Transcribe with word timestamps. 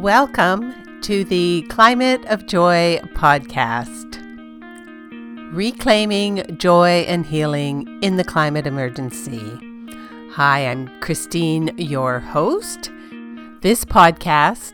Welcome 0.00 1.02
to 1.02 1.24
the 1.24 1.60
Climate 1.68 2.24
of 2.24 2.46
Joy 2.46 3.00
podcast, 3.12 4.16
reclaiming 5.52 6.56
joy 6.56 7.04
and 7.06 7.26
healing 7.26 7.86
in 8.02 8.16
the 8.16 8.24
climate 8.24 8.66
emergency. 8.66 9.42
Hi, 10.30 10.66
I'm 10.66 10.88
Christine, 11.00 11.76
your 11.76 12.18
host. 12.18 12.90
This 13.60 13.84
podcast 13.84 14.72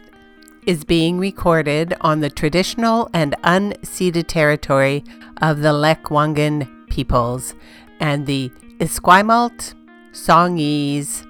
is 0.64 0.84
being 0.84 1.18
recorded 1.18 1.96
on 2.02 2.20
the 2.20 2.30
traditional 2.30 3.10
and 3.12 3.34
unceded 3.42 4.28
territory 4.28 5.02
of 5.42 5.58
the 5.58 5.72
Lekwungen 5.72 6.88
peoples 6.88 7.52
and 7.98 8.26
the 8.26 8.52
Esquimalt, 8.78 9.74
Songhees, 10.12 11.26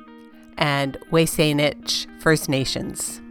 and 0.59 0.99
Wasanich 1.11 2.07
First 2.21 2.51
Nations. 2.51 3.23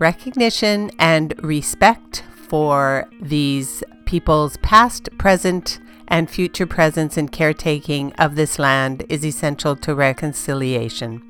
Recognition 0.00 0.90
and 0.98 1.34
respect 1.44 2.24
for 2.48 3.06
these 3.20 3.84
people's 4.06 4.56
past, 4.62 5.10
present, 5.18 5.78
and 6.08 6.30
future 6.30 6.66
presence 6.66 7.18
and 7.18 7.30
caretaking 7.30 8.14
of 8.14 8.34
this 8.34 8.58
land 8.58 9.04
is 9.10 9.26
essential 9.26 9.76
to 9.76 9.94
reconciliation. 9.94 11.22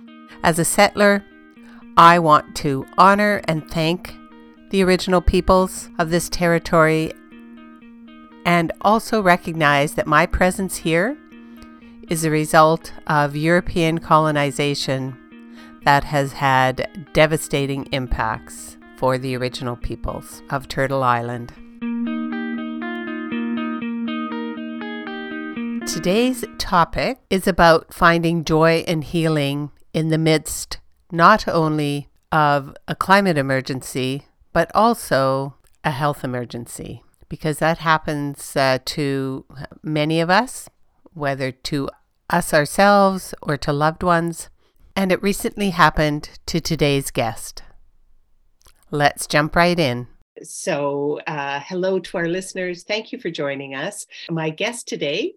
As 0.45 0.61
a 0.61 0.65
settler, 0.65 1.25
I 1.97 2.21
want 2.21 2.55
to 2.59 2.87
honor 2.97 3.41
and 3.49 3.69
thank 3.69 4.15
the 4.71 4.85
original 4.85 5.21
peoples 5.21 5.91
of 5.99 6.11
this 6.11 6.29
territory 6.29 7.13
and 8.47 8.71
also 8.83 9.21
recognize 9.21 9.95
that 9.95 10.07
my 10.07 10.27
presence 10.27 10.77
here 10.77 11.19
is 12.09 12.25
a 12.25 12.31
result 12.31 12.93
of 13.09 13.35
European 13.35 13.99
colonization 13.99 15.20
that 15.85 16.05
has 16.05 16.33
had 16.33 17.09
devastating 17.13 17.87
impacts 17.93 18.77
for 18.97 19.19
the 19.19 19.37
original 19.37 19.77
peoples 19.77 20.43
of 20.51 20.69
Turtle 20.69 21.03
Island. 21.03 21.53
Today's 25.89 26.45
topic 26.59 27.19
is 27.31 27.49
about 27.49 27.93
finding 27.93 28.45
joy 28.45 28.85
and 28.87 29.03
healing 29.03 29.71
in 29.93 30.09
the 30.09 30.19
midst 30.19 30.79
not 31.11 31.49
only 31.49 32.09
of 32.31 32.75
a 32.87 32.95
climate 32.95 33.37
emergency, 33.37 34.27
but 34.53 34.71
also 34.75 35.57
a 35.83 35.91
health 35.91 36.23
emergency, 36.23 37.03
because 37.29 37.59
that 37.59 37.79
happens 37.79 38.55
uh, 38.55 38.79
to 38.85 39.45
many 39.83 40.21
of 40.21 40.31
us, 40.31 40.69
whether 41.13 41.51
to 41.51 41.89
us 42.29 42.55
ourselves 42.55 43.35
or 43.43 43.57
to 43.57 43.73
loved 43.73 44.03
ones. 44.03 44.49
And 44.97 45.13
it 45.13 45.23
recently 45.23 45.71
happened 45.71 46.39
to 46.47 46.61
today's 46.61 47.11
guest. 47.11 47.63
Let's 48.91 49.27
jump 49.27 49.57
right 49.57 49.79
in. 49.79 50.09
So, 50.43 51.21
uh, 51.27 51.61
hello 51.61 51.99
to 51.99 52.19
our 52.19 52.29
listeners. 52.29 52.83
Thank 52.83 53.13
you 53.13 53.19
for 53.19 53.31
joining 53.31 53.75
us. 53.75 54.07
My 54.31 54.51
guest 54.51 54.89
today 54.89 55.35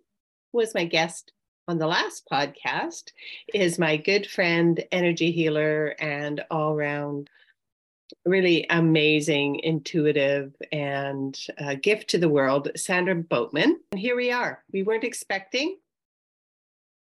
was 0.54 0.74
my 0.74 0.86
guest 0.86 1.32
on 1.68 1.78
the 1.78 1.88
last 1.88 2.28
podcast 2.32 3.12
is 3.54 3.80
my 3.80 3.98
good 3.98 4.28
friend, 4.28 4.84
energy 4.92 5.32
healer, 5.32 5.96
and 6.00 6.44
all 6.52 6.76
round 6.76 7.30
really 8.26 8.66
amazing, 8.70 9.60
intuitive, 9.64 10.54
and 10.72 11.38
uh, 11.58 11.76
gift 11.76 12.10
to 12.10 12.18
the 12.18 12.30
world, 12.30 12.70
Sandra 12.76 13.16
Boatman. 13.16 13.80
And 13.92 14.00
here 14.00 14.16
we 14.16 14.32
are. 14.32 14.64
We 14.72 14.84
weren't 14.84 15.04
expecting 15.04 15.78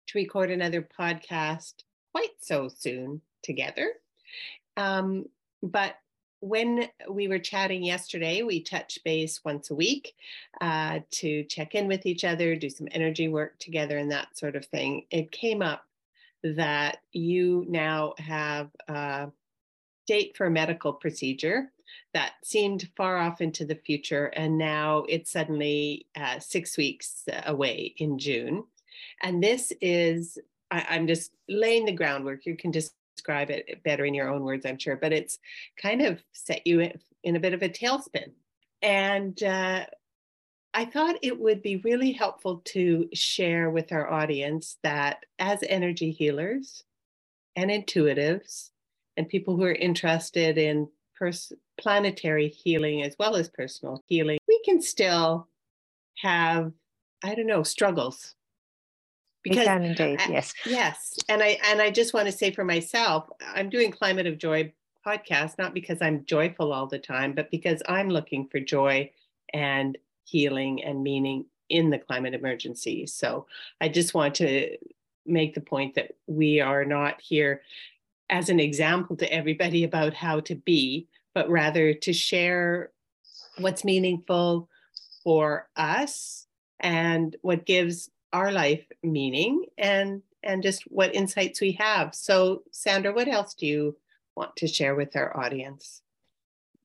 to 0.07 0.17
record 0.17 0.51
another 0.51 0.81
podcast 0.81 1.73
quite 2.11 2.35
so 2.39 2.69
soon 2.69 3.21
together. 3.43 3.91
Um, 4.77 5.25
but 5.63 5.95
when 6.41 6.87
we 7.09 7.27
were 7.27 7.39
chatting 7.39 7.83
yesterday, 7.83 8.41
we 8.41 8.63
touch 8.63 8.99
base 9.05 9.45
once 9.45 9.69
a 9.69 9.75
week 9.75 10.15
uh, 10.59 10.99
to 11.11 11.43
check 11.43 11.75
in 11.75 11.87
with 11.87 12.05
each 12.05 12.23
other, 12.23 12.55
do 12.55 12.69
some 12.69 12.87
energy 12.91 13.27
work 13.27 13.59
together, 13.59 13.97
and 13.97 14.11
that 14.11 14.37
sort 14.37 14.55
of 14.55 14.65
thing. 14.65 15.05
It 15.11 15.31
came 15.31 15.61
up 15.61 15.83
that 16.43 16.97
you 17.11 17.65
now 17.69 18.15
have 18.17 18.69
a 18.87 19.29
date 20.07 20.35
for 20.35 20.47
a 20.47 20.51
medical 20.51 20.93
procedure 20.93 21.71
that 22.15 22.33
seemed 22.43 22.89
far 22.97 23.17
off 23.17 23.39
into 23.39 23.63
the 23.63 23.75
future, 23.75 24.27
and 24.27 24.57
now 24.57 25.05
it's 25.07 25.31
suddenly 25.31 26.07
uh, 26.15 26.39
six 26.39 26.75
weeks 26.75 27.25
away 27.45 27.93
in 27.97 28.17
June. 28.17 28.63
And 29.21 29.43
this 29.43 29.71
is, 29.79 30.39
I, 30.71 30.85
I'm 30.89 31.07
just 31.07 31.31
laying 31.49 31.85
the 31.85 31.91
groundwork. 31.91 32.45
You 32.45 32.55
can 32.55 32.71
describe 32.71 33.51
it 33.51 33.83
better 33.83 34.05
in 34.05 34.13
your 34.13 34.29
own 34.29 34.43
words, 34.43 34.65
I'm 34.65 34.79
sure, 34.79 34.95
but 34.95 35.13
it's 35.13 35.37
kind 35.79 36.01
of 36.01 36.23
set 36.31 36.65
you 36.65 36.89
in 37.23 37.35
a 37.35 37.39
bit 37.39 37.53
of 37.53 37.61
a 37.61 37.69
tailspin. 37.69 38.31
And 38.81 39.41
uh, 39.43 39.85
I 40.73 40.85
thought 40.85 41.17
it 41.21 41.39
would 41.39 41.61
be 41.61 41.77
really 41.77 42.13
helpful 42.13 42.61
to 42.65 43.07
share 43.13 43.69
with 43.69 43.91
our 43.91 44.09
audience 44.09 44.77
that 44.83 45.25
as 45.37 45.63
energy 45.67 46.11
healers 46.11 46.83
and 47.55 47.69
intuitives, 47.69 48.69
and 49.17 49.27
people 49.27 49.57
who 49.57 49.63
are 49.63 49.73
interested 49.73 50.57
in 50.57 50.87
pers- 51.15 51.51
planetary 51.79 52.47
healing 52.47 53.03
as 53.03 53.15
well 53.19 53.35
as 53.35 53.49
personal 53.49 54.01
healing, 54.07 54.39
we 54.47 54.61
can 54.63 54.81
still 54.81 55.47
have, 56.17 56.71
I 57.23 57.35
don't 57.35 57.45
know, 57.45 57.63
struggles 57.63 58.35
because 59.43 59.65
can 59.65 59.83
indeed 59.83 60.19
I, 60.21 60.29
yes. 60.29 60.53
yes 60.65 61.17
and 61.29 61.41
i 61.41 61.57
and 61.65 61.81
i 61.81 61.89
just 61.89 62.13
want 62.13 62.27
to 62.27 62.31
say 62.31 62.51
for 62.51 62.63
myself 62.63 63.29
i'm 63.53 63.69
doing 63.69 63.91
climate 63.91 64.27
of 64.27 64.37
joy 64.37 64.71
podcast 65.05 65.57
not 65.57 65.73
because 65.73 66.01
i'm 66.01 66.25
joyful 66.25 66.73
all 66.73 66.87
the 66.87 66.99
time 66.99 67.33
but 67.33 67.49
because 67.51 67.81
i'm 67.87 68.09
looking 68.09 68.47
for 68.47 68.59
joy 68.59 69.09
and 69.53 69.97
healing 70.25 70.83
and 70.83 71.03
meaning 71.03 71.45
in 71.69 71.89
the 71.89 71.97
climate 71.99 72.33
emergency. 72.33 73.05
So 73.07 73.47
i 73.79 73.89
just 73.89 74.13
want 74.13 74.35
to 74.35 74.77
make 75.25 75.53
the 75.53 75.61
point 75.61 75.95
that 75.95 76.11
we 76.27 76.59
are 76.59 76.85
not 76.85 77.21
here 77.21 77.61
as 78.29 78.49
an 78.49 78.59
example 78.59 79.15
to 79.17 79.31
everybody 79.31 79.83
about 79.83 80.13
how 80.13 80.39
to 80.41 80.55
be 80.55 81.07
but 81.33 81.49
rather 81.49 81.93
to 81.93 82.11
share 82.11 82.91
what's 83.57 83.85
meaningful 83.85 84.67
for 85.23 85.69
us 85.75 86.47
and 86.79 87.35
what 87.41 87.65
gives 87.65 88.09
our 88.33 88.51
life 88.51 88.85
meaning 89.03 89.65
and 89.77 90.21
and 90.43 90.63
just 90.63 90.83
what 90.83 91.13
insights 91.13 91.61
we 91.61 91.73
have. 91.73 92.15
So, 92.15 92.63
Sandra, 92.71 93.13
what 93.13 93.27
else 93.27 93.53
do 93.53 93.67
you 93.67 93.97
want 94.35 94.55
to 94.55 94.67
share 94.67 94.95
with 94.95 95.15
our 95.15 95.37
audience? 95.37 96.01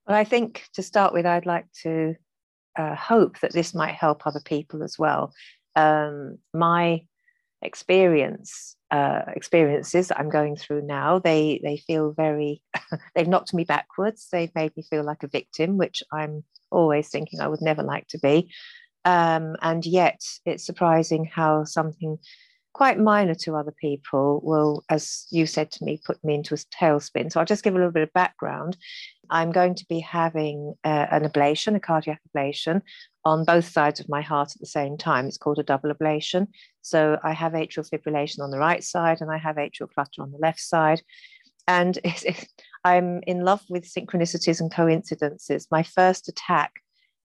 Well, 0.06 0.16
I 0.16 0.24
think 0.24 0.68
to 0.74 0.82
start 0.82 1.14
with, 1.14 1.24
I'd 1.24 1.46
like 1.46 1.66
to 1.82 2.16
uh, 2.76 2.94
hope 2.94 3.40
that 3.40 3.52
this 3.52 3.74
might 3.74 3.94
help 3.94 4.26
other 4.26 4.42
people 4.44 4.82
as 4.82 4.98
well. 4.98 5.32
Um, 5.74 6.38
my 6.52 7.02
experience 7.62 8.76
uh, 8.90 9.22
experiences 9.34 10.08
that 10.08 10.20
I'm 10.20 10.28
going 10.28 10.56
through 10.56 10.82
now, 10.82 11.18
they 11.18 11.60
they 11.62 11.76
feel 11.76 12.12
very. 12.12 12.62
they've 13.14 13.26
knocked 13.26 13.52
me 13.52 13.64
backwards. 13.64 14.28
They've 14.30 14.54
made 14.54 14.76
me 14.76 14.84
feel 14.88 15.04
like 15.04 15.22
a 15.22 15.28
victim, 15.28 15.76
which 15.76 16.02
I'm 16.12 16.44
always 16.70 17.08
thinking 17.08 17.40
I 17.40 17.48
would 17.48 17.62
never 17.62 17.82
like 17.82 18.06
to 18.08 18.18
be. 18.18 18.52
Um, 19.06 19.56
and 19.62 19.86
yet, 19.86 20.20
it's 20.44 20.66
surprising 20.66 21.24
how 21.24 21.62
something 21.62 22.18
quite 22.72 22.98
minor 22.98 23.34
to 23.34 23.54
other 23.54 23.72
people 23.80 24.40
will, 24.42 24.84
as 24.90 25.26
you 25.30 25.46
said 25.46 25.70
to 25.70 25.84
me, 25.84 25.98
put 26.04 26.22
me 26.24 26.34
into 26.34 26.54
a 26.54 26.58
tailspin. 26.58 27.30
So 27.30 27.38
I'll 27.38 27.46
just 27.46 27.62
give 27.62 27.74
a 27.74 27.78
little 27.78 27.92
bit 27.92 28.02
of 28.02 28.12
background. 28.12 28.76
I'm 29.30 29.52
going 29.52 29.76
to 29.76 29.86
be 29.88 30.00
having 30.00 30.74
uh, 30.84 31.06
an 31.10 31.22
ablation, 31.22 31.76
a 31.76 31.80
cardiac 31.80 32.20
ablation, 32.28 32.82
on 33.24 33.44
both 33.44 33.68
sides 33.68 34.00
of 34.00 34.08
my 34.08 34.22
heart 34.22 34.50
at 34.54 34.60
the 34.60 34.66
same 34.66 34.98
time. 34.98 35.26
It's 35.26 35.38
called 35.38 35.60
a 35.60 35.62
double 35.62 35.94
ablation. 35.94 36.48
So 36.82 37.18
I 37.22 37.32
have 37.32 37.52
atrial 37.52 37.88
fibrillation 37.88 38.40
on 38.40 38.50
the 38.50 38.58
right 38.58 38.82
side 38.82 39.20
and 39.20 39.30
I 39.30 39.38
have 39.38 39.56
atrial 39.56 39.90
flutter 39.94 40.20
on 40.20 40.32
the 40.32 40.38
left 40.38 40.60
side. 40.60 41.00
And 41.68 41.96
it's, 42.04 42.24
it's, 42.24 42.44
I'm 42.84 43.22
in 43.28 43.44
love 43.44 43.62
with 43.68 43.84
synchronicities 43.84 44.60
and 44.60 44.70
coincidences. 44.70 45.68
My 45.70 45.84
first 45.84 46.28
attack 46.28 46.72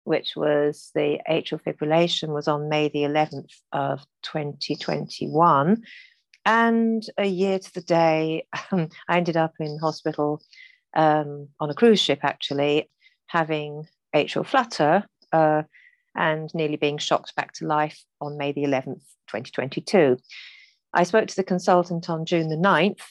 which 0.06 0.36
was 0.36 0.92
the 0.96 1.20
atrial 1.30 1.62
fibrillation, 1.62 2.30
was 2.30 2.48
on 2.48 2.70
May 2.70 2.90
the 2.90 3.04
11th 3.04 3.52
of 3.74 4.00
2021. 4.24 5.84
And 6.46 7.04
a 7.18 7.26
year 7.26 7.60
to 7.60 7.74
the 7.74 7.82
day, 7.82 8.46
I 8.54 8.88
ended 9.10 9.36
up 9.36 9.54
in 9.60 9.80
hospital 9.80 10.42
um, 10.96 11.50
on 11.60 11.70
a 11.70 11.74
cruise 11.74 12.00
ship, 12.00 12.20
actually, 12.24 12.90
having 13.28 13.88
atrial 14.16 14.46
flutter 14.46 15.04
uh, 15.34 15.64
and 16.16 16.50
nearly 16.54 16.78
being 16.78 17.00
shocked 17.00 17.36
back 17.36 17.54
to 17.54 17.66
life 17.66 18.02
on 18.22 18.38
May 18.38 18.52
the 18.52 18.64
11th, 18.64 19.04
2022. 19.28 20.18
I 20.94 21.04
spoke 21.04 21.28
to 21.28 21.36
the 21.36 21.44
consultant 21.44 22.10
on 22.10 22.26
June 22.26 22.50
the 22.50 22.56
9th 22.56 23.02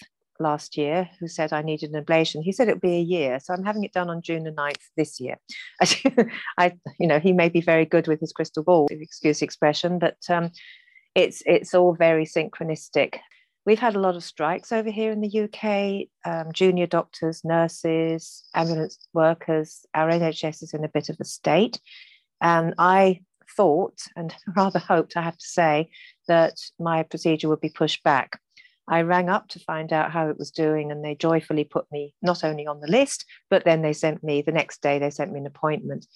last 0.41 0.77
year 0.77 1.09
who 1.21 1.29
said 1.29 1.53
I 1.53 1.63
needed 1.63 1.93
an 1.93 2.05
ablation. 2.05 2.43
He 2.43 2.53
said 2.53 2.69
it 2.69 2.75
would 2.75 2.81
be 2.81 2.97
a 2.97 3.01
year. 3.01 3.39
So 3.41 3.55
I'm 3.55 3.65
having 3.65 3.85
it 3.85 3.93
done 3.93 4.11
on 4.11 4.23
June 4.23 4.45
the 4.45 4.53
9th 4.53 4.83
this 4.97 5.21
year. 5.21 5.39
I, 6.59 6.73
you 6.99 7.07
know, 7.07 7.19
he 7.19 7.33
may 7.33 7.49
be 7.49 7.61
very 7.61 7.85
good 7.85 8.09
with 8.09 8.21
his 8.21 8.33
crystal 8.33 8.63
ball, 8.63 8.89
excuse 8.91 9.41
the 9.41 9.45
expression, 9.45 9.99
but 9.99 10.19
um, 10.29 10.51
it's 11.15 11.43
it's 11.47 11.75
all 11.75 11.95
very 11.95 12.27
synchronistic. 12.27 13.19
We've 13.67 13.79
had 13.79 13.97
a 13.97 14.01
lot 14.01 14.17
of 14.17 14.25
strikes 14.25 14.73
over 14.73 14.91
here 14.91 15.11
in 15.11 15.23
the 15.23 15.41
UK 15.45 16.09
um, 16.31 16.53
junior 16.53 16.87
doctors, 16.87 17.43
nurses, 17.45 18.45
ambulance 18.55 18.99
workers. 19.15 19.87
Our 19.95 20.11
NHS 20.11 20.63
is 20.63 20.75
in 20.75 20.85
a 20.85 20.89
bit 20.89 21.09
of 21.09 21.17
a 21.19 21.25
state. 21.25 21.81
And 22.43 22.75
I 22.77 23.23
thought 23.57 24.01
and 24.17 24.35
rather 24.57 24.79
hoped, 24.79 25.17
I 25.17 25.23
have 25.23 25.39
to 25.39 25.47
say, 25.47 25.91
that 26.29 26.55
my 26.79 27.03
procedure 27.05 27.49
would 27.49 27.61
be 27.61 27.71
pushed 27.71 28.03
back. 28.03 28.39
I 28.87 29.03
rang 29.03 29.29
up 29.31 29.49
to 29.49 29.59
find 29.59 29.93
out 29.93 30.11
how 30.11 30.29
it 30.29 30.39
was 30.39 30.51
doing, 30.51 30.91
and 30.91 31.05
they 31.05 31.15
joyfully 31.15 31.65
put 31.65 31.91
me 31.91 32.15
not 32.23 32.45
only 32.45 32.67
on 32.67 32.81
the 32.81 32.91
list, 32.91 33.25
but 33.49 33.65
then 33.65 33.83
they 33.83 33.93
sent 33.93 34.23
me 34.23 34.43
the 34.43 34.53
next 34.53 34.83
day, 34.83 34.99
they 34.99 35.11
sent 35.11 35.33
me 35.33 35.41
an 35.41 35.47
appointment. 35.47 36.07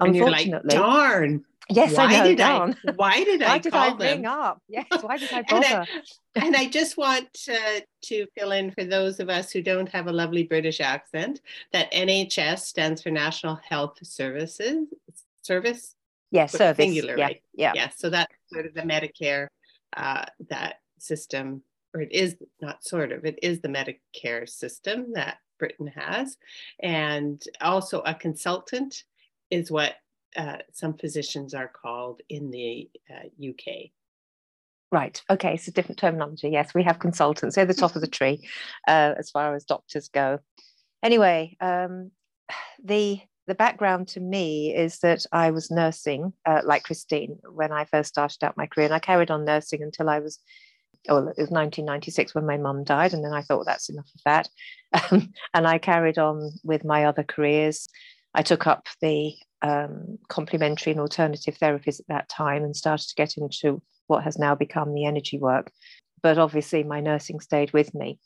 And 0.00 0.16
Unfortunately, 0.16 0.74
like, 0.74 0.82
darn. 0.82 1.44
Yes, 1.68 1.96
why 1.96 2.04
I 2.04 2.18
know. 2.18 2.24
Did 2.24 2.40
I, 2.40 2.74
why 2.96 3.24
did 3.24 3.42
I? 3.42 3.48
Why 3.48 3.58
did 3.58 3.74
I 3.74 3.94
ring 3.94 4.26
up? 4.26 4.60
Yes, 4.68 4.86
why 5.02 5.18
did 5.18 5.32
I 5.32 5.42
bother? 5.42 5.66
and, 5.66 5.88
I, 6.36 6.46
and, 6.46 6.56
I, 6.56 6.66
just 6.68 6.96
want 6.96 7.28
uh, 7.48 7.80
to 8.04 8.26
fill 8.36 8.52
in 8.52 8.72
for 8.72 8.84
those 8.84 9.20
of 9.20 9.28
us 9.28 9.52
who 9.52 9.62
don't 9.62 9.88
have 9.90 10.08
a 10.08 10.12
lovely 10.12 10.44
British 10.44 10.80
accent 10.80 11.40
that 11.72 11.92
NHS 11.92 12.60
stands 12.60 13.02
for 13.02 13.10
National 13.10 13.60
Health 13.68 13.98
Services 14.02 14.88
Service. 15.42 15.94
Yes, 16.32 16.52
service. 16.52 16.76
Singular, 16.76 17.16
yeah, 17.16 17.24
right? 17.24 17.42
Yeah. 17.54 17.72
Yeah. 17.74 17.88
So 17.96 18.10
that's 18.10 18.32
sort 18.52 18.66
of 18.66 18.74
the 18.74 18.82
Medicare 18.82 19.48
uh, 19.96 20.24
that 20.48 20.76
system, 20.98 21.62
or 21.94 22.00
it 22.00 22.12
is 22.12 22.36
not 22.60 22.84
sort 22.84 23.12
of, 23.12 23.24
it 23.24 23.38
is 23.42 23.60
the 23.60 23.68
Medicare 23.68 24.48
system 24.48 25.12
that 25.14 25.38
Britain 25.58 25.88
has, 25.88 26.36
and 26.82 27.42
also 27.60 28.00
a 28.00 28.14
consultant 28.14 29.04
is 29.50 29.70
what 29.70 29.94
uh, 30.36 30.58
some 30.72 30.94
physicians 30.94 31.54
are 31.54 31.68
called 31.68 32.20
in 32.28 32.50
the 32.50 32.88
uh, 33.10 33.48
UK. 33.48 33.90
Right. 34.92 35.20
Okay. 35.30 35.56
So 35.56 35.70
different 35.70 35.98
terminology. 35.98 36.50
Yes, 36.50 36.74
we 36.74 36.82
have 36.82 36.98
consultants. 36.98 37.54
They're 37.54 37.64
the 37.64 37.74
top 37.74 37.94
of 37.94 38.00
the 38.00 38.08
tree 38.08 38.48
uh, 38.88 39.14
as 39.16 39.30
far 39.30 39.54
as 39.54 39.64
doctors 39.64 40.08
go. 40.08 40.40
Anyway, 41.02 41.56
um, 41.60 42.10
the 42.82 43.20
the 43.46 43.54
background 43.56 44.06
to 44.06 44.20
me 44.20 44.72
is 44.74 45.00
that 45.00 45.26
I 45.32 45.50
was 45.50 45.72
nursing, 45.72 46.32
uh, 46.46 46.60
like 46.64 46.84
Christine, 46.84 47.38
when 47.50 47.72
I 47.72 47.84
first 47.84 48.10
started 48.10 48.44
out 48.44 48.56
my 48.56 48.66
career, 48.66 48.84
and 48.86 48.94
I 48.94 49.00
carried 49.00 49.30
on 49.30 49.44
nursing 49.44 49.82
until 49.82 50.08
I 50.08 50.20
was, 50.20 50.38
well, 51.08 51.28
it 51.28 51.38
was 51.38 51.50
1996 51.50 52.34
when 52.34 52.46
my 52.46 52.56
mum 52.56 52.84
died, 52.84 53.12
and 53.12 53.24
then 53.24 53.32
I 53.32 53.42
thought 53.42 53.66
that's 53.66 53.88
enough 53.88 54.10
of 54.14 54.20
that, 54.24 54.48
um, 55.10 55.32
and 55.54 55.66
I 55.66 55.78
carried 55.78 56.18
on 56.18 56.52
with 56.64 56.84
my 56.84 57.04
other 57.04 57.22
careers. 57.22 57.88
I 58.34 58.42
took 58.42 58.66
up 58.66 58.86
the 59.00 59.34
um, 59.62 60.18
complementary 60.28 60.92
and 60.92 61.00
alternative 61.00 61.58
therapies 61.58 62.00
at 62.00 62.06
that 62.08 62.28
time 62.28 62.62
and 62.62 62.76
started 62.76 63.08
to 63.08 63.14
get 63.14 63.36
into 63.36 63.82
what 64.06 64.24
has 64.24 64.38
now 64.38 64.54
become 64.54 64.94
the 64.94 65.04
energy 65.04 65.38
work. 65.38 65.70
But 66.22 66.38
obviously, 66.38 66.82
my 66.84 67.00
nursing 67.00 67.40
stayed 67.40 67.72
with 67.72 67.94
me. 67.94 68.18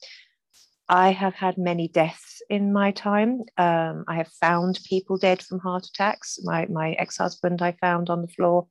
I 0.88 1.12
have 1.12 1.34
had 1.34 1.56
many 1.56 1.88
deaths 1.88 2.42
in 2.50 2.72
my 2.72 2.90
time. 2.90 3.42
Um, 3.56 4.04
I 4.06 4.16
have 4.16 4.28
found 4.28 4.80
people 4.86 5.16
dead 5.16 5.40
from 5.40 5.60
heart 5.60 5.86
attacks. 5.86 6.38
My, 6.42 6.66
my 6.66 6.92
ex 6.92 7.16
husband, 7.16 7.62
I 7.62 7.72
found 7.72 8.10
on 8.10 8.20
the 8.20 8.28
floor. 8.28 8.66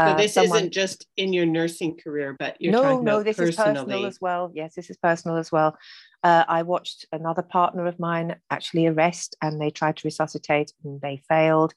Uh, 0.00 0.12
so 0.12 0.22
this 0.22 0.34
someone... 0.34 0.58
isn't 0.58 0.72
just 0.72 1.06
in 1.16 1.32
your 1.32 1.46
nursing 1.46 1.96
career, 1.96 2.34
but 2.38 2.56
you're 2.60 2.72
no, 2.72 2.82
talking 2.82 3.04
no. 3.04 3.16
About 3.16 3.24
this 3.24 3.36
personally. 3.36 3.70
is 3.72 3.78
personal 3.78 4.06
as 4.06 4.20
well. 4.20 4.50
Yes, 4.54 4.74
this 4.74 4.90
is 4.90 4.96
personal 4.96 5.36
as 5.36 5.52
well. 5.52 5.76
Uh, 6.22 6.44
I 6.48 6.62
watched 6.62 7.06
another 7.12 7.42
partner 7.42 7.86
of 7.86 7.98
mine 7.98 8.36
actually 8.50 8.86
arrest, 8.86 9.36
and 9.42 9.60
they 9.60 9.70
tried 9.70 9.96
to 9.98 10.06
resuscitate, 10.06 10.72
and 10.84 11.00
they 11.00 11.22
failed. 11.28 11.74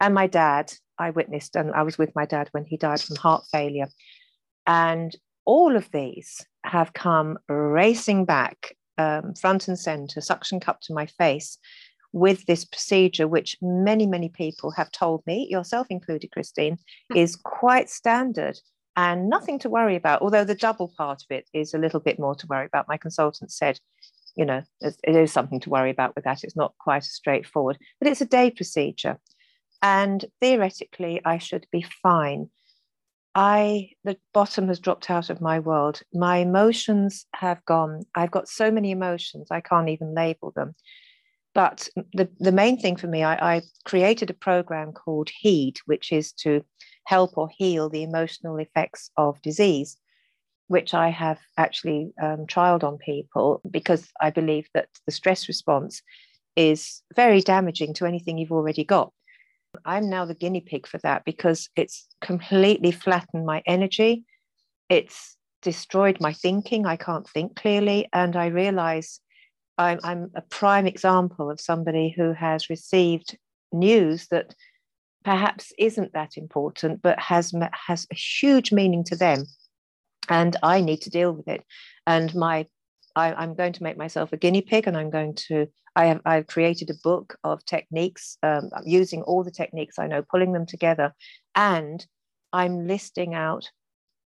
And 0.00 0.14
my 0.14 0.26
dad, 0.26 0.72
I 0.98 1.10
witnessed, 1.10 1.56
and 1.56 1.72
I 1.72 1.82
was 1.82 1.98
with 1.98 2.14
my 2.14 2.26
dad 2.26 2.48
when 2.52 2.64
he 2.64 2.76
died 2.76 3.00
from 3.00 3.16
heart 3.16 3.44
failure. 3.50 3.88
And 4.66 5.14
all 5.44 5.76
of 5.76 5.90
these 5.90 6.44
have 6.64 6.92
come 6.92 7.38
racing 7.48 8.24
back, 8.24 8.76
um, 8.98 9.34
front 9.34 9.68
and 9.68 9.78
center, 9.78 10.20
suction 10.20 10.60
cup 10.60 10.80
to 10.82 10.94
my 10.94 11.06
face, 11.06 11.58
with 12.12 12.44
this 12.46 12.64
procedure, 12.64 13.26
which 13.26 13.56
many, 13.60 14.06
many 14.06 14.28
people 14.28 14.70
have 14.72 14.90
told 14.90 15.22
me, 15.26 15.48
yourself 15.50 15.86
included, 15.90 16.30
Christine, 16.30 16.78
hmm. 17.10 17.16
is 17.16 17.36
quite 17.36 17.90
standard 17.90 18.58
and 18.96 19.28
nothing 19.28 19.58
to 19.60 19.70
worry 19.70 19.96
about. 19.96 20.22
Although 20.22 20.44
the 20.44 20.54
double 20.54 20.92
part 20.96 21.22
of 21.22 21.34
it 21.34 21.48
is 21.52 21.72
a 21.72 21.78
little 21.78 22.00
bit 22.00 22.18
more 22.18 22.34
to 22.34 22.46
worry 22.46 22.66
about. 22.66 22.88
My 22.88 22.98
consultant 22.98 23.50
said, 23.50 23.78
you 24.36 24.44
know, 24.44 24.62
it 24.80 24.96
is 25.04 25.32
something 25.32 25.60
to 25.60 25.70
worry 25.70 25.90
about 25.90 26.14
with 26.14 26.24
that. 26.24 26.44
It's 26.44 26.56
not 26.56 26.74
quite 26.78 26.98
as 26.98 27.12
straightforward, 27.12 27.78
but 27.98 28.08
it's 28.08 28.20
a 28.20 28.26
day 28.26 28.50
procedure. 28.50 29.18
And 29.82 30.24
theoretically, 30.40 31.20
I 31.24 31.38
should 31.38 31.66
be 31.72 31.84
fine. 32.02 32.50
I, 33.34 33.90
the 34.04 34.18
bottom 34.34 34.68
has 34.68 34.78
dropped 34.78 35.10
out 35.10 35.30
of 35.30 35.40
my 35.40 35.58
world. 35.58 36.02
My 36.12 36.38
emotions 36.38 37.26
have 37.34 37.64
gone. 37.64 38.02
I've 38.14 38.30
got 38.30 38.48
so 38.48 38.70
many 38.70 38.90
emotions, 38.90 39.48
I 39.50 39.60
can't 39.60 39.88
even 39.88 40.14
label 40.14 40.52
them. 40.54 40.74
But 41.54 41.88
the, 42.14 42.28
the 42.38 42.52
main 42.52 42.78
thing 42.78 42.96
for 42.96 43.08
me, 43.08 43.22
I, 43.22 43.56
I 43.56 43.62
created 43.84 44.30
a 44.30 44.34
program 44.34 44.92
called 44.92 45.30
HEED, 45.40 45.78
which 45.84 46.10
is 46.12 46.32
to 46.34 46.64
help 47.04 47.36
or 47.36 47.48
heal 47.50 47.88
the 47.88 48.02
emotional 48.02 48.56
effects 48.56 49.10
of 49.16 49.42
disease, 49.42 49.96
which 50.68 50.94
I 50.94 51.10
have 51.10 51.38
actually 51.58 52.12
um, 52.22 52.46
trialed 52.46 52.84
on 52.84 52.96
people 52.96 53.60
because 53.70 54.08
I 54.20 54.30
believe 54.30 54.68
that 54.72 54.88
the 55.04 55.12
stress 55.12 55.48
response 55.48 56.02
is 56.56 57.02
very 57.14 57.40
damaging 57.40 57.94
to 57.94 58.06
anything 58.06 58.38
you've 58.38 58.52
already 58.52 58.84
got. 58.84 59.12
I'm 59.84 60.08
now 60.08 60.24
the 60.24 60.34
guinea 60.34 60.60
pig 60.60 60.86
for 60.86 60.98
that 60.98 61.24
because 61.24 61.68
it's 61.76 62.06
completely 62.20 62.92
flattened 62.92 63.46
my 63.46 63.62
energy. 63.66 64.24
It's 64.88 65.36
destroyed 65.62 66.18
my 66.20 66.32
thinking. 66.32 66.84
I 66.84 66.96
can't 66.96 67.28
think 67.28 67.56
clearly. 67.56 68.08
And 68.12 68.36
I 68.36 68.46
realize 68.46 69.20
I'm, 69.78 69.98
I'm 70.04 70.30
a 70.34 70.42
prime 70.42 70.86
example 70.86 71.50
of 71.50 71.60
somebody 71.60 72.14
who 72.16 72.32
has 72.32 72.70
received 72.70 73.36
news 73.72 74.28
that 74.28 74.54
perhaps 75.24 75.72
isn't 75.78 76.12
that 76.12 76.36
important, 76.36 77.02
but 77.02 77.18
has 77.18 77.52
has 77.86 78.06
a 78.10 78.14
huge 78.14 78.72
meaning 78.72 79.04
to 79.04 79.16
them, 79.16 79.44
and 80.28 80.56
I 80.62 80.80
need 80.80 81.00
to 81.02 81.10
deal 81.10 81.32
with 81.32 81.48
it. 81.48 81.64
And 82.06 82.34
my, 82.34 82.66
I, 83.16 83.42
am 83.42 83.54
going 83.54 83.72
to 83.74 83.82
make 83.82 83.96
myself 83.96 84.32
a 84.32 84.36
guinea 84.36 84.62
pig, 84.62 84.86
and 84.86 84.96
I'm 84.96 85.10
going 85.10 85.34
to. 85.48 85.68
I 85.94 86.06
have 86.06 86.20
I've 86.24 86.46
created 86.46 86.90
a 86.90 87.02
book 87.02 87.36
of 87.44 87.64
techniques, 87.66 88.36
um, 88.42 88.70
using 88.84 89.22
all 89.22 89.44
the 89.44 89.50
techniques 89.50 89.98
I 89.98 90.06
know, 90.06 90.22
pulling 90.22 90.52
them 90.52 90.66
together, 90.66 91.14
and 91.54 92.04
I'm 92.52 92.86
listing 92.86 93.34
out 93.34 93.70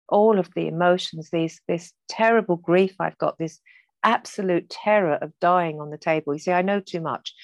all 0.09 0.39
of 0.39 0.49
the 0.55 0.69
emotions, 0.69 1.31
these 1.31 1.61
this 1.69 1.93
terrible 2.09 2.57
grief 2.57 2.95
I've 3.01 3.19
got, 3.19 3.39
this 3.39 3.61
absolute 4.05 4.71
terror 4.71 5.15
of 5.15 5.33
dying 5.41 5.81
on 5.81 5.91
the 5.91 5.99
table. 5.99 6.33
You 6.35 6.39
see, 6.39 6.53
I 6.53 6.63
know 6.63 6.81
too 6.81 7.01
much. 7.01 7.35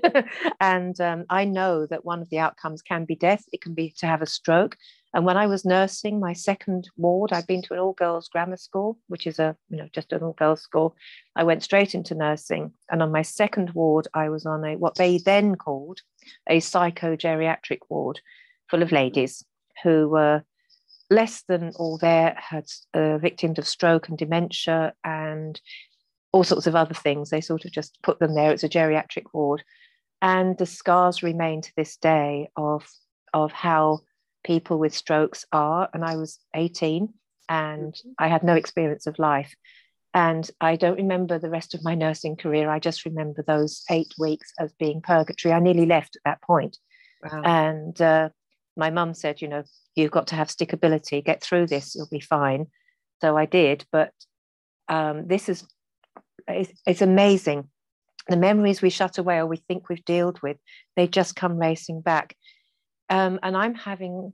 and 0.60 1.00
um, 1.00 1.24
I 1.30 1.44
know 1.44 1.86
that 1.86 2.04
one 2.04 2.20
of 2.20 2.30
the 2.30 2.38
outcomes 2.38 2.82
can 2.82 3.04
be 3.04 3.16
death, 3.16 3.44
it 3.52 3.60
can 3.60 3.74
be 3.74 3.94
to 3.98 4.06
have 4.06 4.22
a 4.22 4.26
stroke. 4.26 4.76
And 5.14 5.24
when 5.24 5.36
I 5.36 5.46
was 5.46 5.64
nursing 5.64 6.18
my 6.18 6.32
second 6.32 6.90
ward, 6.96 7.32
I'd 7.32 7.46
been 7.46 7.62
to 7.62 7.74
an 7.74 7.78
all 7.78 7.92
girls 7.92 8.28
grammar 8.28 8.56
school, 8.56 8.98
which 9.06 9.28
is 9.28 9.38
a, 9.38 9.56
you 9.70 9.76
know, 9.76 9.88
just 9.92 10.12
an 10.12 10.22
all 10.22 10.32
girls 10.32 10.60
school. 10.60 10.96
I 11.36 11.44
went 11.44 11.62
straight 11.62 11.94
into 11.94 12.16
nursing. 12.16 12.72
And 12.90 13.00
on 13.00 13.12
my 13.12 13.22
second 13.22 13.70
ward, 13.70 14.08
I 14.12 14.28
was 14.28 14.44
on 14.44 14.64
a, 14.64 14.76
what 14.76 14.96
they 14.96 15.18
then 15.18 15.54
called 15.54 16.00
a 16.48 16.58
psychogeriatric 16.58 17.78
ward 17.88 18.20
full 18.68 18.82
of 18.82 18.90
ladies 18.90 19.44
who 19.84 20.08
were 20.08 20.42
less 21.10 21.42
than 21.48 21.72
all 21.76 21.98
there 21.98 22.36
had 22.38 22.64
uh, 22.94 23.18
victims 23.18 23.58
of 23.58 23.66
stroke 23.66 24.08
and 24.08 24.18
dementia 24.18 24.94
and 25.04 25.60
all 26.32 26.44
sorts 26.44 26.66
of 26.66 26.74
other 26.74 26.94
things. 26.94 27.30
They 27.30 27.40
sort 27.40 27.64
of 27.64 27.72
just 27.72 27.98
put 28.02 28.18
them 28.18 28.34
there. 28.34 28.52
It's 28.52 28.64
a 28.64 28.68
geriatric 28.68 29.24
ward. 29.32 29.62
And 30.22 30.56
the 30.56 30.66
scars 30.66 31.22
remain 31.22 31.60
to 31.62 31.72
this 31.76 31.96
day 31.96 32.48
of, 32.56 32.88
of 33.32 33.52
how 33.52 34.00
people 34.42 34.78
with 34.78 34.94
strokes 34.94 35.44
are. 35.52 35.88
And 35.92 36.04
I 36.04 36.16
was 36.16 36.38
18 36.54 37.12
and 37.48 37.92
mm-hmm. 37.92 38.10
I 38.18 38.28
had 38.28 38.42
no 38.42 38.54
experience 38.54 39.06
of 39.06 39.18
life. 39.18 39.54
And 40.14 40.48
I 40.60 40.76
don't 40.76 40.96
remember 40.96 41.38
the 41.38 41.50
rest 41.50 41.74
of 41.74 41.82
my 41.82 41.96
nursing 41.96 42.36
career. 42.36 42.70
I 42.70 42.78
just 42.78 43.04
remember 43.04 43.42
those 43.42 43.82
eight 43.90 44.14
weeks 44.18 44.52
as 44.60 44.72
being 44.72 45.02
purgatory. 45.02 45.52
I 45.52 45.58
nearly 45.58 45.86
left 45.86 46.16
at 46.16 46.22
that 46.24 46.42
point. 46.42 46.78
Wow. 47.22 47.42
And 47.44 48.00
uh, 48.00 48.28
my 48.76 48.90
mum 48.90 49.14
said, 49.14 49.40
you 49.40 49.48
know, 49.48 49.62
you've 49.94 50.10
got 50.10 50.26
to 50.28 50.34
have 50.34 50.48
stickability, 50.48 51.24
get 51.24 51.42
through 51.42 51.66
this, 51.66 51.94
you'll 51.94 52.08
be 52.10 52.20
fine. 52.20 52.66
So 53.20 53.36
I 53.36 53.46
did. 53.46 53.84
But 53.92 54.12
um, 54.88 55.26
this 55.26 55.48
is 55.48 55.66
it's, 56.48 56.72
it's 56.86 57.02
amazing. 57.02 57.68
The 58.28 58.36
memories 58.36 58.82
we 58.82 58.90
shut 58.90 59.18
away 59.18 59.38
or 59.38 59.46
we 59.46 59.56
think 59.56 59.88
we've 59.88 60.04
dealt 60.04 60.42
with, 60.42 60.56
they 60.96 61.06
just 61.06 61.36
come 61.36 61.58
racing 61.58 62.00
back. 62.00 62.36
Um, 63.10 63.38
and 63.42 63.56
I'm 63.56 63.74
having, 63.74 64.32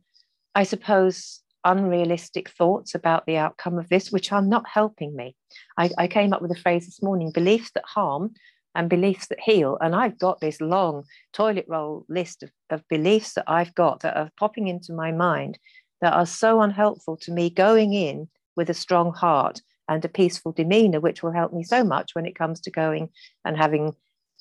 I 0.55 0.63
suppose, 0.63 1.41
unrealistic 1.65 2.49
thoughts 2.51 2.95
about 2.95 3.27
the 3.27 3.37
outcome 3.37 3.79
of 3.79 3.89
this, 3.89 4.11
which 4.11 4.33
are 4.33 4.43
not 4.43 4.67
helping 4.69 5.15
me. 5.15 5.35
I, 5.77 5.91
I 5.99 6.07
came 6.07 6.33
up 6.33 6.41
with 6.41 6.53
a 6.53 6.61
phrase 6.61 6.87
this 6.87 7.03
morning 7.03 7.33
beliefs 7.33 7.73
that 7.75 7.85
harm 7.85 8.35
and 8.75 8.89
beliefs 8.89 9.27
that 9.29 9.41
heal. 9.41 9.77
And 9.81 9.95
I've 9.95 10.19
got 10.19 10.41
this 10.41 10.61
long 10.61 11.05
toilet 11.33 11.67
roll 11.69 12.05
list 12.09 12.43
of, 12.43 12.51
of 12.71 12.87
beliefs 12.89 13.35
that 13.35 13.45
I've 13.47 13.75
got 13.75 14.01
that 14.01 14.17
are 14.17 14.31
popping 14.39 14.69
into 14.69 14.93
my 14.93 15.13
mind 15.13 15.59
that 16.01 16.13
are 16.13 16.27
so 16.27 16.61
unhelpful 16.61 17.17
to 17.19 17.33
me 17.33 17.51
going 17.51 17.93
in 17.93 18.29
with 18.57 18.71
a 18.71 18.75
strong 18.75 19.13
heart 19.13 19.61
and 19.89 20.05
a 20.05 20.09
peaceful 20.09 20.53
demeanor, 20.53 21.01
which 21.01 21.23
will 21.23 21.33
help 21.33 21.53
me 21.53 21.65
so 21.65 21.83
much 21.83 22.15
when 22.15 22.27
it 22.27 22.37
comes 22.37 22.61
to 22.61 22.71
going 22.71 23.09
and 23.45 23.57
having 23.57 23.93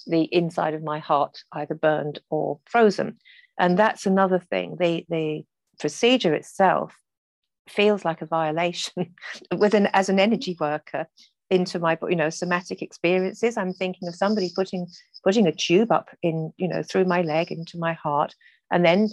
the 0.08 0.24
inside 0.26 0.74
of 0.74 0.84
my 0.84 1.00
heart 1.00 1.44
either 1.54 1.76
burned 1.76 2.20
or 2.30 2.60
frozen. 2.66 3.18
And 3.58 3.78
that's 3.78 4.06
another 4.06 4.40
thing. 4.40 4.78
The 4.80 5.06
the 5.10 5.44
procedure 5.80 6.34
itself 6.34 6.96
feels 7.68 8.06
like 8.06 8.22
a 8.22 8.26
violation 8.26 9.16
with 9.56 9.74
an 9.74 9.88
as 9.88 10.10
an 10.10 10.20
energy 10.20 10.56
worker 10.60 11.08
into 11.50 11.80
my 11.80 11.98
you 12.08 12.16
know 12.16 12.30
somatic 12.30 12.82
experiences 12.82 13.58
i'm 13.58 13.74
thinking 13.74 14.08
of 14.08 14.16
somebody 14.16 14.52
putting 14.56 14.88
putting 15.24 15.48
a 15.48 15.52
tube 15.52 15.92
up 15.92 16.10
in 16.22 16.52
you 16.58 16.68
know 16.68 16.84
through 16.84 17.06
my 17.06 17.22
leg 17.22 17.52
into 17.52 17.78
my 17.78 17.94
heart 17.94 18.36
and 18.72 18.86
then 18.86 19.10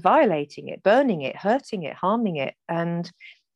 violating 0.00 0.68
it 0.68 0.82
burning 0.82 1.22
it 1.22 1.36
hurting 1.36 1.82
it 1.82 1.94
harming 1.94 2.36
it 2.36 2.54
and 2.68 3.10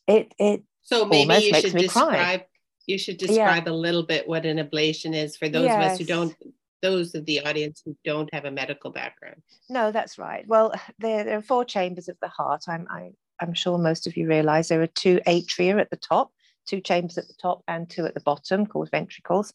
it 0.07 0.35
it 0.39 0.63
so 0.83 1.05
maybe 1.05 1.35
you 1.35 1.55
should 1.55 1.73
describe 1.73 2.41
cry. 2.41 2.47
you 2.87 2.99
should 2.99 3.17
describe 3.17 3.67
yeah. 3.67 3.73
a 3.73 3.75
little 3.75 4.03
bit 4.03 4.29
what 4.29 4.45
an 4.45 4.59
ablation 4.59 5.15
is 5.15 5.37
for 5.37 5.49
those 5.49 5.65
yes. 5.65 5.75
of 5.75 5.93
us 5.93 5.99
who 5.99 6.05
don't 6.05 6.35
those 6.83 7.15
of 7.15 7.25
the 7.27 7.41
audience 7.47 7.81
who 7.85 7.97
don't 8.05 8.33
have 8.35 8.45
a 8.45 8.51
medical 8.51 8.91
background 8.91 9.41
no 9.71 9.93
that's 9.93 10.19
right 10.19 10.47
well 10.49 10.75
there, 10.99 11.25
there 11.25 11.39
are 11.39 11.43
four 11.43 11.65
chambers 11.65 12.09
of 12.09 12.17
the 12.21 12.29
heart 12.29 12.65
i'm 12.69 12.87
I, 12.91 13.13
I'm 13.43 13.55
sure 13.55 13.77
most 13.77 14.07
of 14.07 14.17
you 14.17 14.29
realize 14.29 14.69
there 14.69 14.83
are 14.83 14.87
two 14.87 15.21
atria 15.27 15.81
at 15.81 15.91
the 15.91 15.97
top, 15.97 16.31
two 16.67 16.81
chambers 16.81 17.19
at 17.19 17.29
the 17.29 17.35
top 17.41 17.63
and 17.69 17.89
two 17.89 18.07
at 18.07 18.15
the 18.15 18.21
bottom 18.21 18.67
called 18.67 18.91
ventricles. 18.91 19.53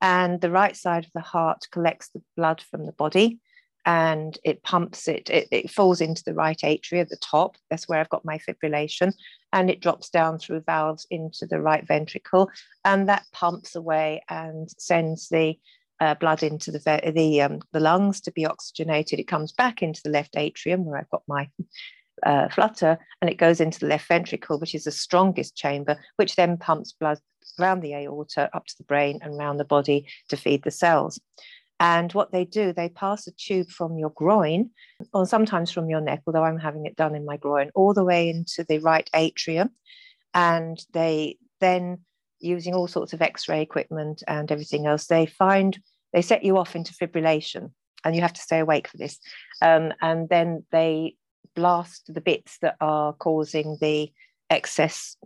And 0.00 0.40
the 0.40 0.50
right 0.50 0.76
side 0.76 1.04
of 1.04 1.12
the 1.14 1.20
heart 1.20 1.66
collects 1.70 2.08
the 2.08 2.22
blood 2.36 2.60
from 2.60 2.84
the 2.84 2.92
body 2.92 3.40
and 3.86 4.36
it 4.44 4.64
pumps 4.64 5.06
it, 5.06 5.30
it, 5.30 5.46
it 5.52 5.70
falls 5.70 6.00
into 6.00 6.22
the 6.24 6.34
right 6.34 6.58
atria 6.58 7.02
at 7.02 7.08
the 7.08 7.16
top. 7.16 7.56
That's 7.70 7.88
where 7.88 8.00
I've 8.00 8.08
got 8.08 8.24
my 8.24 8.38
fibrillation. 8.38 9.12
And 9.52 9.70
it 9.70 9.80
drops 9.80 10.10
down 10.10 10.38
through 10.38 10.64
valves 10.66 11.06
into 11.08 11.46
the 11.46 11.60
right 11.60 11.86
ventricle. 11.86 12.50
And 12.84 13.08
that 13.08 13.24
pumps 13.32 13.76
away 13.76 14.22
and 14.28 14.68
sends 14.76 15.28
the 15.28 15.56
uh, 16.00 16.14
blood 16.14 16.42
into 16.42 16.70
the 16.72 17.12
the 17.14 17.40
um, 17.40 17.60
the 17.72 17.80
lungs 17.80 18.20
to 18.22 18.32
be 18.32 18.44
oxygenated. 18.44 19.18
It 19.18 19.28
comes 19.28 19.52
back 19.52 19.82
into 19.82 20.02
the 20.04 20.10
left 20.10 20.36
atrium 20.36 20.84
where 20.84 20.98
I've 20.98 21.10
got 21.10 21.22
my 21.26 21.48
uh, 22.24 22.48
flutter 22.48 22.98
and 23.20 23.30
it 23.30 23.36
goes 23.36 23.60
into 23.60 23.80
the 23.80 23.86
left 23.86 24.08
ventricle, 24.08 24.58
which 24.58 24.74
is 24.74 24.84
the 24.84 24.90
strongest 24.90 25.56
chamber, 25.56 25.96
which 26.16 26.36
then 26.36 26.56
pumps 26.56 26.92
blood 26.92 27.18
around 27.60 27.80
the 27.80 27.94
aorta 27.94 28.50
up 28.54 28.66
to 28.66 28.74
the 28.78 28.84
brain 28.84 29.18
and 29.22 29.34
around 29.34 29.56
the 29.56 29.64
body 29.64 30.06
to 30.28 30.36
feed 30.36 30.62
the 30.62 30.70
cells. 30.70 31.20
And 31.78 32.12
what 32.12 32.32
they 32.32 32.44
do, 32.44 32.72
they 32.72 32.88
pass 32.88 33.26
a 33.26 33.32
tube 33.32 33.68
from 33.68 33.98
your 33.98 34.10
groin, 34.10 34.70
or 35.12 35.26
sometimes 35.26 35.70
from 35.70 35.90
your 35.90 36.00
neck, 36.00 36.22
although 36.26 36.44
I'm 36.44 36.58
having 36.58 36.86
it 36.86 36.96
done 36.96 37.14
in 37.14 37.26
my 37.26 37.36
groin, 37.36 37.70
all 37.74 37.92
the 37.92 38.04
way 38.04 38.30
into 38.30 38.64
the 38.66 38.78
right 38.78 39.08
atrium. 39.14 39.70
And 40.32 40.78
they 40.92 41.36
then, 41.60 41.98
using 42.38 42.74
all 42.74 42.88
sorts 42.88 43.12
of 43.12 43.20
x 43.20 43.48
ray 43.48 43.60
equipment 43.60 44.22
and 44.26 44.50
everything 44.50 44.86
else, 44.86 45.06
they 45.06 45.26
find, 45.26 45.78
they 46.14 46.22
set 46.22 46.44
you 46.44 46.56
off 46.56 46.76
into 46.76 46.94
fibrillation. 46.94 47.72
And 48.04 48.14
you 48.14 48.22
have 48.22 48.34
to 48.34 48.40
stay 48.40 48.60
awake 48.60 48.88
for 48.88 48.96
this. 48.96 49.18
Um, 49.60 49.92
and 50.00 50.28
then 50.28 50.64
they 50.70 51.16
blast 51.54 52.12
the 52.12 52.20
bits 52.20 52.58
that 52.62 52.76
are 52.80 53.12
causing 53.14 53.76
the 53.80 54.10
excess 54.50 55.16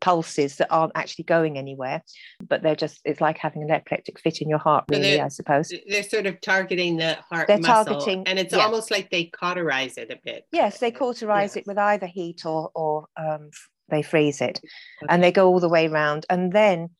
pulses 0.00 0.56
that 0.56 0.68
aren't 0.70 0.92
actually 0.94 1.24
going 1.24 1.56
anywhere 1.56 2.02
but 2.46 2.62
they're 2.62 2.76
just 2.76 3.00
it's 3.06 3.22
like 3.22 3.38
having 3.38 3.62
an 3.62 3.70
epileptic 3.70 4.20
fit 4.20 4.42
in 4.42 4.50
your 4.50 4.58
heart 4.58 4.84
really 4.90 5.18
i 5.18 5.28
suppose 5.28 5.72
they're 5.88 6.02
sort 6.02 6.26
of 6.26 6.38
targeting 6.42 6.98
the 6.98 7.16
heart 7.30 7.46
they're 7.46 7.58
muscle, 7.58 7.84
targeting 7.84 8.22
and 8.26 8.38
it's 8.38 8.52
yeah. 8.52 8.64
almost 8.64 8.90
like 8.90 9.08
they 9.10 9.24
cauterize 9.24 9.96
it 9.96 10.10
a 10.10 10.18
bit 10.22 10.44
yes 10.52 10.78
they 10.78 10.90
cauterize 10.90 11.56
yes. 11.56 11.58
it 11.58 11.66
with 11.66 11.78
either 11.78 12.06
heat 12.06 12.44
or 12.44 12.70
or 12.74 13.06
um, 13.16 13.48
they 13.88 14.02
freeze 14.02 14.42
it 14.42 14.60
okay. 15.02 15.06
and 15.08 15.22
they 15.22 15.32
go 15.32 15.48
all 15.48 15.60
the 15.60 15.70
way 15.70 15.86
around 15.86 16.26
and 16.28 16.52
then 16.52 16.90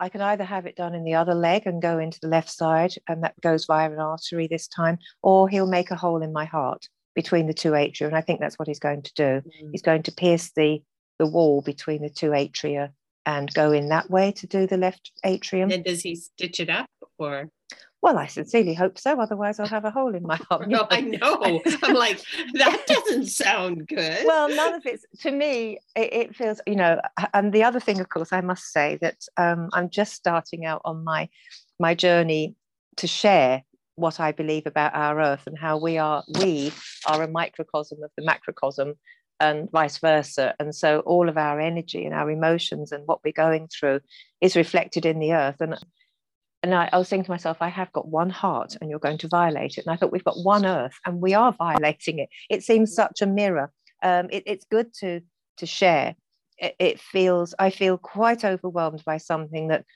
I 0.00 0.08
can 0.08 0.22
either 0.22 0.44
have 0.44 0.64
it 0.64 0.76
done 0.76 0.94
in 0.94 1.04
the 1.04 1.14
other 1.14 1.34
leg 1.34 1.66
and 1.66 1.82
go 1.82 1.98
into 1.98 2.18
the 2.22 2.28
left 2.28 2.50
side, 2.50 2.94
and 3.06 3.22
that 3.22 3.38
goes 3.42 3.66
via 3.66 3.92
an 3.92 3.98
artery 3.98 4.46
this 4.46 4.66
time, 4.66 4.96
or 5.22 5.46
he'll 5.46 5.66
make 5.66 5.90
a 5.90 5.94
hole 5.94 6.22
in 6.22 6.32
my 6.32 6.46
heart 6.46 6.88
between 7.14 7.46
the 7.46 7.54
two 7.54 7.72
atria. 7.72 8.06
And 8.06 8.16
I 8.16 8.20
think 8.20 8.40
that's 8.40 8.58
what 8.58 8.68
he's 8.68 8.78
going 8.78 9.02
to 9.02 9.14
do. 9.14 9.22
Mm. 9.22 9.70
He's 9.72 9.82
going 9.82 10.02
to 10.04 10.12
pierce 10.12 10.50
the, 10.54 10.82
the 11.18 11.26
wall 11.26 11.62
between 11.62 12.02
the 12.02 12.10
two 12.10 12.30
atria 12.30 12.90
and 13.26 13.52
go 13.52 13.72
in 13.72 13.88
that 13.88 14.10
way 14.10 14.32
to 14.32 14.46
do 14.46 14.66
the 14.66 14.76
left 14.76 15.12
atrium. 15.24 15.70
And 15.70 15.84
does 15.84 16.02
he 16.02 16.14
stitch 16.14 16.60
it 16.60 16.70
up 16.70 16.88
or? 17.18 17.50
Well, 18.02 18.16
I 18.16 18.28
sincerely 18.28 18.72
hope 18.72 18.98
so. 18.98 19.20
Otherwise, 19.20 19.60
I'll 19.60 19.66
have 19.66 19.84
a 19.84 19.90
hole 19.90 20.14
in 20.14 20.22
my 20.22 20.36
heart. 20.50 20.68
no, 20.68 20.86
I 20.90 21.02
know. 21.02 21.60
I'm 21.82 21.94
like, 21.94 22.22
that 22.54 22.86
doesn't 22.86 23.26
sound 23.26 23.88
good. 23.88 24.24
Well, 24.24 24.48
none 24.48 24.74
of 24.74 24.86
it's 24.86 25.04
to 25.20 25.30
me, 25.30 25.78
it, 25.94 26.12
it, 26.12 26.36
feels, 26.36 26.60
you 26.66 26.76
know, 26.76 26.98
and 27.34 27.52
the 27.52 27.62
other 27.62 27.80
thing, 27.80 28.00
of 28.00 28.08
course, 28.08 28.32
I 28.32 28.40
must 28.40 28.72
say 28.72 28.98
that 29.02 29.18
um, 29.36 29.68
I'm 29.74 29.90
just 29.90 30.14
starting 30.14 30.64
out 30.64 30.80
on 30.84 31.04
my 31.04 31.28
my 31.78 31.94
journey 31.94 32.54
to 32.96 33.06
share 33.06 33.64
what 34.00 34.20
I 34.20 34.32
believe 34.32 34.66
about 34.66 34.94
our 34.94 35.20
Earth 35.20 35.46
and 35.46 35.58
how 35.58 35.78
we 35.78 35.98
are 35.98 36.24
we 36.38 36.72
are 37.06 37.22
a 37.22 37.28
microcosm 37.28 38.02
of 38.02 38.10
the 38.16 38.24
macrocosm 38.24 38.94
and 39.40 39.70
vice 39.70 39.98
versa. 39.98 40.54
And 40.60 40.74
so 40.74 41.00
all 41.00 41.28
of 41.28 41.38
our 41.38 41.58
energy 41.58 42.04
and 42.04 42.14
our 42.14 42.30
emotions 42.30 42.92
and 42.92 43.06
what 43.06 43.20
we're 43.24 43.32
going 43.32 43.68
through 43.68 44.00
is 44.40 44.54
reflected 44.54 45.06
in 45.06 45.18
the 45.18 45.32
earth. 45.32 45.60
And 45.60 45.76
and 46.62 46.74
I, 46.74 46.90
I, 46.92 46.98
was 46.98 47.08
thinking 47.08 47.24
to 47.24 47.30
myself, 47.30 47.56
I 47.62 47.68
have 47.68 47.90
got 47.94 48.08
one 48.08 48.28
heart 48.28 48.76
and 48.78 48.90
you're 48.90 48.98
going 48.98 49.16
to 49.18 49.28
violate 49.28 49.78
it. 49.78 49.86
And 49.86 49.94
I 49.94 49.96
thought 49.96 50.12
we've 50.12 50.22
got 50.22 50.44
one 50.44 50.66
earth 50.66 50.92
and 51.06 51.18
we 51.18 51.32
are 51.32 51.54
violating 51.54 52.18
it. 52.18 52.28
It 52.50 52.62
seems 52.62 52.94
such 52.94 53.22
a 53.22 53.26
mirror. 53.26 53.72
Um, 54.02 54.28
it, 54.30 54.42
it's 54.44 54.66
good 54.70 54.92
to 55.00 55.22
to 55.56 55.66
share. 55.66 56.16
It, 56.58 56.76
it 56.78 57.00
feels 57.00 57.54
I 57.58 57.70
feel 57.70 57.96
quite 57.96 58.44
overwhelmed 58.44 59.02
by 59.06 59.16
something 59.16 59.68
that 59.68 59.86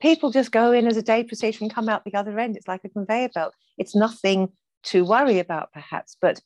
people 0.00 0.30
just 0.30 0.52
go 0.52 0.72
in 0.72 0.86
as 0.86 0.96
a 0.96 1.02
day 1.02 1.24
procedure 1.24 1.64
and 1.64 1.72
come 1.72 1.88
out 1.88 2.04
the 2.04 2.14
other 2.14 2.38
end. 2.38 2.56
It's 2.56 2.68
like 2.68 2.84
a 2.84 2.88
conveyor 2.88 3.30
belt. 3.34 3.54
It's 3.78 3.96
nothing 3.96 4.48
to 4.84 5.04
worry 5.04 5.38
about, 5.38 5.72
perhaps, 5.72 6.16
but 6.20 6.40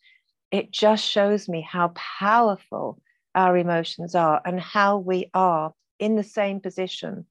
it 0.51 0.73
just 0.73 1.05
shows 1.05 1.49
me 1.49 1.61
how 1.61 1.93
powerful 1.95 3.01
our 3.35 3.57
emotions 3.57 4.15
are 4.15 4.41
and 4.45 4.61
how 4.61 4.99
we 4.99 5.31
are 5.35 5.73
in 5.99 6.17
the 6.17 6.25
same 6.25 6.61
position 6.61 7.27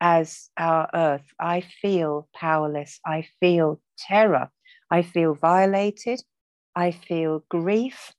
as 0.00 0.50
our 0.56 0.88
earth. 0.94 1.26
I 1.40 1.62
feel 1.82 2.28
powerless. 2.34 3.00
I 3.06 3.26
feel 3.40 3.80
terror. 3.98 4.50
I 4.90 5.02
feel 5.02 5.34
violated. 5.34 6.20
I 6.76 6.90
feel 6.90 7.44
grief. 7.48 8.12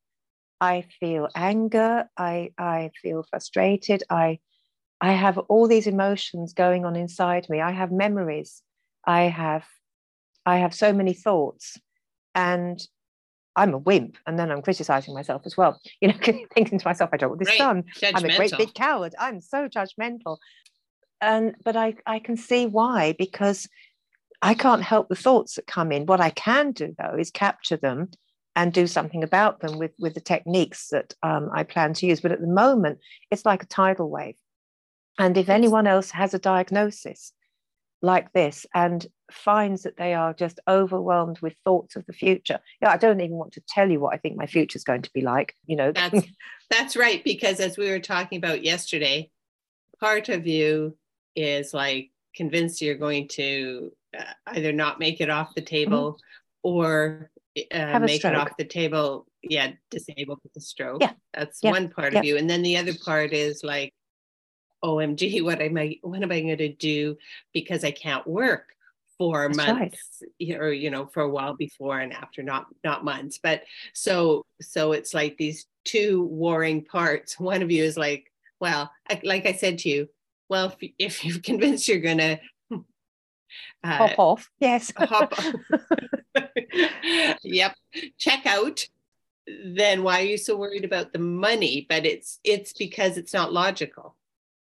I 0.59 0.85
feel 0.99 1.27
anger. 1.35 2.09
I, 2.17 2.51
I 2.57 2.91
feel 3.01 3.23
frustrated. 3.29 4.03
I 4.09 4.39
I 5.01 5.13
have 5.13 5.37
all 5.37 5.67
these 5.67 5.87
emotions 5.87 6.53
going 6.53 6.85
on 6.85 6.95
inside 6.95 7.47
me. 7.49 7.61
I 7.61 7.71
have 7.71 7.91
memories. 7.91 8.61
I 9.05 9.23
have 9.23 9.65
I 10.45 10.57
have 10.57 10.73
so 10.73 10.93
many 10.93 11.13
thoughts. 11.13 11.77
And 12.33 12.85
I'm 13.55 13.73
a 13.73 13.77
wimp. 13.77 14.17
And 14.27 14.37
then 14.37 14.51
I'm 14.51 14.61
criticizing 14.61 15.13
myself 15.13 15.43
as 15.45 15.57
well. 15.57 15.79
You 16.01 16.09
know, 16.09 16.17
thinking 16.53 16.77
to 16.79 16.87
myself, 16.87 17.09
I 17.13 17.17
don't 17.17 17.29
want 17.29 17.39
this 17.39 17.57
done. 17.57 17.83
I'm 18.03 18.25
a 18.25 18.35
great 18.35 18.51
big 18.57 18.73
coward. 18.73 19.15
I'm 19.19 19.41
so 19.41 19.67
judgmental. 19.67 20.37
And 21.21 21.55
but 21.63 21.75
I, 21.75 21.95
I 22.05 22.19
can 22.19 22.37
see 22.37 22.67
why, 22.67 23.15
because 23.17 23.67
I 24.41 24.53
can't 24.53 24.83
help 24.83 25.09
the 25.09 25.15
thoughts 25.15 25.55
that 25.55 25.65
come 25.67 25.91
in. 25.91 26.05
What 26.05 26.21
I 26.21 26.29
can 26.29 26.71
do 26.73 26.93
though 26.99 27.15
is 27.17 27.31
capture 27.31 27.77
them 27.77 28.09
and 28.55 28.71
do 28.71 28.87
something 28.87 29.23
about 29.23 29.61
them 29.61 29.79
with, 29.79 29.91
with 29.99 30.13
the 30.13 30.21
techniques 30.21 30.89
that 30.89 31.13
um, 31.23 31.49
I 31.53 31.63
plan 31.63 31.93
to 31.93 32.05
use. 32.05 32.21
But 32.21 32.31
at 32.31 32.41
the 32.41 32.47
moment, 32.47 32.99
it's 33.31 33.45
like 33.45 33.63
a 33.63 33.67
tidal 33.67 34.09
wave. 34.09 34.35
And 35.17 35.37
if 35.37 35.49
anyone 35.49 35.87
else 35.87 36.11
has 36.11 36.33
a 36.33 36.39
diagnosis 36.39 37.31
like 38.01 38.31
this 38.33 38.65
and 38.73 39.05
finds 39.31 39.83
that 39.83 39.97
they 39.97 40.13
are 40.13 40.33
just 40.33 40.59
overwhelmed 40.67 41.39
with 41.39 41.55
thoughts 41.63 41.95
of 41.95 42.05
the 42.05 42.13
future, 42.13 42.59
yeah, 42.81 42.91
I 42.91 42.97
don't 42.97 43.21
even 43.21 43.37
want 43.37 43.53
to 43.53 43.63
tell 43.67 43.89
you 43.89 43.99
what 43.99 44.13
I 44.13 44.17
think 44.17 44.35
my 44.35 44.45
future 44.45 44.77
is 44.77 44.83
going 44.83 45.03
to 45.03 45.13
be 45.13 45.21
like. 45.21 45.55
You 45.65 45.77
know, 45.77 45.91
that's 45.91 46.25
that's 46.69 46.97
right. 46.97 47.23
Because 47.23 47.59
as 47.59 47.77
we 47.77 47.89
were 47.89 47.99
talking 47.99 48.37
about 48.37 48.63
yesterday, 48.63 49.31
part 49.99 50.29
of 50.29 50.45
you 50.45 50.97
is 51.35 51.73
like 51.73 52.11
convinced 52.35 52.81
you're 52.81 52.95
going 52.95 53.27
to 53.29 53.91
uh, 54.17 54.23
either 54.47 54.71
not 54.71 54.99
make 54.99 55.21
it 55.21 55.29
off 55.29 55.55
the 55.55 55.61
table 55.61 56.13
mm-hmm. 56.13 56.69
or 56.69 57.31
uh, 57.71 57.99
make 57.99 58.19
stroke. 58.19 58.33
it 58.33 58.39
off 58.39 58.57
the 58.57 58.65
table. 58.65 59.25
Yeah, 59.41 59.71
disabled 59.91 60.39
with 60.43 60.55
a 60.57 60.61
stroke. 60.61 61.01
Yeah, 61.01 61.13
that's 61.33 61.59
yeah. 61.61 61.71
one 61.71 61.89
part 61.89 62.13
yeah. 62.13 62.19
of 62.19 62.25
you, 62.25 62.37
and 62.37 62.49
then 62.49 62.63
the 62.63 62.77
other 62.77 62.93
part 63.03 63.31
is 63.31 63.63
like 63.63 63.93
OMG, 64.85 65.43
what 65.43 65.61
am 65.61 65.77
I 65.77 65.97
what 66.01 66.21
am 66.21 66.31
I 66.31 66.41
going 66.41 66.57
to 66.57 66.73
do 66.73 67.17
because 67.53 67.83
I 67.83 67.91
can't 67.91 68.25
work 68.27 68.69
for 69.17 69.47
That's 69.47 69.57
months 69.57 70.23
right. 70.41 70.59
or 70.59 70.73
you 70.73 70.89
know 70.89 71.07
for 71.07 71.23
a 71.23 71.29
while 71.29 71.55
before 71.55 71.99
and 71.99 72.13
after 72.13 72.43
not 72.43 72.67
not 72.83 73.03
months. 73.03 73.39
But 73.41 73.63
so 73.93 74.45
so 74.61 74.91
it's 74.91 75.13
like 75.13 75.37
these 75.37 75.65
two 75.83 76.23
warring 76.25 76.83
parts. 76.83 77.39
One 77.39 77.61
of 77.61 77.71
you 77.71 77.83
is 77.83 77.97
like 77.97 78.31
well 78.61 78.89
I, 79.09 79.19
like 79.25 79.45
i 79.45 79.51
said 79.51 79.79
to 79.79 79.89
you 79.89 80.09
well 80.47 80.73
if, 80.79 80.91
if 80.99 81.25
you're 81.25 81.39
convinced 81.39 81.89
you're 81.89 81.99
gonna 81.99 82.39
uh, 82.71 82.77
hop 83.83 84.19
off. 84.19 84.49
Yes. 84.59 84.91
hop 84.95 85.33
yep. 87.43 87.75
Check 88.17 88.45
out. 88.45 88.85
Then 89.63 90.01
why 90.01 90.21
are 90.21 90.25
you 90.25 90.37
so 90.37 90.57
worried 90.57 90.85
about 90.85 91.13
the 91.13 91.19
money? 91.19 91.85
But 91.87 92.05
it's 92.05 92.39
it's 92.43 92.73
because 92.73 93.17
it's 93.17 93.33
not 93.33 93.53
logical 93.53 94.15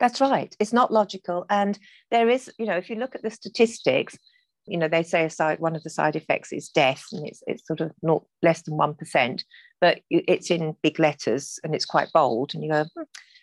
That's 0.03 0.21
right. 0.21 0.53
It's 0.59 0.73
not 0.73 0.93
logical. 0.93 1.47
And 1.49 1.79
there 2.11 2.29
is, 2.29 2.51
you 2.59 2.67
know, 2.67 2.77
if 2.77 2.91
you 2.91 2.97
look 2.97 3.15
at 3.15 3.23
the 3.23 3.31
statistics, 3.31 4.19
you 4.67 4.77
know, 4.77 4.89
they 4.89 5.05
say 5.05 5.25
a 5.25 5.31
side, 5.31 5.61
one 5.61 5.77
of 5.77 5.85
the 5.85 5.91
side 5.91 6.17
effects 6.17 6.53
is 6.53 6.71
death, 6.71 7.05
and 7.13 7.25
it's 7.25 7.41
it's 7.47 7.65
sort 7.65 7.81
of 7.81 7.93
not 8.03 8.25
less 8.43 8.63
than 8.63 8.77
one 8.77 8.95
percent, 8.95 9.45
but 9.81 10.01
it's 10.11 10.51
in 10.51 10.75
big 10.83 10.99
letters 10.99 11.61
and 11.63 11.73
it's 11.73 11.85
quite 11.85 12.09
bold, 12.13 12.53
and 12.53 12.65
you 12.65 12.71
go, 12.71 12.85
hmm. 12.97 13.03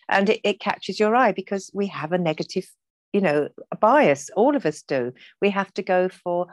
and 0.09 0.29
it, 0.31 0.41
it 0.43 0.59
catches 0.59 0.99
your 0.99 1.15
eye 1.15 1.31
because 1.31 1.71
we 1.73 1.87
have 1.87 2.11
a 2.11 2.17
negative, 2.17 2.69
you 3.13 3.21
know, 3.21 3.47
a 3.71 3.77
bias. 3.77 4.29
All 4.35 4.57
of 4.57 4.65
us 4.65 4.81
do. 4.81 5.13
We 5.41 5.51
have 5.51 5.73
to 5.75 5.81
go 5.81 6.09
for, 6.09 6.47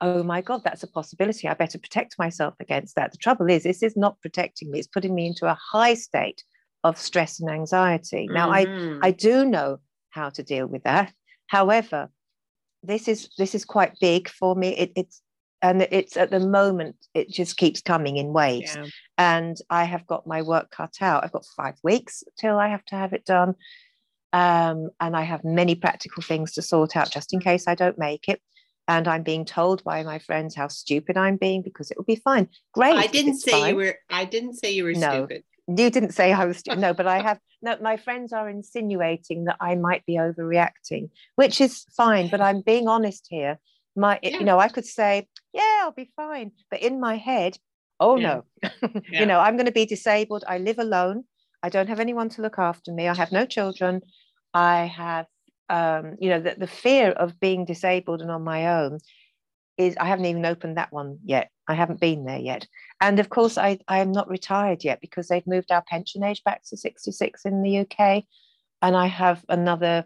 oh 0.00 0.24
my 0.24 0.40
god, 0.40 0.62
that's 0.64 0.82
a 0.82 0.88
possibility. 0.88 1.46
I 1.46 1.54
better 1.54 1.78
protect 1.78 2.18
myself 2.18 2.54
against 2.58 2.96
that. 2.96 3.12
The 3.12 3.18
trouble 3.18 3.48
is, 3.48 3.62
this 3.62 3.84
is 3.84 3.96
not 3.96 4.20
protecting 4.22 4.72
me. 4.72 4.80
It's 4.80 4.88
putting 4.88 5.14
me 5.14 5.28
into 5.28 5.46
a 5.46 5.56
high 5.72 5.94
state 5.94 6.42
of 6.84 6.98
stress 6.98 7.40
and 7.40 7.50
anxiety. 7.50 8.28
Now, 8.30 8.50
mm-hmm. 8.50 9.02
I 9.02 9.08
I 9.08 9.10
do 9.12 9.44
know 9.44 9.78
how 10.10 10.30
to 10.30 10.42
deal 10.42 10.66
with 10.66 10.82
that. 10.84 11.12
However, 11.46 12.10
this 12.82 13.08
is 13.08 13.28
this 13.38 13.54
is 13.54 13.64
quite 13.64 13.98
big 14.00 14.28
for 14.28 14.54
me. 14.54 14.76
It, 14.76 14.92
it's 14.96 15.22
and 15.62 15.82
it's 15.90 16.16
at 16.16 16.30
the 16.30 16.40
moment 16.40 16.96
it 17.14 17.30
just 17.30 17.56
keeps 17.56 17.80
coming 17.80 18.16
in 18.16 18.32
waves 18.32 18.76
yeah. 18.76 18.86
and 19.16 19.56
i 19.70 19.84
have 19.84 20.06
got 20.06 20.26
my 20.26 20.42
work 20.42 20.70
cut 20.70 20.94
out 21.00 21.24
i've 21.24 21.32
got 21.32 21.46
five 21.56 21.76
weeks 21.82 22.22
till 22.38 22.58
i 22.58 22.68
have 22.68 22.84
to 22.84 22.96
have 22.96 23.12
it 23.12 23.24
done 23.24 23.54
um, 24.34 24.90
and 25.00 25.16
i 25.16 25.22
have 25.22 25.44
many 25.44 25.74
practical 25.74 26.22
things 26.22 26.52
to 26.52 26.62
sort 26.62 26.96
out 26.96 27.10
just 27.10 27.32
in 27.32 27.40
case 27.40 27.68
i 27.68 27.74
don't 27.74 27.98
make 27.98 28.28
it 28.28 28.40
and 28.88 29.06
i'm 29.06 29.22
being 29.22 29.44
told 29.44 29.82
by 29.84 30.02
my 30.02 30.18
friends 30.18 30.54
how 30.54 30.68
stupid 30.68 31.16
i'm 31.16 31.36
being 31.36 31.62
because 31.62 31.90
it 31.90 31.96
will 31.96 32.04
be 32.04 32.16
fine 32.16 32.48
great 32.74 32.96
i 32.96 33.06
didn't 33.06 33.36
say 33.36 33.52
fine. 33.52 33.70
you 33.70 33.76
were 33.76 33.94
i 34.10 34.24
didn't 34.24 34.54
say 34.54 34.72
you 34.72 34.84
were 34.84 34.92
no, 34.92 35.10
stupid 35.10 35.44
you 35.68 35.90
didn't 35.90 36.12
say 36.12 36.32
I 36.32 36.44
was 36.44 36.62
no, 36.76 36.94
but 36.94 37.06
I 37.06 37.20
have 37.20 37.38
no. 37.60 37.76
My 37.80 37.96
friends 37.96 38.32
are 38.32 38.48
insinuating 38.48 39.44
that 39.44 39.56
I 39.60 39.74
might 39.74 40.04
be 40.06 40.14
overreacting, 40.14 41.10
which 41.36 41.60
is 41.60 41.84
fine. 41.96 42.28
But 42.28 42.40
I'm 42.40 42.62
being 42.62 42.88
honest 42.88 43.26
here. 43.28 43.58
My, 43.94 44.18
yeah. 44.22 44.38
you 44.38 44.44
know, 44.44 44.58
I 44.58 44.68
could 44.68 44.86
say, 44.86 45.28
yeah, 45.52 45.80
I'll 45.82 45.92
be 45.92 46.10
fine, 46.16 46.52
but 46.70 46.80
in 46.80 46.98
my 46.98 47.18
head, 47.18 47.58
oh 48.00 48.16
yeah. 48.16 48.40
no, 48.62 48.70
yeah. 48.82 49.20
you 49.20 49.26
know, 49.26 49.38
I'm 49.38 49.56
going 49.56 49.66
to 49.66 49.72
be 49.72 49.84
disabled. 49.84 50.44
I 50.48 50.58
live 50.58 50.78
alone. 50.78 51.24
I 51.62 51.68
don't 51.68 51.88
have 51.88 52.00
anyone 52.00 52.30
to 52.30 52.42
look 52.42 52.58
after 52.58 52.90
me. 52.90 53.06
I 53.06 53.14
have 53.14 53.32
no 53.32 53.44
children. 53.44 54.00
I 54.54 54.86
have, 54.86 55.26
um, 55.68 56.16
you 56.20 56.30
know, 56.30 56.40
the, 56.40 56.56
the 56.58 56.66
fear 56.66 57.10
of 57.10 57.38
being 57.38 57.66
disabled 57.66 58.22
and 58.22 58.30
on 58.30 58.42
my 58.42 58.78
own 58.78 58.98
is 59.78 59.96
I 59.98 60.06
haven't 60.06 60.26
even 60.26 60.44
opened 60.46 60.76
that 60.76 60.92
one 60.92 61.18
yet. 61.24 61.50
I 61.68 61.74
haven't 61.74 62.00
been 62.00 62.24
there 62.24 62.38
yet. 62.38 62.66
And 63.00 63.18
of 63.18 63.30
course, 63.30 63.56
I, 63.56 63.78
I 63.88 64.00
am 64.00 64.12
not 64.12 64.28
retired 64.28 64.84
yet 64.84 65.00
because 65.00 65.28
they've 65.28 65.46
moved 65.46 65.70
our 65.70 65.82
pension 65.82 66.22
age 66.22 66.42
back 66.44 66.62
to 66.68 66.76
66 66.76 67.44
in 67.44 67.62
the 67.62 67.78
UK. 67.78 68.24
And 68.82 68.96
I 68.96 69.06
have 69.06 69.44
another 69.48 70.04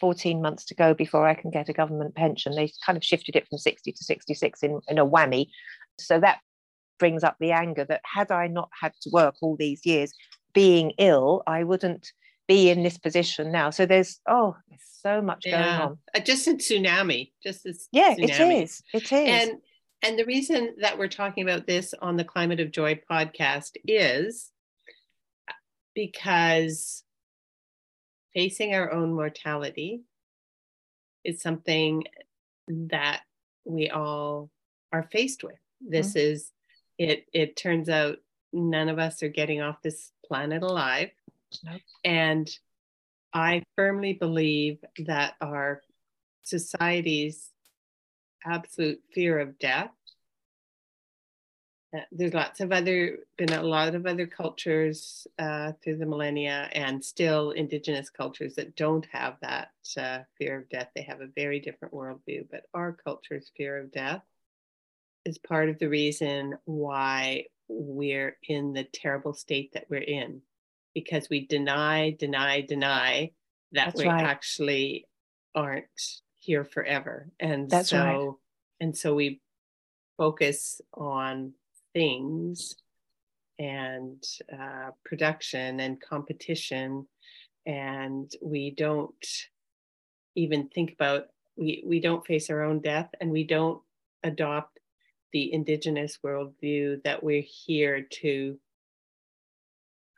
14 0.00 0.40
months 0.40 0.64
to 0.66 0.74
go 0.74 0.94
before 0.94 1.26
I 1.26 1.34
can 1.34 1.50
get 1.50 1.68
a 1.68 1.72
government 1.72 2.14
pension. 2.14 2.54
They 2.54 2.70
kind 2.84 2.96
of 2.96 3.04
shifted 3.04 3.36
it 3.36 3.48
from 3.48 3.58
60 3.58 3.90
to 3.92 4.04
66 4.04 4.62
in, 4.62 4.80
in 4.88 4.98
a 4.98 5.06
whammy. 5.06 5.48
So 5.98 6.20
that 6.20 6.38
brings 6.98 7.24
up 7.24 7.36
the 7.40 7.52
anger 7.52 7.84
that 7.84 8.02
had 8.04 8.30
I 8.30 8.48
not 8.48 8.70
had 8.78 8.92
to 9.02 9.10
work 9.10 9.36
all 9.40 9.56
these 9.56 9.84
years 9.84 10.12
being 10.52 10.92
ill, 10.98 11.42
I 11.46 11.64
wouldn't 11.64 12.12
be 12.48 12.70
in 12.70 12.82
this 12.82 12.98
position 12.98 13.52
now. 13.52 13.70
So 13.70 13.86
there's, 13.86 14.20
oh, 14.26 14.56
there's 14.68 14.82
so 15.00 15.22
much 15.22 15.44
yeah. 15.46 15.62
going 15.62 15.82
on. 15.90 15.98
Uh, 16.14 16.20
just 16.20 16.48
a 16.48 16.52
tsunami, 16.52 17.30
just 17.42 17.66
as 17.66 17.88
yeah, 17.92 18.14
tsunami. 18.14 18.60
it 18.60 18.62
is. 18.62 18.82
It 18.92 19.12
is. 19.12 19.12
And 19.12 19.60
and 20.02 20.18
the 20.18 20.24
reason 20.24 20.76
that 20.80 20.96
we're 20.98 21.08
talking 21.08 21.42
about 21.42 21.66
this 21.66 21.92
on 22.00 22.16
the 22.16 22.24
Climate 22.24 22.60
of 22.60 22.70
Joy 22.70 23.00
podcast 23.10 23.72
is 23.84 24.50
because 25.94 27.02
facing 28.32 28.74
our 28.74 28.92
own 28.92 29.12
mortality 29.12 30.02
is 31.24 31.42
something 31.42 32.04
that 32.68 33.22
we 33.64 33.90
all 33.90 34.50
are 34.92 35.08
faced 35.10 35.42
with. 35.42 35.58
This 35.80 36.10
mm-hmm. 36.10 36.32
is 36.32 36.52
it 36.96 37.26
it 37.32 37.56
turns 37.56 37.88
out 37.88 38.18
none 38.52 38.88
of 38.88 38.98
us 38.98 39.22
are 39.22 39.28
getting 39.28 39.60
off 39.60 39.82
this 39.82 40.12
planet 40.24 40.62
alive. 40.62 41.10
And 42.04 42.48
I 43.32 43.62
firmly 43.76 44.14
believe 44.14 44.78
that 45.06 45.34
our 45.40 45.82
society's 46.42 47.50
absolute 48.44 49.00
fear 49.14 49.38
of 49.38 49.58
death. 49.58 49.90
There's 52.12 52.34
lots 52.34 52.60
of 52.60 52.70
other, 52.70 53.18
been 53.38 53.52
a 53.52 53.62
lot 53.62 53.94
of 53.94 54.04
other 54.04 54.26
cultures 54.26 55.26
uh, 55.38 55.72
through 55.82 55.96
the 55.96 56.06
millennia 56.06 56.68
and 56.72 57.02
still 57.02 57.52
indigenous 57.52 58.10
cultures 58.10 58.54
that 58.56 58.76
don't 58.76 59.06
have 59.10 59.36
that 59.40 59.70
uh, 59.96 60.18
fear 60.36 60.58
of 60.58 60.68
death. 60.68 60.88
They 60.94 61.02
have 61.02 61.22
a 61.22 61.28
very 61.34 61.60
different 61.60 61.94
worldview, 61.94 62.46
but 62.50 62.64
our 62.74 62.92
culture's 62.92 63.50
fear 63.56 63.78
of 63.78 63.90
death 63.90 64.22
is 65.24 65.38
part 65.38 65.70
of 65.70 65.78
the 65.78 65.88
reason 65.88 66.58
why 66.66 67.46
we're 67.68 68.36
in 68.46 68.74
the 68.74 68.84
terrible 68.84 69.32
state 69.32 69.72
that 69.72 69.86
we're 69.88 70.00
in 70.00 70.42
because 71.00 71.28
we 71.28 71.46
deny, 71.46 72.10
deny, 72.18 72.60
deny 72.60 73.30
that 73.72 73.86
That's 73.86 73.98
we 73.98 74.06
right. 74.06 74.24
actually 74.24 75.06
aren't 75.54 75.86
here 76.38 76.64
forever. 76.64 77.28
And 77.38 77.70
That's 77.70 77.90
so 77.90 77.98
right. 77.98 78.30
and 78.80 78.96
so 78.96 79.14
we 79.14 79.40
focus 80.16 80.80
on 80.94 81.52
things 81.92 82.76
and 83.58 84.22
uh, 84.52 84.90
production 85.04 85.80
and 85.80 86.00
competition 86.00 87.06
and 87.66 88.32
we 88.40 88.70
don't 88.70 89.26
even 90.36 90.68
think 90.68 90.92
about 90.92 91.26
we 91.56 91.82
we 91.84 92.00
don't 92.00 92.26
face 92.26 92.50
our 92.50 92.62
own 92.62 92.80
death 92.80 93.10
and 93.20 93.30
we 93.30 93.44
don't 93.44 93.80
adopt 94.22 94.78
the 95.32 95.52
indigenous 95.52 96.18
worldview 96.24 97.02
that 97.02 97.22
we're 97.22 97.42
here 97.42 98.06
to 98.22 98.58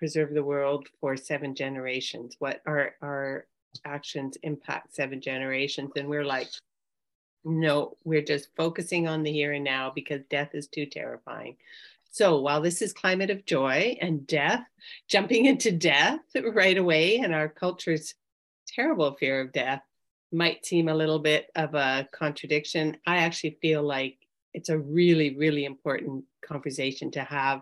preserve 0.00 0.32
the 0.32 0.42
world 0.42 0.88
for 0.98 1.14
seven 1.14 1.54
generations. 1.54 2.34
What 2.38 2.62
our 2.66 2.94
our 3.02 3.46
actions 3.84 4.38
impact 4.42 4.94
seven 4.94 5.20
generations? 5.20 5.92
And 5.94 6.08
we're 6.08 6.24
like 6.24 6.48
no 7.44 7.96
we're 8.04 8.22
just 8.22 8.48
focusing 8.56 9.06
on 9.06 9.22
the 9.22 9.30
here 9.30 9.52
and 9.52 9.64
now 9.64 9.92
because 9.94 10.22
death 10.30 10.54
is 10.54 10.66
too 10.66 10.86
terrifying. 10.86 11.56
So 12.10 12.40
while 12.40 12.62
this 12.62 12.82
is 12.82 12.92
climate 12.94 13.30
of 13.30 13.44
joy 13.44 13.98
and 14.00 14.26
death 14.26 14.64
jumping 15.06 15.44
into 15.44 15.70
death 15.70 16.20
right 16.34 16.78
away 16.78 17.18
and 17.18 17.34
our 17.34 17.48
culture's 17.48 18.14
terrible 18.66 19.14
fear 19.20 19.42
of 19.42 19.52
death 19.52 19.82
might 20.32 20.64
seem 20.64 20.88
a 20.88 20.94
little 20.94 21.18
bit 21.18 21.48
of 21.54 21.74
a 21.74 22.08
contradiction. 22.10 22.96
I 23.06 23.18
actually 23.18 23.58
feel 23.60 23.82
like 23.82 24.16
it's 24.54 24.70
a 24.70 24.78
really 24.78 25.36
really 25.36 25.66
important 25.66 26.24
conversation 26.42 27.10
to 27.10 27.22
have 27.22 27.60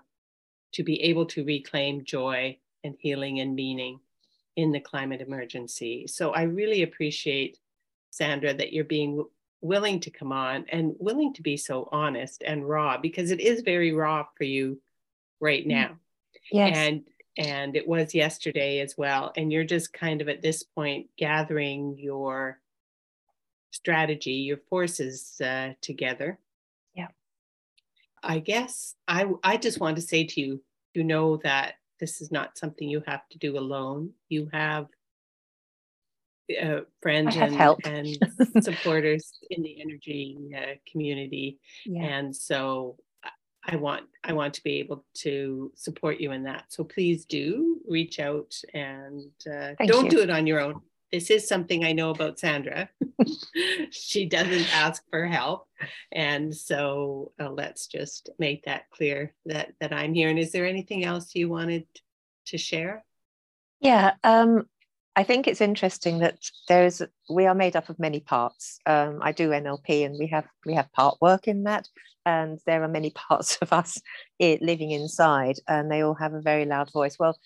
to 0.72 0.82
be 0.82 1.02
able 1.02 1.26
to 1.26 1.44
reclaim 1.44 2.04
joy 2.04 2.58
and 2.84 2.96
healing 2.98 3.40
and 3.40 3.54
meaning 3.54 4.00
in 4.56 4.72
the 4.72 4.80
climate 4.80 5.20
emergency. 5.20 6.06
So 6.06 6.30
I 6.30 6.42
really 6.42 6.82
appreciate, 6.82 7.58
Sandra, 8.10 8.54
that 8.54 8.72
you're 8.72 8.84
being 8.84 9.24
willing 9.60 10.00
to 10.00 10.10
come 10.10 10.32
on 10.32 10.64
and 10.70 10.94
willing 10.98 11.32
to 11.34 11.42
be 11.42 11.56
so 11.56 11.88
honest 11.90 12.42
and 12.46 12.68
raw 12.68 12.98
because 12.98 13.30
it 13.30 13.40
is 13.40 13.62
very 13.62 13.92
raw 13.92 14.24
for 14.36 14.44
you 14.44 14.80
right 15.40 15.64
mm. 15.64 15.68
now. 15.68 15.96
Yes. 16.50 16.76
And 16.76 17.04
and 17.36 17.76
it 17.76 17.86
was 17.86 18.16
yesterday 18.16 18.80
as 18.80 18.98
well. 18.98 19.32
And 19.36 19.52
you're 19.52 19.62
just 19.62 19.92
kind 19.92 20.20
of 20.20 20.28
at 20.28 20.42
this 20.42 20.64
point 20.64 21.06
gathering 21.16 21.96
your 21.96 22.58
strategy, 23.70 24.32
your 24.32 24.56
forces 24.68 25.40
uh, 25.40 25.74
together. 25.80 26.38
I 28.22 28.38
guess 28.38 28.94
I 29.06 29.26
I 29.42 29.56
just 29.56 29.80
want 29.80 29.96
to 29.96 30.02
say 30.02 30.24
to 30.24 30.40
you, 30.40 30.62
you 30.94 31.04
know 31.04 31.38
that 31.38 31.74
this 32.00 32.20
is 32.20 32.30
not 32.30 32.58
something 32.58 32.88
you 32.88 33.02
have 33.06 33.28
to 33.30 33.38
do 33.38 33.58
alone. 33.58 34.10
You 34.28 34.48
have 34.52 34.86
uh, 36.62 36.80
friends 37.02 37.36
and, 37.36 37.54
and 37.84 38.18
supporters 38.62 39.38
in 39.50 39.62
the 39.62 39.80
energy 39.80 40.38
uh, 40.56 40.74
community, 40.90 41.58
yeah. 41.84 42.04
and 42.04 42.34
so 42.34 42.96
I 43.68 43.76
want 43.76 44.04
I 44.24 44.32
want 44.32 44.54
to 44.54 44.62
be 44.62 44.78
able 44.78 45.04
to 45.16 45.70
support 45.74 46.20
you 46.20 46.32
in 46.32 46.44
that. 46.44 46.64
So 46.68 46.84
please 46.84 47.26
do 47.26 47.80
reach 47.86 48.18
out 48.18 48.54
and 48.72 49.30
uh, 49.46 49.74
don't 49.86 50.06
you. 50.06 50.10
do 50.10 50.20
it 50.20 50.30
on 50.30 50.46
your 50.46 50.60
own 50.60 50.80
this 51.12 51.30
is 51.30 51.48
something 51.48 51.84
I 51.84 51.92
know 51.92 52.10
about 52.10 52.38
Sandra. 52.38 52.88
she 53.90 54.26
doesn't 54.26 54.74
ask 54.74 55.02
for 55.10 55.26
help. 55.26 55.66
And 56.12 56.54
so 56.54 57.32
uh, 57.40 57.50
let's 57.50 57.86
just 57.86 58.30
make 58.38 58.64
that 58.64 58.90
clear 58.90 59.34
that, 59.46 59.72
that 59.80 59.92
I'm 59.92 60.14
here. 60.14 60.28
And 60.28 60.38
is 60.38 60.52
there 60.52 60.66
anything 60.66 61.04
else 61.04 61.34
you 61.34 61.48
wanted 61.48 61.86
to 62.46 62.58
share? 62.58 63.04
Yeah, 63.80 64.14
um, 64.24 64.66
I 65.18 65.24
think 65.24 65.48
it's 65.48 65.60
interesting 65.60 66.20
that 66.20 66.38
there's 66.68 67.02
we 67.28 67.46
are 67.46 67.54
made 67.54 67.74
up 67.74 67.88
of 67.88 67.98
many 67.98 68.20
parts. 68.20 68.78
Um, 68.86 69.18
I 69.20 69.32
do 69.32 69.50
NLP, 69.50 70.06
and 70.06 70.16
we 70.16 70.28
have 70.28 70.46
we 70.64 70.74
have 70.74 70.92
part 70.92 71.18
work 71.20 71.48
in 71.48 71.64
that, 71.64 71.88
and 72.24 72.60
there 72.66 72.84
are 72.84 72.88
many 72.88 73.10
parts 73.28 73.58
of 73.60 73.72
us 73.72 74.00
living 74.38 74.92
inside, 74.92 75.56
and 75.66 75.90
they 75.90 76.02
all 76.02 76.14
have 76.14 76.34
a 76.34 76.40
very 76.40 76.66
loud 76.66 76.92
voice. 76.92 77.16
Well, 77.18 77.36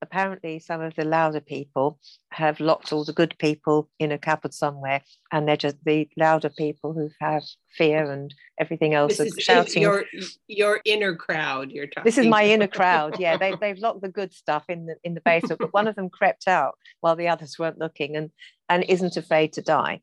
apparently 0.00 0.58
some 0.58 0.80
of 0.80 0.94
the 0.94 1.04
louder 1.04 1.40
people 1.40 1.98
have 2.30 2.60
locked 2.60 2.92
all 2.92 3.04
the 3.04 3.12
good 3.12 3.34
people 3.38 3.88
in 3.98 4.12
a 4.12 4.18
cupboard 4.18 4.54
somewhere 4.54 5.02
and 5.32 5.46
they're 5.48 5.56
just 5.56 5.76
the 5.84 6.08
louder 6.16 6.50
people 6.50 6.92
who 6.92 7.10
have 7.20 7.42
fear 7.76 8.10
and 8.10 8.32
everything 8.60 8.94
else 8.94 9.16
This 9.18 9.28
is 9.32 9.38
uh, 9.38 9.40
shouting 9.40 9.82
your 9.82 10.04
your 10.46 10.80
inner 10.84 11.14
crowd. 11.14 11.70
You're 11.70 11.86
talking. 11.86 12.04
this 12.04 12.18
is 12.18 12.26
my 12.26 12.44
inner 12.44 12.68
crowd 12.68 13.18
yeah 13.18 13.36
they, 13.36 13.54
they've 13.60 13.78
locked 13.78 14.02
the 14.02 14.08
good 14.08 14.32
stuff 14.32 14.64
in 14.68 14.86
the 14.86 14.96
in 15.02 15.14
the 15.14 15.20
basement 15.20 15.60
but 15.60 15.72
one 15.72 15.88
of 15.88 15.96
them 15.96 16.08
crept 16.10 16.46
out 16.48 16.76
while 17.00 17.16
the 17.16 17.28
others 17.28 17.58
weren't 17.58 17.78
looking 17.78 18.16
and 18.16 18.30
and 18.68 18.84
isn't 18.88 19.16
afraid 19.16 19.52
to 19.54 19.62
die 19.62 20.00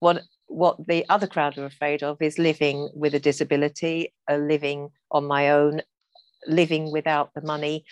what 0.00 0.22
what 0.46 0.76
the 0.86 1.08
other 1.08 1.26
crowd 1.26 1.56
are 1.58 1.64
afraid 1.64 2.02
of 2.02 2.20
is 2.20 2.38
living 2.38 2.90
with 2.94 3.14
a 3.14 3.20
disability 3.20 4.12
a 4.28 4.38
living 4.38 4.88
on 5.10 5.24
my 5.24 5.50
own 5.50 5.80
living 6.46 6.90
without 6.90 7.30
the 7.34 7.42
money 7.42 7.84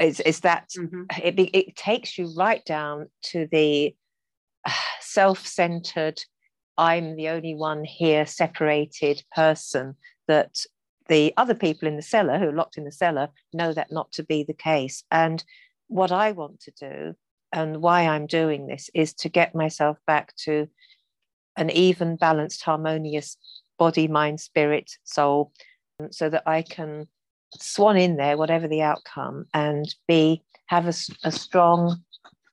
is, 0.00 0.20
is 0.20 0.40
that 0.40 0.70
Mhm. 0.76 1.06
it, 1.22 1.38
it 1.54 1.76
takes 1.76 2.18
you 2.18 2.32
right 2.36 2.64
down 2.64 3.10
to 3.24 3.46
the 3.50 3.94
uh, 4.64 4.72
self-centered 5.00 6.22
i'm 6.78 7.16
the 7.16 7.28
only 7.28 7.54
one 7.54 7.84
here 7.84 8.26
separated 8.26 9.22
person 9.34 9.94
that 10.28 10.64
the 11.08 11.32
other 11.36 11.54
people 11.54 11.88
in 11.88 11.96
the 11.96 12.02
cellar 12.02 12.38
who 12.38 12.48
are 12.48 12.52
locked 12.52 12.78
in 12.78 12.84
the 12.84 12.92
cellar 12.92 13.28
know 13.52 13.72
that 13.72 13.90
not 13.92 14.10
to 14.12 14.22
be 14.22 14.42
the 14.44 14.54
case 14.54 15.02
and 15.10 15.44
what 15.88 16.12
i 16.12 16.32
want 16.32 16.60
to 16.60 16.72
do 16.72 17.14
and 17.52 17.82
why 17.82 18.06
i'm 18.06 18.26
doing 18.26 18.66
this 18.66 18.90
is 18.94 19.12
to 19.12 19.28
get 19.28 19.54
myself 19.54 19.98
back 20.06 20.34
to 20.36 20.68
an 21.56 21.70
even 21.70 22.16
balanced 22.16 22.62
harmonious 22.62 23.36
body 23.78 24.06
mind 24.08 24.40
spirit 24.40 24.90
soul 25.04 25.52
so 26.10 26.28
that 26.30 26.42
i 26.46 26.62
can 26.62 27.08
swan 27.58 27.96
in 27.96 28.16
there, 28.16 28.36
whatever 28.36 28.68
the 28.68 28.82
outcome, 28.82 29.46
and 29.54 29.94
be 30.06 30.42
have 30.66 30.86
a 30.86 31.32
strong 31.32 32.02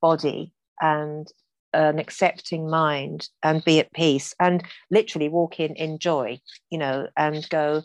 body 0.02 0.52
and 0.82 1.28
an 1.74 2.00
accepting 2.00 2.70
mind 2.70 3.30
and 3.44 3.64
be 3.64 3.80
at 3.80 3.94
peace 3.94 4.34
and 4.40 4.64
literally 4.90 5.30
walk 5.30 5.60
in 5.60 5.76
in 5.76 6.00
joy, 6.00 6.40
you 6.70 6.78
know, 6.78 7.08
and 7.16 7.48
go 7.50 7.84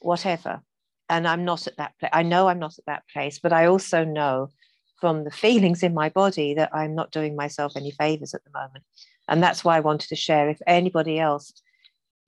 whatever. 0.00 0.60
And 1.10 1.28
I'm 1.28 1.44
not 1.44 1.66
at 1.66 1.76
that 1.76 1.92
place. 1.98 2.10
I 2.14 2.22
know 2.22 2.48
I'm 2.48 2.58
not 2.58 2.78
at 2.78 2.86
that 2.86 3.02
place, 3.12 3.38
but 3.38 3.52
I 3.52 3.66
also 3.66 4.04
know 4.04 4.48
from 5.00 5.24
the 5.24 5.30
feelings 5.30 5.82
in 5.82 5.92
my 5.92 6.08
body 6.08 6.54
that 6.54 6.74
I'm 6.74 6.94
not 6.94 7.10
doing 7.10 7.36
myself 7.36 7.72
any 7.76 7.90
favors 7.90 8.32
at 8.32 8.42
the 8.44 8.58
moment. 8.58 8.84
And 9.28 9.42
that's 9.42 9.64
why 9.64 9.76
I 9.76 9.80
wanted 9.80 10.08
to 10.08 10.16
share. 10.16 10.48
If 10.48 10.60
anybody 10.66 11.18
else 11.18 11.52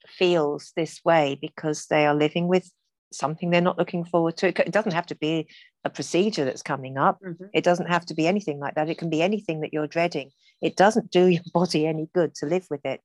feels 0.06 0.72
this 0.76 1.00
way 1.04 1.38
because 1.40 1.86
they 1.86 2.06
are 2.06 2.14
living 2.14 2.48
with 2.48 2.70
something 3.18 3.50
they're 3.50 3.60
not 3.60 3.78
looking 3.78 4.04
forward 4.04 4.36
to. 4.38 4.48
It 4.48 4.72
doesn't 4.72 4.92
have 4.92 5.06
to 5.06 5.14
be 5.14 5.48
a 5.84 5.90
procedure 5.90 6.44
that's 6.44 6.62
coming 6.62 6.98
up. 6.98 7.20
Mhm. 7.20 7.48
It 7.54 7.64
doesn't 7.64 7.88
have 7.88 8.06
to 8.06 8.14
be 8.14 8.26
anything 8.26 8.58
like 8.58 8.74
that. 8.74 8.88
It 8.88 8.98
can 8.98 9.10
be 9.10 9.22
anything 9.22 9.60
that 9.60 9.72
you're 9.72 9.86
dreading. 9.86 10.30
It 10.62 10.76
doesn't 10.76 11.10
do 11.10 11.26
your 11.36 11.44
body 11.52 11.86
any 11.86 12.08
good 12.14 12.34
to 12.36 12.46
live 12.46 12.66
with 12.70 12.84
it. 12.84 13.00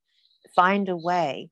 Find 0.56 0.90
a 0.90 0.98
way 0.98 1.50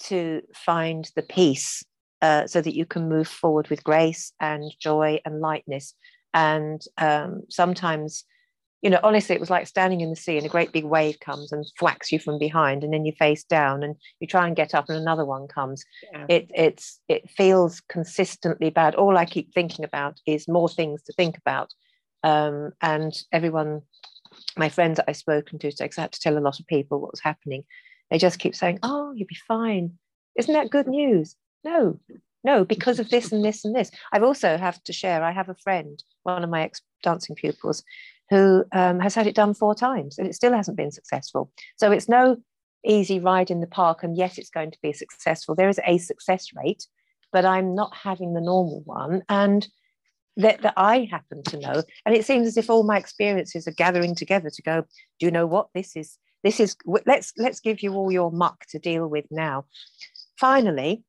to 0.00 0.42
find 0.54 1.10
the 1.16 1.22
peace 1.22 1.84
uh, 2.22 2.46
so 2.46 2.60
that 2.60 2.74
you 2.74 2.86
can 2.86 3.08
move 3.08 3.28
forward 3.28 3.68
with 3.68 3.84
grace 3.84 4.32
and 4.40 4.74
joy 4.80 5.20
and 5.24 5.40
lightness. 5.40 5.94
And 6.32 6.80
um, 6.98 7.42
sometimes, 7.48 8.24
you 8.84 8.90
know, 8.90 9.00
honestly, 9.02 9.34
it 9.34 9.40
was 9.40 9.48
like 9.48 9.66
standing 9.66 10.02
in 10.02 10.10
the 10.10 10.16
sea 10.16 10.36
and 10.36 10.44
a 10.44 10.50
great 10.50 10.70
big 10.70 10.84
wave 10.84 11.18
comes 11.18 11.50
and 11.52 11.64
whacks 11.80 12.12
you 12.12 12.18
from 12.18 12.38
behind, 12.38 12.84
and 12.84 12.92
then 12.92 13.06
you 13.06 13.12
face 13.18 13.42
down 13.42 13.82
and 13.82 13.96
you 14.20 14.26
try 14.26 14.46
and 14.46 14.54
get 14.54 14.74
up, 14.74 14.90
and 14.90 14.98
another 14.98 15.24
one 15.24 15.48
comes. 15.48 15.86
Yeah. 16.12 16.26
it 16.28 16.50
it's 16.54 17.00
it 17.08 17.30
feels 17.30 17.80
consistently 17.80 18.68
bad. 18.68 18.94
All 18.94 19.16
i 19.16 19.24
keep 19.24 19.54
thinking 19.54 19.86
about 19.86 20.20
is 20.26 20.46
more 20.46 20.68
things 20.68 21.02
to 21.04 21.14
think 21.14 21.38
about 21.38 21.72
um, 22.22 22.72
and 22.82 23.12
everyone 23.32 23.80
my 24.58 24.68
friends 24.68 24.96
that 24.96 25.08
i've 25.08 25.16
spoken 25.16 25.58
to 25.60 25.70
so 25.70 25.84
i 25.84 25.88
had 25.96 26.12
to 26.12 26.20
tell 26.20 26.36
a 26.36 26.40
lot 26.40 26.58
of 26.58 26.66
people 26.66 27.00
what 27.00 27.12
was 27.12 27.20
happening 27.20 27.62
they 28.10 28.18
just 28.18 28.40
keep 28.40 28.54
saying 28.54 28.78
oh 28.82 29.12
you'll 29.12 29.26
be 29.26 29.38
fine. 29.48 29.92
Isn't 30.36 30.54
that 30.54 30.70
good 30.70 30.88
news? 30.88 31.36
No 31.64 32.00
no 32.42 32.64
because 32.64 33.00
of 33.00 33.08
this 33.08 33.32
and 33.32 33.42
this 33.42 33.64
and 33.64 33.74
this. 33.74 33.90
I've 34.12 34.24
also 34.24 34.58
have 34.58 34.82
to 34.84 34.92
share 34.92 35.24
i 35.24 35.32
have 35.32 35.48
a 35.48 35.54
friend 35.54 36.02
one 36.24 36.44
of 36.44 36.50
my 36.50 36.64
ex 36.64 36.82
dancing 37.02 37.36
pupils 37.36 37.82
who 38.30 38.64
um, 38.72 39.00
has 39.00 39.14
had 39.14 39.26
it 39.26 39.34
done 39.34 39.54
four 39.54 39.74
times 39.74 40.18
and 40.18 40.26
it 40.26 40.34
still 40.34 40.52
hasn't 40.52 40.76
been 40.76 40.90
successful. 40.90 41.50
So 41.76 41.92
it's 41.92 42.08
no 42.08 42.38
easy 42.86 43.18
ride 43.18 43.50
in 43.50 43.60
the 43.60 43.66
park 43.66 44.02
and 44.02 44.16
yes 44.16 44.38
it's 44.38 44.50
going 44.50 44.70
to 44.70 44.78
be 44.82 44.92
successful. 44.92 45.54
There 45.54 45.68
is 45.68 45.80
a 45.86 45.98
success 45.98 46.48
rate 46.54 46.86
but 47.34 47.44
i'm 47.44 47.74
not 47.74 47.94
having 47.94 48.32
the 48.32 48.40
normal 48.40 48.80
one 48.86 49.22
and 49.28 49.68
that, 50.36 50.62
that 50.62 50.72
i 50.76 51.06
happen 51.10 51.42
to 51.42 51.58
know 51.58 51.82
and 52.06 52.14
it 52.14 52.24
seems 52.24 52.46
as 52.46 52.56
if 52.56 52.70
all 52.70 52.84
my 52.84 52.96
experiences 52.96 53.68
are 53.68 53.72
gathering 53.72 54.14
together 54.14 54.48
to 54.48 54.62
go 54.62 54.82
do 55.20 55.26
you 55.26 55.30
know 55.30 55.46
what? 55.46 55.68
This 55.74 55.94
is 55.96 56.16
this 56.42 56.60
is 56.60 56.76
let's 57.06 57.32
let's 57.36 57.60
give 57.60 57.82
you 57.82 57.92
all 57.94 58.10
your 58.10 58.30
muck 58.30 58.64
to 58.70 58.78
deal 58.78 59.06
with 59.06 59.26
now. 59.30 59.66
Finally 60.38 61.02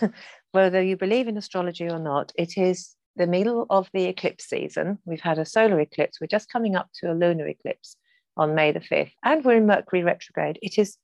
whether 0.52 0.82
you 0.82 0.96
believe 0.96 1.28
in 1.28 1.36
astrology 1.36 1.88
or 1.88 1.98
not 1.98 2.32
it 2.36 2.56
is 2.56 2.94
the 3.16 3.26
middle 3.26 3.66
of 3.70 3.88
the 3.92 4.04
eclipse 4.04 4.48
season 4.48 4.98
we've 5.04 5.20
had 5.20 5.38
a 5.38 5.44
solar 5.44 5.80
eclipse 5.80 6.20
we're 6.20 6.26
just 6.26 6.50
coming 6.50 6.76
up 6.76 6.88
to 6.94 7.10
a 7.10 7.14
lunar 7.14 7.46
eclipse 7.48 7.96
on 8.36 8.54
may 8.54 8.72
the 8.72 8.80
5th 8.80 9.12
and 9.24 9.44
we're 9.44 9.56
in 9.56 9.66
mercury 9.66 10.02
retrograde 10.02 10.58
it 10.62 10.78
is 10.78 10.96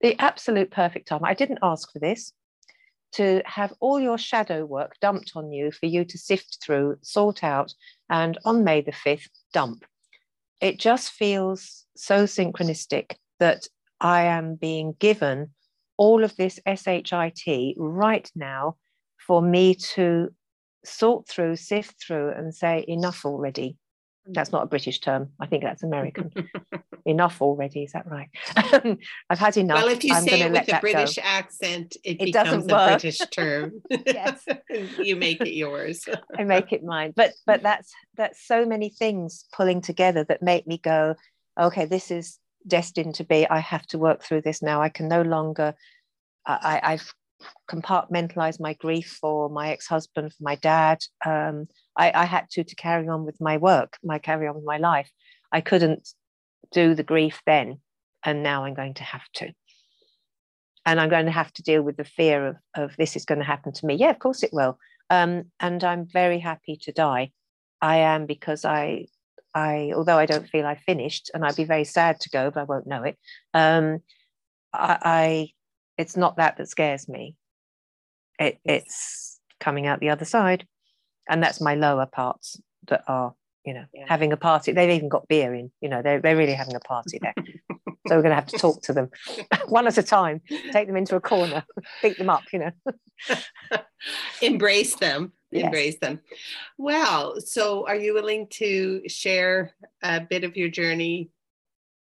the 0.00 0.18
absolute 0.20 0.70
perfect 0.70 1.08
time. 1.08 1.24
I 1.24 1.34
didn't 1.34 1.58
ask 1.62 1.90
for 1.92 1.98
this 1.98 2.32
to 3.12 3.42
have 3.46 3.72
all 3.80 3.98
your 4.00 4.18
shadow 4.18 4.64
work 4.64 4.96
dumped 5.00 5.32
on 5.34 5.50
you 5.50 5.72
for 5.72 5.86
you 5.86 6.04
to 6.04 6.18
sift 6.18 6.58
through, 6.62 6.98
sort 7.02 7.42
out, 7.42 7.72
and 8.10 8.36
on 8.44 8.64
May 8.64 8.82
the 8.82 8.92
5th, 8.92 9.28
dump. 9.52 9.84
It 10.60 10.78
just 10.78 11.12
feels 11.12 11.86
so 11.96 12.24
synchronistic 12.24 13.12
that 13.40 13.66
I 14.00 14.24
am 14.24 14.56
being 14.56 14.94
given 14.98 15.50
all 15.96 16.24
of 16.24 16.36
this 16.36 16.60
SHIT 16.66 17.74
right 17.78 18.30
now 18.34 18.76
for 19.26 19.40
me 19.40 19.74
to 19.74 20.28
sort 20.86 21.28
through, 21.28 21.56
sift 21.56 22.02
through, 22.04 22.30
and 22.30 22.54
say, 22.54 22.84
enough 22.88 23.24
already. 23.24 23.76
Mm. 24.28 24.34
That's 24.34 24.52
not 24.52 24.62
a 24.62 24.66
British 24.66 25.00
term. 25.00 25.30
I 25.40 25.46
think 25.46 25.62
that's 25.62 25.82
American. 25.82 26.32
enough 27.06 27.40
already. 27.40 27.84
Is 27.84 27.92
that 27.92 28.06
right? 28.10 28.28
I've 29.30 29.38
had 29.38 29.56
enough. 29.56 29.76
Well, 29.82 29.88
if 29.88 30.04
you 30.04 30.12
I'm 30.14 30.24
say 30.24 30.40
it 30.40 30.50
with 30.52 30.62
a 30.62 30.66
that 30.66 30.82
go. 30.82 30.90
British 30.92 31.18
accent, 31.22 31.96
it, 32.04 32.20
It 32.20 32.24
becomes 32.26 32.64
a. 32.66 32.68
British 32.68 33.18
term. 33.30 33.80
Yes. 34.06 34.44
you 34.98 35.16
make 35.16 35.40
it 35.40 35.54
yours. 35.54 36.08
I 36.38 36.44
make 36.44 36.72
it 36.72 36.82
mine. 36.82 37.12
But 37.14 37.32
but 37.46 37.62
that's 37.62 37.92
that's 38.16 38.46
so 38.46 38.64
many 38.66 38.88
things 38.88 39.44
pulling 39.52 39.80
together 39.80 40.24
that 40.24 40.42
make 40.42 40.66
me 40.66 40.78
go, 40.78 41.14
okay, 41.60 41.84
this 41.84 42.10
is 42.10 42.38
destined 42.66 43.14
to 43.16 43.24
be. 43.24 43.48
I 43.48 43.60
have 43.60 43.86
to 43.88 43.98
work 43.98 44.22
through 44.22 44.42
this 44.42 44.62
now. 44.62 44.82
I 44.82 44.88
can 44.88 45.08
no 45.08 45.22
longer. 45.22 45.74
I, 46.46 46.80
I- 46.82 46.98
I've 47.68 48.60
my 48.60 48.74
grief 48.74 49.18
for 49.20 49.48
my 49.48 49.70
ex-husband, 49.70 50.32
for 50.32 50.42
my 50.42 50.54
dad. 50.56 50.98
Um, 51.24 51.66
I, 51.96 52.12
I 52.14 52.24
had 52.24 52.48
to 52.50 52.64
to 52.64 52.74
carry 52.76 53.08
on 53.08 53.24
with 53.24 53.40
my 53.40 53.56
work, 53.56 53.98
my 54.02 54.18
carry 54.18 54.46
on 54.46 54.54
with 54.54 54.64
my 54.64 54.78
life. 54.78 55.10
I 55.52 55.60
couldn't 55.60 56.08
do 56.72 56.94
the 56.94 57.02
grief 57.02 57.40
then, 57.46 57.80
and 58.24 58.42
now 58.42 58.64
I'm 58.64 58.74
going 58.74 58.94
to 58.94 59.04
have 59.04 59.28
to. 59.34 59.52
And 60.84 61.00
I'm 61.00 61.08
going 61.08 61.26
to 61.26 61.32
have 61.32 61.52
to 61.54 61.62
deal 61.62 61.82
with 61.82 61.96
the 61.96 62.04
fear 62.04 62.46
of, 62.48 62.56
of 62.76 62.96
this 62.96 63.16
is 63.16 63.24
going 63.24 63.40
to 63.40 63.44
happen 63.44 63.72
to 63.72 63.86
me. 63.86 63.94
Yeah, 63.94 64.10
of 64.10 64.18
course 64.18 64.42
it 64.42 64.52
will. 64.52 64.78
Um, 65.10 65.50
and 65.60 65.82
I'm 65.82 66.06
very 66.06 66.38
happy 66.38 66.76
to 66.82 66.92
die. 66.92 67.32
I 67.80 67.98
am 67.98 68.26
because 68.26 68.64
I, 68.64 69.06
I 69.54 69.92
although 69.94 70.18
I 70.18 70.26
don't 70.26 70.48
feel 70.48 70.66
I 70.66 70.76
finished, 70.76 71.30
and 71.34 71.44
I'd 71.44 71.56
be 71.56 71.64
very 71.64 71.84
sad 71.84 72.20
to 72.20 72.30
go, 72.30 72.50
but 72.50 72.60
I 72.60 72.64
won't 72.64 72.86
know 72.86 73.02
it. 73.02 73.18
Um, 73.52 73.98
I, 74.72 74.98
I 75.02 75.48
it's 75.98 76.16
not 76.16 76.36
that 76.36 76.56
that 76.56 76.68
scares 76.68 77.08
me. 77.08 77.36
It, 78.38 78.58
It's 78.64 79.40
coming 79.60 79.86
out 79.86 80.00
the 80.00 80.10
other 80.10 80.24
side, 80.24 80.66
and 81.28 81.42
that's 81.42 81.60
my 81.60 81.74
lower 81.74 82.06
parts 82.06 82.60
that 82.88 83.02
are, 83.08 83.34
you 83.64 83.74
know, 83.74 83.84
Yeah. 83.92 84.04
having 84.08 84.32
a 84.32 84.36
party. 84.36 84.72
They've 84.72 84.90
even 84.90 85.08
got 85.08 85.28
beer 85.28 85.54
in. 85.54 85.70
You 85.80 85.88
know, 85.88 86.02
they're 86.02 86.20
they're 86.20 86.36
really 86.36 86.52
having 86.52 86.74
a 86.74 86.80
party 86.80 87.18
there. 87.20 87.34
so 88.06 88.14
we're 88.16 88.22
going 88.22 88.30
to 88.30 88.34
have 88.34 88.46
to 88.46 88.58
talk 88.58 88.82
to 88.82 88.92
them 88.92 89.10
one 89.68 89.86
at 89.86 89.98
a 89.98 90.02
time. 90.02 90.40
Take 90.72 90.86
them 90.86 90.96
into 90.96 91.16
a 91.16 91.20
corner, 91.20 91.64
beat 92.02 92.18
them 92.18 92.30
up. 92.30 92.42
You 92.52 92.58
know. 92.60 92.70
Embrace 94.42 94.96
them. 94.96 95.32
Yes. 95.50 95.64
Embrace 95.64 95.98
them. 96.00 96.20
Well, 96.76 97.40
so 97.40 97.86
are 97.86 97.96
you 97.96 98.14
willing 98.14 98.48
to 98.50 99.08
share 99.08 99.72
a 100.02 100.20
bit 100.20 100.44
of 100.44 100.56
your 100.56 100.68
journey 100.68 101.30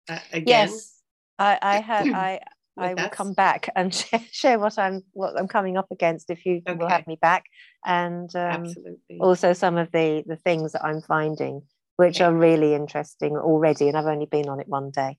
uh, 0.09 0.19
again? 0.33 0.45
Yes, 0.47 1.01
I, 1.39 1.59
I 1.61 1.81
have. 1.81 2.07
I 2.15 2.41
I 2.77 2.95
will 2.95 3.09
come 3.11 3.35
back 3.35 3.69
and 3.77 3.95
share, 4.33 4.59
what 4.59 4.79
I'm 4.79 5.03
what 5.13 5.39
I'm 5.39 5.49
coming 5.49 5.77
up 5.77 5.89
against 5.91 6.31
if 6.31 6.47
you 6.47 6.63
will 6.67 6.89
have 6.89 7.07
me 7.07 7.17
back, 7.21 7.45
and 7.85 8.35
um, 8.35 8.75
also 9.21 9.53
some 9.53 9.77
of 9.77 9.91
the 9.93 10.25
the 10.27 10.37
things 10.37 10.73
that 10.73 10.85
I'm 10.85 11.03
finding, 11.03 11.63
which 11.97 12.17
Okay. 12.17 12.25
are 12.25 12.35
really 12.35 12.75
interesting 12.75 13.37
already, 13.37 13.89
and 13.89 13.97
I've 13.97 14.07
only 14.07 14.27
been 14.27 14.49
on 14.49 14.61
it 14.61 14.69
one 14.69 14.91
day, 14.91 15.19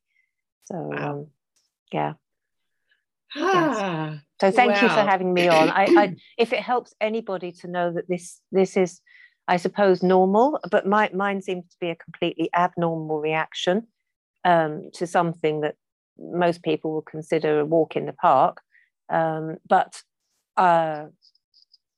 so 0.63 0.75
Wow. 0.75 1.11
um, 1.11 1.27
yeah. 1.91 2.13
Ah, 3.35 4.19
So 4.39 4.51
thank 4.51 4.81
you 4.81 4.89
for 4.89 5.03
having 5.03 5.33
me 5.33 5.47
on. 5.47 5.69
I, 5.69 5.85
I 5.95 6.15
if 6.37 6.53
it 6.53 6.59
helps 6.59 6.93
anybody 6.99 7.51
to 7.53 7.67
know 7.67 7.91
that 7.93 8.07
this 8.07 8.41
this 8.51 8.77
is 8.77 9.01
I 9.47 9.57
suppose, 9.57 10.01
normal, 10.01 10.59
but 10.71 10.87
my, 10.87 11.09
mine 11.13 11.41
seems 11.41 11.65
to 11.69 11.77
be 11.79 11.89
a 11.89 11.95
completely 11.95 12.49
abnormal 12.55 13.19
reaction 13.19 13.87
um, 14.45 14.89
to 14.93 15.05
something 15.05 15.61
that 15.61 15.75
most 16.17 16.63
people 16.63 16.95
would 16.95 17.05
consider 17.05 17.59
a 17.59 17.65
walk 17.65 17.95
in 17.95 18.05
the 18.05 18.13
park. 18.13 18.61
Um, 19.09 19.57
but 19.67 20.01
uh, 20.57 21.05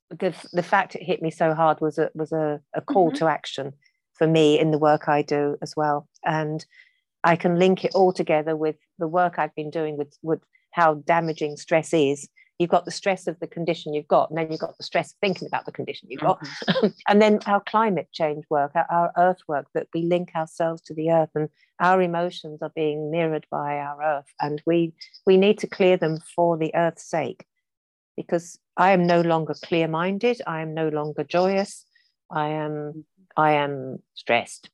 the, 0.10 0.34
the 0.54 0.63
fact 0.63 0.95
it 0.95 1.04
hit 1.04 1.21
me 1.21 1.32
so 1.32 1.54
hard 1.54 1.82
was 1.82 1.97
a, 1.97 2.10
was 2.13 2.32
a, 2.32 2.62
a 2.73 2.82
call 2.82 3.10
mm-hmm. 3.10 3.17
to 3.17 3.28
action 3.28 3.73
for 4.13 4.28
me 4.28 4.60
in 4.60 4.71
the 4.71 4.78
work 4.78 5.08
I 5.08 5.21
do 5.21 5.58
as 5.62 5.73
well. 5.75 6.08
And 6.23 6.65
I 7.23 7.36
can 7.36 7.60
link 7.60 7.84
it 7.84 7.95
all 7.95 8.13
together 8.13 8.56
with 8.56 8.78
the 8.99 9.08
work 9.08 9.38
I've 9.38 9.56
been 9.56 9.71
doing 9.71 9.97
with, 9.97 10.17
with 10.21 10.41
how 10.71 10.95
damaging 10.95 11.58
stress 11.58 11.93
is 11.93 12.28
you've 12.60 12.70
got 12.70 12.86
the 12.86 12.91
stress 12.91 13.28
of 13.28 13.39
the 13.39 13.48
condition 13.48 13.94
you've 13.94 14.08
got, 14.08 14.30
and 14.30 14.38
then 14.38 14.50
you've 14.50 14.60
got 14.60 14.78
the 14.78 14.84
stress 14.84 15.12
of 15.12 15.18
thinking 15.20 15.48
about 15.48 15.65
the 15.65 15.72
condition 15.72 16.08
you've 16.10 16.22
got. 16.22 16.39
Mm-hmm. 16.39 16.88
and 17.08 17.22
then 17.22 17.39
our 17.48 17.62
climate 17.62 18.08
change 18.13 18.46
work, 18.50 18.72
our, 18.76 18.86
our, 18.89 19.12
earth 19.18 19.39
work, 19.48 19.68
that 19.74 19.88
we 19.94 20.04
link 20.04 20.32
ourselves 20.36 20.82
to 20.84 20.94
the 20.94 21.12
earth 21.12 21.30
and 21.36 21.50
our 21.80 22.02
emotions 22.02 22.62
are 22.62 22.72
being 22.76 23.12
mirrored 23.12 23.46
by 23.52 23.78
our 23.78 24.02
earth. 24.02 24.32
And 24.39 24.62
we 24.65 24.94
we 25.26 25.38
need 25.38 25.58
to 25.60 25.68
clear 25.68 25.98
them 25.98 26.20
for 26.36 26.58
the 26.58 26.74
earth's 26.76 27.10
sake. 27.10 27.46
Because 28.15 28.58
I 28.78 28.91
am 28.91 29.06
no 29.06 29.20
longer 29.20 29.56
clear-minded, 29.62 30.41
I 30.48 30.62
am 30.62 30.74
no 30.74 30.88
longer 30.88 31.26
joyous, 31.26 31.86
I 32.32 32.50
am 32.50 33.06
I 33.36 33.54
am 33.54 34.00
stressed. 34.13 34.70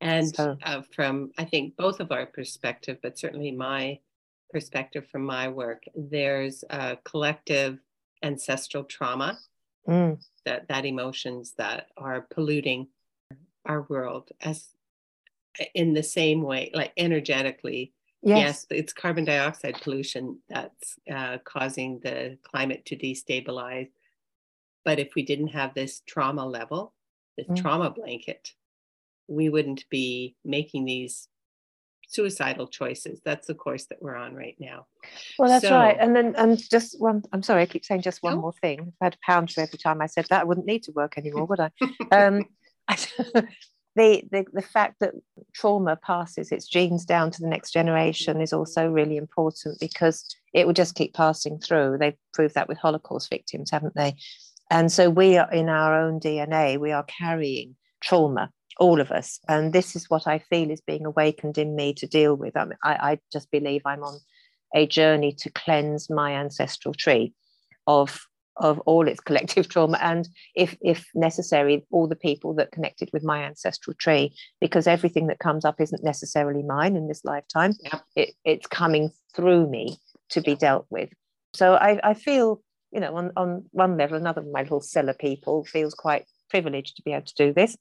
And 0.00 0.34
so. 0.34 0.56
uh, 0.62 0.80
from 0.94 1.30
I 1.36 1.44
think 1.44 1.76
both 1.76 2.00
of 2.00 2.10
our 2.10 2.26
perspective, 2.26 2.98
but 3.02 3.18
certainly 3.18 3.52
my 3.52 3.98
perspective 4.52 5.06
from 5.10 5.24
my 5.24 5.48
work, 5.48 5.84
there's 5.94 6.64
a 6.70 6.98
collective 7.04 7.78
ancestral 8.22 8.84
trauma, 8.84 9.38
mm. 9.88 10.18
that 10.44 10.68
that 10.68 10.84
emotions 10.84 11.54
that 11.58 11.86
are 11.96 12.26
polluting 12.30 12.88
our 13.66 13.82
world 13.88 14.30
as 14.40 14.68
in 15.74 15.94
the 15.94 16.02
same 16.02 16.42
way, 16.42 16.70
like 16.74 16.92
energetically. 16.96 17.92
Yes, 18.22 18.66
yes 18.70 18.78
it's 18.78 18.92
carbon 18.92 19.24
dioxide 19.24 19.80
pollution 19.80 20.40
that's 20.48 20.98
uh, 21.10 21.38
causing 21.44 22.00
the 22.00 22.38
climate 22.42 22.84
to 22.86 22.96
destabilize. 22.96 23.88
But 24.84 24.98
if 24.98 25.14
we 25.14 25.22
didn't 25.22 25.48
have 25.48 25.74
this 25.74 26.02
trauma 26.06 26.46
level, 26.46 26.94
this 27.36 27.46
mm. 27.46 27.56
trauma 27.56 27.90
blanket, 27.90 28.52
we 29.26 29.48
wouldn't 29.48 29.88
be 29.90 30.36
making 30.44 30.84
these 30.84 31.28
suicidal 32.10 32.66
choices. 32.66 33.20
That's 33.24 33.46
the 33.46 33.54
course 33.54 33.86
that 33.86 34.02
we're 34.02 34.16
on 34.16 34.34
right 34.34 34.56
now. 34.58 34.86
Well, 35.38 35.48
that's 35.48 35.66
so, 35.66 35.74
right. 35.74 35.96
And 35.98 36.14
then, 36.14 36.34
and 36.36 36.58
just 36.58 37.00
one, 37.00 37.22
I'm 37.32 37.42
sorry, 37.42 37.62
I 37.62 37.66
keep 37.66 37.84
saying 37.84 38.02
just 38.02 38.22
one 38.22 38.34
no? 38.34 38.40
more 38.42 38.52
thing. 38.52 38.80
If 38.80 38.94
I 39.00 39.06
had 39.06 39.14
a 39.14 39.24
pound 39.24 39.50
for 39.50 39.60
every 39.60 39.78
time 39.78 40.02
I 40.02 40.06
said 40.06 40.26
that, 40.28 40.42
I 40.42 40.44
wouldn't 40.44 40.66
need 40.66 40.82
to 40.84 40.92
work 40.92 41.16
anymore, 41.16 41.46
would 41.46 41.60
I? 41.60 41.70
um, 42.12 42.44
the, 42.88 44.22
the, 44.30 44.44
the 44.52 44.62
fact 44.62 44.96
that 45.00 45.14
trauma 45.54 45.96
passes 45.96 46.50
its 46.50 46.66
genes 46.66 47.04
down 47.04 47.30
to 47.30 47.40
the 47.40 47.48
next 47.48 47.70
generation 47.70 48.40
is 48.40 48.52
also 48.52 48.88
really 48.88 49.16
important 49.16 49.78
because 49.80 50.24
it 50.52 50.66
will 50.66 50.74
just 50.74 50.96
keep 50.96 51.14
passing 51.14 51.58
through. 51.58 51.96
They've 51.98 52.18
proved 52.34 52.56
that 52.56 52.68
with 52.68 52.78
Holocaust 52.78 53.30
victims, 53.30 53.70
haven't 53.70 53.94
they? 53.94 54.16
And 54.68 54.90
so 54.90 55.10
we 55.10 55.36
are 55.36 55.50
in 55.52 55.68
our 55.68 56.00
own 56.00 56.20
DNA, 56.20 56.78
we 56.78 56.92
are 56.92 57.04
carrying 57.04 57.76
trauma 58.00 58.50
all 58.80 59.00
of 59.00 59.12
us. 59.12 59.38
And 59.46 59.72
this 59.72 59.94
is 59.94 60.10
what 60.10 60.26
I 60.26 60.38
feel 60.38 60.70
is 60.70 60.80
being 60.80 61.06
awakened 61.06 61.58
in 61.58 61.76
me 61.76 61.92
to 61.94 62.06
deal 62.06 62.34
with. 62.34 62.56
I, 62.56 62.64
mean, 62.64 62.78
I, 62.82 62.92
I 62.94 63.18
just 63.32 63.50
believe 63.52 63.82
I'm 63.84 64.02
on 64.02 64.18
a 64.74 64.86
journey 64.86 65.32
to 65.38 65.50
cleanse 65.50 66.10
my 66.10 66.32
ancestral 66.32 66.94
tree 66.94 67.32
of 67.86 68.20
of 68.56 68.78
all 68.80 69.08
its 69.08 69.20
collective 69.20 69.68
trauma 69.70 69.98
and 70.02 70.28
if 70.54 70.76
if 70.80 71.06
necessary 71.14 71.86
all 71.90 72.06
the 72.06 72.16
people 72.16 72.52
that 72.54 72.72
connected 72.72 73.08
with 73.12 73.24
my 73.24 73.42
ancestral 73.42 73.94
tree 73.98 74.34
because 74.60 74.86
everything 74.86 75.28
that 75.28 75.38
comes 75.38 75.64
up 75.64 75.80
isn't 75.80 76.04
necessarily 76.04 76.62
mine 76.62 76.94
in 76.94 77.08
this 77.08 77.24
lifetime 77.24 77.72
yeah. 77.80 77.98
it, 78.16 78.34
it's 78.44 78.66
coming 78.66 79.10
through 79.34 79.68
me 79.68 79.96
to 80.28 80.40
be 80.40 80.54
dealt 80.54 80.86
with 80.90 81.08
so 81.54 81.74
I, 81.74 82.00
I 82.02 82.14
feel 82.14 82.60
you 82.92 83.00
know 83.00 83.16
on, 83.16 83.32
on 83.36 83.64
one 83.70 83.96
level 83.96 84.16
another 84.16 84.42
of 84.42 84.52
my 84.52 84.62
little 84.62 84.80
cellar 84.80 85.14
people 85.14 85.64
feels 85.64 85.94
quite 85.94 86.24
privileged 86.50 86.96
to 86.96 87.02
be 87.02 87.12
able 87.12 87.26
to 87.26 87.34
do 87.34 87.52
this 87.52 87.76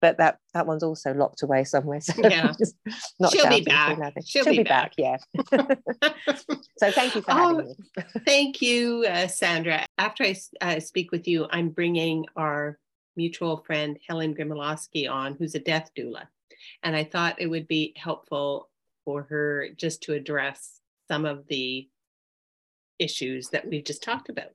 but 0.00 0.16
that 0.18 0.38
that 0.54 0.66
one's 0.66 0.82
also 0.82 1.12
locked 1.12 1.42
away 1.42 1.64
somewhere. 1.64 2.00
So 2.00 2.14
yeah, 2.18 2.52
she'll 3.30 3.48
be 3.48 3.62
back. 3.62 3.98
She'll, 4.24 4.44
she'll 4.44 4.52
be, 4.52 4.58
be 4.58 4.64
back. 4.64 4.94
back. 4.96 5.18
Yeah. 5.52 6.34
so 6.78 6.90
thank 6.90 7.14
you 7.14 7.22
for 7.22 7.32
having 7.32 7.56
oh, 7.56 7.62
me. 7.62 8.04
thank 8.26 8.62
you, 8.62 9.04
uh, 9.08 9.26
Sandra. 9.26 9.86
After 9.98 10.24
I 10.24 10.36
uh, 10.60 10.80
speak 10.80 11.12
with 11.12 11.28
you, 11.28 11.46
I'm 11.50 11.68
bringing 11.68 12.24
our 12.36 12.78
mutual 13.16 13.58
friend 13.58 13.98
Helen 14.08 14.34
Grymaloski 14.34 15.10
on, 15.10 15.36
who's 15.38 15.54
a 15.54 15.60
death 15.60 15.90
doula, 15.96 16.24
and 16.82 16.96
I 16.96 17.04
thought 17.04 17.40
it 17.40 17.48
would 17.48 17.68
be 17.68 17.94
helpful 17.96 18.68
for 19.04 19.24
her 19.24 19.68
just 19.76 20.02
to 20.04 20.14
address 20.14 20.80
some 21.08 21.24
of 21.24 21.46
the 21.48 21.88
issues 22.98 23.48
that 23.48 23.68
we've 23.68 23.84
just 23.84 24.02
talked 24.02 24.28
about. 24.28 24.50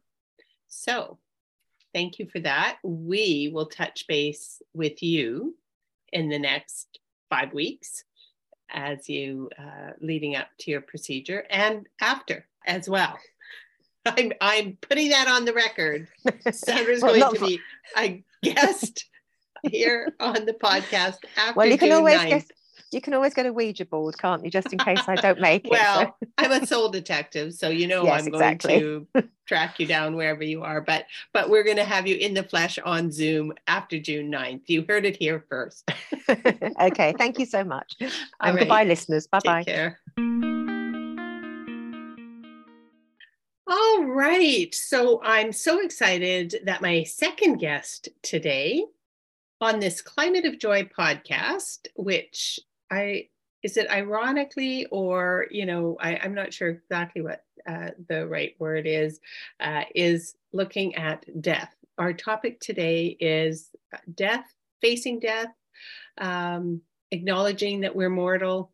So 0.67 1.19
Thank 1.95 2.19
you 2.19 2.27
for 2.27 2.41
that. 2.41 2.79
We 2.83 3.49
will 3.53 3.67
touch 3.67 4.05
base 4.05 4.61
with 4.73 5.01
you 5.01 5.55
in 6.11 6.27
the 6.27 6.37
next 6.37 6.99
five 7.29 7.53
weeks 7.53 8.03
as 8.69 9.07
you 9.07 9.49
uh, 9.57 9.91
leading 10.01 10.35
up 10.35 10.49
to 10.59 10.71
your 10.71 10.81
procedure 10.81 11.45
and 11.49 11.87
after 12.01 12.47
as 12.67 12.89
well. 12.89 13.17
I'm, 14.05 14.33
I'm 14.41 14.77
putting 14.81 15.11
that 15.11 15.29
on 15.29 15.45
the 15.45 15.53
record. 15.53 16.09
Sandra's 16.51 17.01
well, 17.01 17.17
going 17.17 17.35
to 17.35 17.45
be 17.45 17.59
a 17.97 18.23
guest 18.43 19.05
here 19.63 20.13
on 20.19 20.45
the 20.45 20.53
podcast 20.53 21.19
after 21.37 21.53
well, 21.55 21.65
you 21.65 21.77
can 21.77 21.87
June 21.87 21.97
always 21.99 22.19
9th. 22.19 22.29
Get, 22.29 22.51
you 22.91 23.01
can 23.01 23.13
always 23.13 23.33
get 23.33 23.45
a 23.45 23.53
Ouija 23.53 23.85
board, 23.85 24.17
can't 24.17 24.43
you? 24.43 24.51
Just 24.51 24.71
in 24.71 24.79
case 24.79 25.01
I 25.07 25.15
don't 25.15 25.39
make 25.39 25.65
it. 25.65 25.71
well, 25.71 26.15
so. 26.21 26.29
I'm 26.37 26.51
a 26.51 26.65
soul 26.65 26.89
detective, 26.89 27.53
so 27.53 27.69
you 27.69 27.87
know 27.87 28.03
yes, 28.03 28.21
I'm 28.21 28.27
exactly. 28.27 28.79
going 28.79 29.07
to 29.15 29.23
track 29.47 29.79
you 29.79 29.85
down 29.85 30.15
wherever 30.15 30.43
you 30.43 30.63
are. 30.63 30.81
But 30.81 31.05
but 31.33 31.49
we're 31.49 31.63
going 31.63 31.77
to 31.77 31.83
have 31.85 32.07
you 32.07 32.15
in 32.15 32.33
the 32.33 32.43
flesh 32.43 32.77
on 32.79 33.11
Zoom 33.11 33.53
after 33.67 33.99
June 33.99 34.31
9th. 34.31 34.63
You 34.67 34.85
heard 34.87 35.05
it 35.05 35.17
here 35.17 35.45
first. 35.49 35.89
okay, 36.29 37.13
thank 37.17 37.39
you 37.39 37.45
so 37.45 37.63
much. 37.63 37.95
Um, 38.39 38.55
right. 38.55 38.59
Goodbye, 38.59 38.83
listeners. 38.83 39.27
Bye 39.27 39.39
bye. 39.43 39.63
care. 39.63 39.99
All 43.67 44.05
right. 44.05 44.73
So 44.73 45.21
I'm 45.23 45.51
so 45.51 45.81
excited 45.81 46.55
that 46.65 46.81
my 46.81 47.03
second 47.03 47.57
guest 47.57 48.09
today 48.21 48.85
on 49.59 49.79
this 49.79 50.01
Climate 50.01 50.45
of 50.45 50.59
Joy 50.59 50.83
podcast, 50.83 51.87
which 51.95 52.59
I 52.91 53.29
is 53.63 53.77
it 53.77 53.89
ironically 53.89 54.85
or 54.91 55.47
you 55.49 55.65
know 55.65 55.97
I, 55.99 56.13
am 56.15 56.33
not 56.33 56.53
sure 56.53 56.69
exactly 56.69 57.21
what 57.21 57.43
uh, 57.67 57.89
the 58.07 58.27
right 58.27 58.55
word 58.59 58.85
is 58.85 59.19
uh, 59.59 59.83
is 59.93 60.35
looking 60.53 60.95
at 60.95 61.25
death. 61.41 61.75
Our 61.97 62.13
topic 62.13 62.59
today 62.59 63.17
is 63.19 63.71
death, 64.13 64.45
facing 64.81 65.19
death, 65.19 65.47
um, 66.19 66.81
acknowledging 67.11 67.81
that 67.81 67.95
we're 67.95 68.09
mortal 68.09 68.71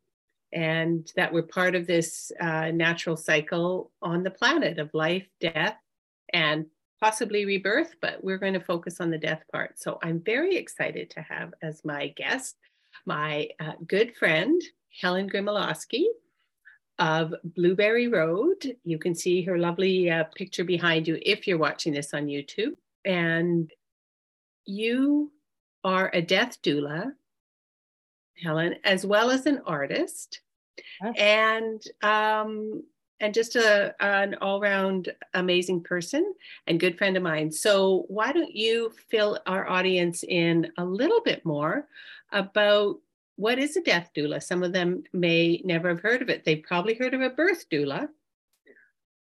and 0.52 1.10
that 1.16 1.32
we're 1.32 1.44
part 1.44 1.76
of 1.76 1.88
this 1.88 2.32
uh, 2.42 2.72
natural 2.72 3.16
cycle 3.16 3.92
on 4.02 4.24
the 4.24 4.32
planet 4.32 4.80
of 4.80 4.94
life, 4.94 5.26
death, 5.40 5.78
and 6.34 6.66
possibly 7.00 7.46
rebirth, 7.46 7.96
but 8.02 8.24
we're 8.24 8.38
going 8.38 8.54
to 8.54 8.60
focus 8.60 9.00
on 9.00 9.10
the 9.10 9.18
death 9.18 9.44
part. 9.52 9.80
So 9.80 9.98
I'm 10.04 10.20
very 10.20 10.58
excited 10.58 11.10
to 11.12 11.22
have 11.22 11.54
as 11.62 11.86
my 11.86 12.10
guest 12.10 12.58
my 13.06 13.50
uh, 13.60 13.74
good 13.88 14.16
friend, 14.16 14.62
Helen 15.02 15.30
Grymaloski 15.30 16.06
of 17.00 17.34
Blueberry 17.44 18.08
Road. 18.08 18.78
You 18.84 19.00
can 19.00 19.16
see 19.16 19.42
her 19.44 19.58
lovely 19.58 20.10
uh, 20.10 20.26
picture 20.36 20.64
behind 20.64 21.08
you 21.08 21.20
if 21.22 21.48
you're 21.48 21.58
watching 21.58 21.94
this 21.94 22.14
on 22.14 22.28
YouTube. 22.28 22.74
And 23.06 23.72
you 24.66 25.32
are 25.84 26.12
a 26.14 26.22
death 26.22 26.62
doula, 26.62 27.12
Helen, 28.44 28.76
as 28.84 29.06
well 29.06 29.32
as 29.32 29.46
an 29.48 29.62
artist. 29.66 30.42
And 31.18 31.82
um, 32.04 32.84
and 33.20 33.34
just 33.34 33.56
a, 33.56 33.94
an 34.00 34.36
all-round 34.42 35.14
amazing 35.36 35.84
person 35.84 36.34
and 36.66 36.80
good 36.80 36.98
friend 36.98 37.16
of 37.16 37.24
mine. 37.24 37.52
So 37.52 38.06
why 38.08 38.32
don't 38.32 38.54
you 38.54 38.92
fill 39.10 39.40
our 39.46 39.70
audience 39.70 40.24
in 40.24 40.72
a 40.78 40.84
little 40.84 41.22
bit 41.22 41.46
more 41.46 41.88
about 42.32 42.98
what 43.36 43.60
is 43.60 43.76
a 43.78 43.82
death 43.82 44.12
doula? 44.16 44.42
Some 44.42 44.64
of 44.64 44.74
them 44.74 45.04
may 45.14 45.62
never 45.64 45.90
have 45.90 46.02
heard 46.02 46.22
of 46.22 46.30
it. 46.30 46.44
They've 46.46 46.64
probably 46.64 46.94
heard 46.96 47.14
of 47.14 47.22
a 47.22 47.30
birth 47.30 47.66
doula. 47.72 48.08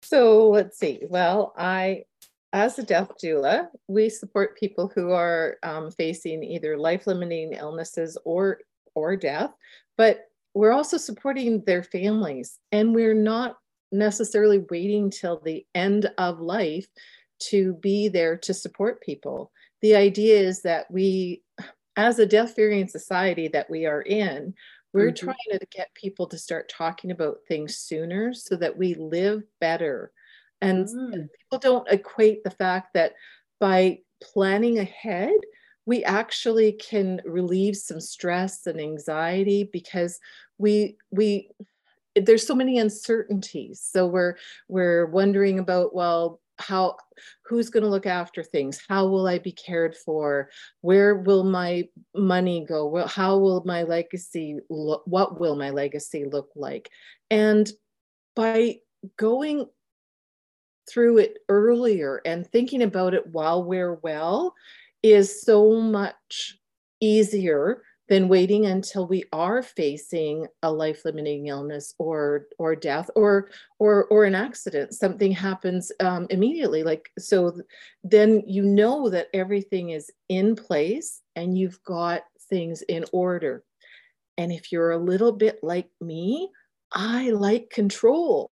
So 0.02 0.50
let's 0.50 0.78
see. 0.78 1.02
Well, 1.08 1.54
I, 1.58 2.04
as 2.52 2.80
a 2.80 2.84
death 2.84 3.12
doula, 3.24 3.68
we 3.88 4.10
support 4.10 4.58
people 4.58 4.92
who 4.94 5.12
are 5.12 5.58
um, 5.64 5.92
facing 5.92 6.44
either 6.44 6.78
life-limiting 6.78 7.54
illnesses 7.54 8.18
or 8.26 8.60
or 8.96 9.16
death, 9.16 9.52
but 9.98 10.22
we're 10.56 10.72
also 10.72 10.98
supporting 10.98 11.64
their 11.66 11.84
families, 11.84 12.60
and 12.72 12.96
we're 12.96 13.14
not 13.14 13.58
necessarily 13.92 14.66
waiting 14.72 15.12
till 15.12 15.40
the 15.40 15.66
end 15.76 16.10
of 16.18 16.40
life 16.40 16.88
to 17.40 17.74
be 17.76 18.10
there 18.10 18.36
to 18.38 18.54
support 18.54 19.02
people. 19.02 19.52
The 19.82 19.96
idea 19.96 20.40
is 20.40 20.64
that 20.64 20.90
we, 20.92 21.44
as 22.00 22.18
a 22.18 22.26
death 22.26 22.54
fearing 22.56 22.88
society 22.88 23.50
that 23.50 23.70
we 23.70 23.86
are 23.86 24.02
in, 24.02 24.54
we're 24.94 25.12
mm-hmm. 25.12 25.26
trying 25.26 25.60
to 25.60 25.68
get 25.70 25.94
people 25.94 26.28
to 26.28 26.38
start 26.38 26.70
talking 26.70 27.12
about 27.12 27.40
things 27.48 27.78
sooner 27.78 28.34
so 28.34 28.56
that 28.56 28.78
we 28.78 28.96
live 28.96 29.44
better. 29.60 30.14
And 30.62 30.88
mm. 30.88 31.28
people 31.38 31.60
don't 31.60 31.88
equate 31.90 32.44
the 32.44 32.52
fact 32.52 32.94
that 32.94 33.14
by 33.60 34.00
planning 34.24 34.80
ahead, 34.80 35.38
we 35.86 36.06
actually 36.06 36.72
can 36.72 37.20
relieve 37.26 37.76
some 37.76 38.00
stress 38.00 38.66
and 38.66 38.80
anxiety 38.80 39.70
because 39.74 40.20
we 40.58 40.98
we 41.12 41.50
there's 42.16 42.46
so 42.46 42.54
many 42.54 42.78
uncertainties 42.80 43.82
so 43.82 44.06
we're 44.06 44.36
we're 44.68 45.06
wondering 45.08 45.58
about 45.58 45.96
well 45.96 46.42
how 46.60 46.98
who's 47.46 47.70
going 47.70 47.84
to 47.84 47.90
look 47.90 48.06
after 48.06 48.44
things? 48.44 48.80
How 48.88 49.08
will 49.08 49.28
i 49.28 49.40
be 49.40 49.52
cared 49.52 49.96
for? 49.96 50.50
Where 50.82 51.16
will 51.16 51.44
my 51.44 51.86
money 52.16 52.66
go? 52.68 53.06
How 53.08 53.38
will 53.38 53.64
my 53.66 53.84
legacy 53.84 54.60
look 54.70 55.04
what 55.06 55.40
will 55.40 55.56
my 55.56 55.70
legacy 55.72 56.26
look 56.26 56.50
like? 56.56 56.90
And 57.30 57.70
by 58.36 58.78
going 59.18 59.66
through 60.90 61.20
it 61.20 61.38
earlier 61.50 62.22
and 62.26 62.48
thinking 62.48 62.82
about 62.82 63.14
it 63.14 63.28
while 63.28 63.64
we're 63.64 63.96
well 63.96 64.54
is 65.04 65.42
so 65.42 65.80
much 65.80 66.58
easier 67.00 67.84
than 68.10 68.28
waiting 68.28 68.66
until 68.66 69.08
we 69.08 69.24
are 69.32 69.62
facing 69.62 70.48
a 70.64 70.72
life-limiting 70.72 71.48
illness 71.48 71.94
or 72.00 72.48
or 72.58 72.76
death 72.76 73.10
or 73.16 73.50
or 73.78 74.06
or 74.06 74.26
an 74.26 74.36
accident 74.36 74.94
something 74.94 75.32
happens 75.32 75.92
um, 76.00 76.26
immediately 76.32 76.84
like 76.84 77.12
so 77.20 77.62
then 78.04 78.42
you 78.48 78.64
know 78.64 79.10
that 79.10 79.28
everything 79.34 79.92
is 79.92 80.12
in 80.28 80.56
place 80.56 81.22
and 81.36 81.58
you've 81.58 81.82
got 81.84 82.24
things 82.50 82.82
in 82.82 83.06
order. 83.14 83.64
And 84.38 84.52
if 84.52 84.72
you're 84.72 84.92
a 84.92 84.98
little 84.98 85.32
bit 85.32 85.60
like 85.64 85.90
me 86.02 86.50
i 86.92 87.30
like 87.30 87.70
control. 87.70 88.50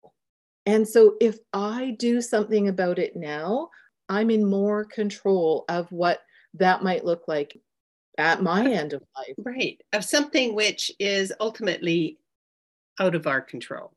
And 0.65 0.87
so 0.87 1.15
if 1.19 1.39
i 1.53 1.95
do 1.97 2.21
something 2.21 2.67
about 2.67 2.99
it 2.99 3.15
now 3.15 3.69
i'm 4.09 4.29
in 4.29 4.45
more 4.45 4.85
control 4.85 5.65
of 5.69 5.91
what 5.91 6.19
that 6.53 6.83
might 6.83 7.05
look 7.05 7.23
like 7.27 7.59
at 8.17 8.41
my 8.41 8.65
end 8.71 8.93
of 8.93 9.03
life. 9.15 9.35
Right. 9.37 9.79
Of 9.93 10.03
something 10.03 10.55
which 10.55 10.91
is 10.99 11.33
ultimately 11.39 12.19
out 12.99 13.15
of 13.15 13.27
our 13.27 13.41
control. 13.41 13.93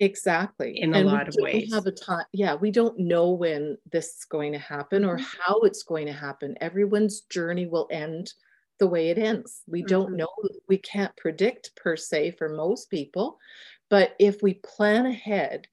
Exactly. 0.00 0.80
In 0.80 0.94
a 0.94 0.98
and 0.98 1.06
lot 1.06 1.28
of 1.28 1.36
ways. 1.38 1.72
Have 1.72 1.86
a 1.86 1.92
time. 1.92 2.24
Yeah, 2.32 2.54
we 2.54 2.70
don't 2.70 2.98
know 2.98 3.30
when 3.30 3.78
this 3.90 4.06
is 4.16 4.24
going 4.24 4.52
to 4.52 4.58
happen 4.58 5.04
or 5.04 5.16
mm-hmm. 5.16 5.40
how 5.40 5.60
it's 5.60 5.84
going 5.84 6.06
to 6.06 6.12
happen. 6.12 6.56
Everyone's 6.60 7.20
journey 7.22 7.66
will 7.66 7.88
end 7.90 8.32
the 8.80 8.88
way 8.88 9.10
it 9.10 9.18
ends. 9.18 9.62
We 9.68 9.82
don't 9.82 10.08
mm-hmm. 10.08 10.16
know. 10.16 10.28
We 10.68 10.78
can't 10.78 11.16
predict 11.16 11.76
per 11.76 11.96
se 11.96 12.32
for 12.32 12.48
most 12.48 12.90
people. 12.90 13.38
But 13.90 14.16
if 14.18 14.42
we 14.42 14.54
plan 14.54 15.06
ahead 15.06 15.68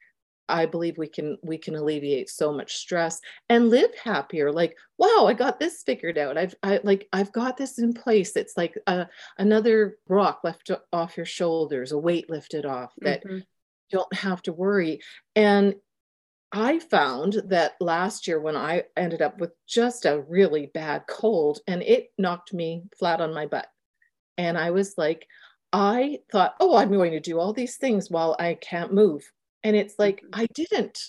I 0.50 0.66
believe 0.66 0.98
we 0.98 1.08
can 1.08 1.38
we 1.44 1.58
can 1.58 1.76
alleviate 1.76 2.30
so 2.30 2.52
much 2.52 2.76
stress 2.76 3.22
and 3.50 3.70
live 3.70 3.96
happier. 4.04 4.52
Like, 4.52 4.76
wow, 4.98 5.26
I 5.28 5.34
got 5.34 5.60
this 5.60 5.84
figured 5.84 6.18
out. 6.18 6.38
I've 6.38 6.56
I 6.64 6.80
like 6.84 7.08
I've 7.14 7.32
got 7.32 7.58
this 7.58 7.80
in 7.80 7.94
place. 7.94 8.36
It's 8.36 8.58
like 8.58 8.78
a, 8.88 9.08
another 9.38 9.98
rock 10.08 10.42
left 10.44 10.72
off 10.92 11.18
your 11.18 11.26
shoulders, 11.26 11.92
a 11.92 11.98
weight 11.98 12.30
lifted 12.30 12.66
off 12.66 12.94
that 13.00 13.24
mm-hmm. 13.24 13.38
you 13.38 13.44
don't 13.92 14.14
have 14.14 14.42
to 14.44 14.54
worry. 14.54 15.02
And 15.36 15.76
I 16.52 16.80
found 16.80 17.42
that 17.46 17.74
last 17.80 18.28
year 18.28 18.42
when 18.42 18.56
I 18.56 18.84
ended 18.98 19.22
up 19.22 19.40
with 19.40 19.52
just 19.68 20.06
a 20.06 20.22
really 20.22 20.72
bad 20.74 21.04
cold 21.08 21.60
and 21.68 21.84
it 21.84 22.08
knocked 22.18 22.54
me 22.54 22.86
flat 22.98 23.22
on 23.22 23.34
my 23.34 23.46
butt. 23.46 23.68
And 24.38 24.58
I 24.58 24.72
was 24.72 24.96
like, 24.98 25.28
I 25.72 26.20
thought, 26.32 26.56
oh, 26.60 26.76
I'm 26.76 26.92
going 26.92 27.12
to 27.12 27.20
do 27.20 27.40
all 27.40 27.54
these 27.54 27.78
things 27.78 28.10
while 28.10 28.36
I 28.40 28.56
can't 28.56 28.94
move. 28.94 29.30
And 29.64 29.76
it's 29.76 29.96
like, 30.00 30.22
mm-hmm. 30.22 30.42
I 30.42 30.48
didn't. 30.54 31.00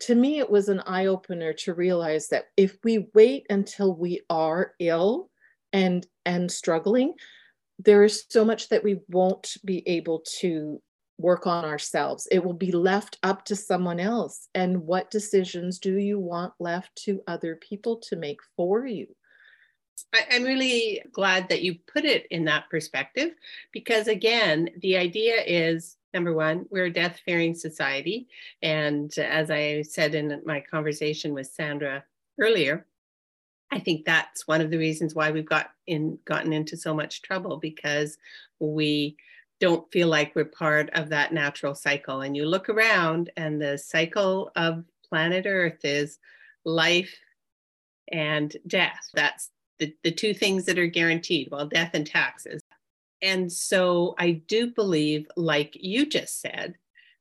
To 0.00 0.14
me, 0.14 0.38
it 0.38 0.50
was 0.50 0.68
an 0.68 0.80
eye 0.80 1.06
opener 1.06 1.52
to 1.52 1.74
realize 1.74 2.28
that 2.28 2.46
if 2.56 2.76
we 2.82 3.06
wait 3.14 3.46
until 3.48 3.94
we 3.94 4.20
are 4.28 4.72
ill 4.80 5.30
and 5.72 6.06
and 6.26 6.50
struggling, 6.50 7.14
there 7.78 8.02
is 8.02 8.24
so 8.28 8.44
much 8.44 8.68
that 8.70 8.82
we 8.82 9.00
won't 9.08 9.56
be 9.64 9.86
able 9.86 10.22
to 10.40 10.80
work 11.18 11.46
on 11.46 11.64
ourselves. 11.64 12.26
It 12.30 12.44
will 12.44 12.54
be 12.54 12.72
left 12.72 13.18
up 13.22 13.44
to 13.46 13.56
someone 13.56 14.00
else. 14.00 14.48
And 14.54 14.84
what 14.84 15.10
decisions 15.10 15.78
do 15.78 15.96
you 15.96 16.18
want 16.18 16.54
left 16.58 16.94
to 17.04 17.22
other 17.26 17.56
people 17.56 17.98
to 18.08 18.16
make 18.16 18.40
for 18.56 18.84
you? 18.84 19.06
I, 20.12 20.34
am 20.34 20.42
really 20.42 21.02
glad 21.12 21.48
that 21.48 21.62
you 21.62 21.76
put 21.86 22.04
it 22.04 22.26
in 22.30 22.44
that 22.46 22.68
perspective 22.68 23.30
because, 23.72 24.08
again, 24.08 24.70
the 24.80 24.96
idea 24.96 25.36
is 25.46 25.96
number 26.14 26.32
one, 26.32 26.66
we're 26.70 26.86
a 26.86 26.92
death 26.92 27.20
fearing 27.24 27.54
society. 27.54 28.28
And 28.62 29.12
as 29.18 29.50
I 29.50 29.82
said 29.82 30.14
in 30.14 30.40
my 30.46 30.60
conversation 30.60 31.34
with 31.34 31.48
Sandra 31.48 32.04
earlier, 32.40 32.86
I 33.70 33.80
think 33.80 34.04
that's 34.04 34.46
one 34.46 34.60
of 34.60 34.70
the 34.70 34.78
reasons 34.78 35.14
why 35.14 35.32
we've 35.32 35.48
got 35.48 35.70
in 35.86 36.18
gotten 36.24 36.52
into 36.52 36.76
so 36.76 36.94
much 36.94 37.22
trouble 37.22 37.56
because 37.56 38.16
we 38.60 39.16
don't 39.60 39.90
feel 39.90 40.08
like 40.08 40.34
we're 40.34 40.44
part 40.44 40.90
of 40.94 41.08
that 41.08 41.32
natural 41.32 41.74
cycle. 41.74 42.20
And 42.20 42.36
you 42.36 42.46
look 42.46 42.68
around 42.68 43.30
and 43.36 43.60
the 43.60 43.76
cycle 43.76 44.52
of 44.56 44.84
planet 45.08 45.44
Earth 45.46 45.84
is 45.84 46.18
life 46.64 47.14
and 48.12 48.56
death. 48.66 49.10
That's 49.14 49.50
the, 49.78 49.94
the 50.04 50.12
two 50.12 50.34
things 50.34 50.66
that 50.66 50.78
are 50.78 50.86
guaranteed, 50.86 51.48
well, 51.50 51.66
death 51.66 51.90
and 51.94 52.06
taxes. 52.06 52.62
And 53.24 53.50
so 53.50 54.14
I 54.18 54.42
do 54.46 54.66
believe, 54.68 55.26
like 55.34 55.74
you 55.80 56.04
just 56.04 56.42
said, 56.42 56.74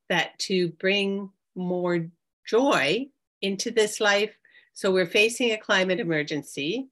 that 0.10 0.38
to 0.40 0.70
bring 0.72 1.30
more 1.56 2.08
joy 2.46 3.08
into 3.42 3.72
this 3.72 4.02
life, 4.02 4.38
so 4.74 4.92
we're 4.92 5.06
facing 5.06 5.52
a 5.52 5.58
climate 5.58 6.02
emergency 6.02 6.90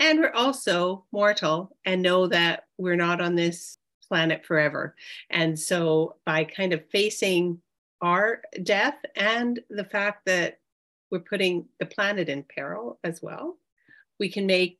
and 0.00 0.18
we're 0.20 0.32
also 0.32 1.04
mortal 1.12 1.76
and 1.84 2.00
know 2.00 2.26
that 2.28 2.64
we're 2.78 2.96
not 2.96 3.20
on 3.20 3.34
this 3.34 3.76
planet 4.06 4.46
forever. 4.46 4.94
And 5.28 5.58
so 5.58 6.16
by 6.24 6.44
kind 6.44 6.72
of 6.72 6.88
facing 6.90 7.60
our 8.00 8.40
death 8.62 8.96
and 9.16 9.60
the 9.68 9.84
fact 9.84 10.24
that 10.26 10.60
we're 11.10 11.18
putting 11.18 11.66
the 11.80 11.86
planet 11.86 12.28
in 12.28 12.44
peril 12.44 12.98
as 13.04 13.20
well, 13.20 13.58
we 14.18 14.30
can 14.30 14.46
make 14.46 14.78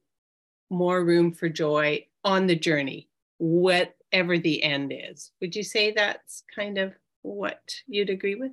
more 0.71 1.05
room 1.05 1.33
for 1.33 1.49
joy 1.49 2.07
on 2.25 2.47
the 2.47 2.57
journey 2.57 3.08
whatever 3.39 4.39
the 4.39 4.63
end 4.63 4.93
is. 4.95 5.33
Would 5.41 5.57
you 5.57 5.63
say 5.63 5.93
that's 5.93 6.43
kind 6.55 6.79
of 6.79 6.95
what 7.23 7.61
you'd 7.87 8.11
agree 8.11 8.35
with? 8.35 8.53